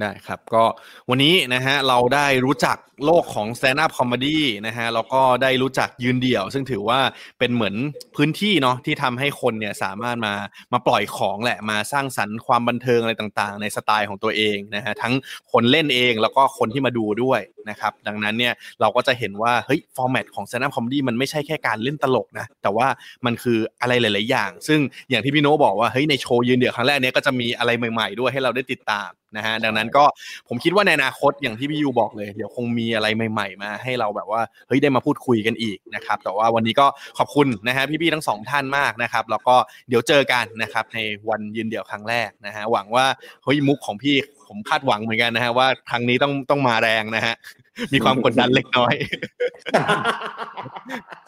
[0.00, 0.64] ได้ครับก็
[1.10, 7.00] วันนี้นะฮะเราได้รู้จักโลกของ stand up comedy นะฮะแล้วก็ได้รู้จักยืนเดี่ยว ซึ่งถือว่า
[7.38, 7.74] เป็นเหมือน
[8.16, 10.34] พื้นที่เนาะที่ทำให้คนเนี่ยสามารถมา
[10.72, 15.14] มาปล่อยของแหละมาสร้างสรรค์ความบันเทิงอะไรต่างๆ ในสไตล์ของตัวเองนะฮะทั้ง
[15.52, 17.40] คนเล่นเองแล้วก็คนที่มาดูด้วย
[17.70, 22.86] นะครับดังนั้นเนี่ยเราก็จะเห็นว่าเฮ้ยฟอร์แมตของ stand up comedy มันไม่ใช่แค่การเล่นตลกนะแต่ว่า
[23.26, 24.80] มันคืออะไรหลาย ๆ อย่าง ซึ่ง
[25.10, 30.04] อย่างที่พี่โน้บอกว่าเฮ้ยในโชว์ยืนเดี่ยวครั้งแรกเนี้ยก็จะมีอะไรใหม่ ๆ ด้วยให้เราได้ติดตามนะฮะดังนั้นก็
[30.48, 36.86] ผมคิดว่าในอนาคตอย่างที่พี่ยูบอกเลย เดี๋ยวคงมีอะไรใหม่ ๆ มาให้เราแบบว่าเฮ้ยได้มาพูดคุยกันอีกนะครับ แต่ว่าวันนี้ก็
[37.18, 39.56] ขอบคุณนะฮะพี่ๆทั้งสองท่านมากนะครับแล้วก็
[39.88, 43.06] เดี๋ยวเจอกันนะครับในวันยืนเดี่ยวครั้งแรกนะฮะหวังว่า
[43.44, 44.16] เฮ้ยมุกของพี่
[44.48, 47.34] ผมคาดหวังเหมือนกันนะฮะว่าครั้งนี้ต้องต้องมาแรงนะฮะ
[47.92, 48.94] มีความกดดันเล็กน้อย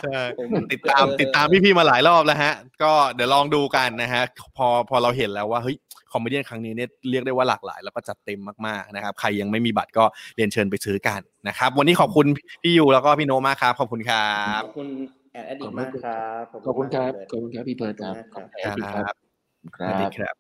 [0.03, 0.21] ใช่
[0.73, 2.53] ติดตามติดตามพี่ๆมาหลายรอบแล้วฮะ
[2.83, 4.23] ก็เดี๋ยวลองดูกันนะฮะ
[4.57, 5.77] พอพอเราเห็นแล้วว่าเฮ้ย
[6.13, 10.05] comedy ครั้งนี้เนี่ยเรียกได้ว่าหลากหลาย แล้วก็จัดเต็มมากๆนะครับ ใครยังไม่มีบัตรก็
[10.37, 12.27] เรียนเชิญไปซื้อกันนะครับ วันนี้ขอบคุณ
[12.63, 14.89] พี่ยูแล้วก็พี่โนมากครับ ขอบคุณครับขอบคุณ
[15.33, 18.45] แอดแอดดิกมากครับขอบคุณครับมากขอบคุณครับพี่เพิร์ดครับขอบ
[18.77, 19.15] คุณคมากครับรับ
[19.79, 20.37] คสวัสดีรับครับ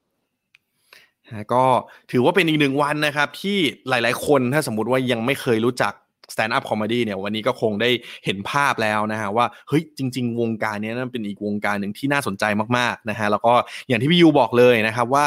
[1.52, 1.64] ก็
[2.12, 3.58] ถือว่าเป็นอีกหนึ่งวันนะครับ ที่
[3.88, 5.92] หลาย ๆ คนถ้าสมมติว่ายังไม่เคยรู้จัก
[6.32, 7.90] stand up comedy เนี่ยวันนี้ก็คงได้
[8.24, 12.44] เห็นภาพแล้วนะฮะว่าเฮ้ยจริง ๆ วงการนี้นั่นเป็นอีกวงการหนึ่งที่น่าสนใจ
[12.78, 13.54] มากๆนะฮะแล้วก็
[13.88, 15.26] อย่างที่พี่ยูบอกเลยนะครับว่า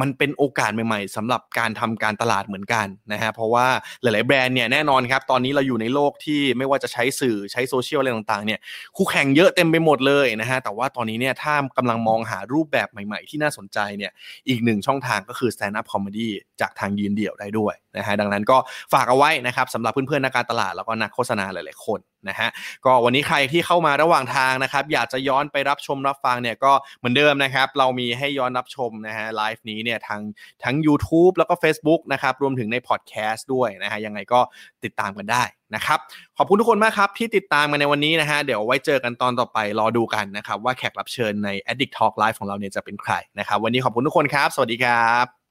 [0.00, 3.66] มันเป็นโอกาสใหม่ๆสำหรับการทำการตลาดเหมือนกันนะฮะเพราะว่า
[4.02, 8.60] หลายๆแบรนด์เนี่ยแน่นอนครับตอนนี้เราอยู่ในโลกที่ไม่ว่าจะใช้สื่อใช้โซเชียลอะไรต่างๆเนี่ย
[8.96, 14.12] คู่แข่งเยอะเต็มไปหมดเลยนะฮะแต่ว่าตอนนี้เนี่ยถ้ากำลังมองหารูปแบบใหม่ๆ ที่น่าสนใจเนี่ย
[14.48, 16.28] อีกหนึ่งช่องทางก็คือ stand up comedy
[16.60, 18.56] จากทางยืนเดี่ยวได้ด้วยนะฮะดังนั้นก็
[18.92, 22.50] ฝากเอาไว้นะครับสำหรับเพื่อนๆนักการตลาดแล้วก็นักโฆษณาหลายๆคนนะฮะ
[22.84, 30.20] ก็วันนี้ใครที่เข้ามาระหว่างทางนะครับอยากจะย้อนไปรับชมรับฟังเนี่ยก็เหมือนเดิมนะครับเรามีให้ย้อนรับชมนะฮะไลฟ์นี้เนี่ยทาง
[30.64, 34.40] ทั้ง YouTube แล้วก็ Facebook นะครับรวมถึงในพอดแคสต์ด้วยนะฮะยังไงก็
[34.84, 35.42] ติดตามกันได้
[35.74, 35.98] นะครับ
[36.38, 45.43] ขอบคุณทุกคนมากครับ ที่ติดตามมาในวันนี้นะฮะเดี๋ยวไว้เจอกันตอนต่อไปรอดูกันนะครับว่าแขกรับเชิญใน Addict Talk Live ของเราเนี่ยจะเป็นใครนะครับวันนี้ขอบคุณทุกคนครับ สวัสดีครับ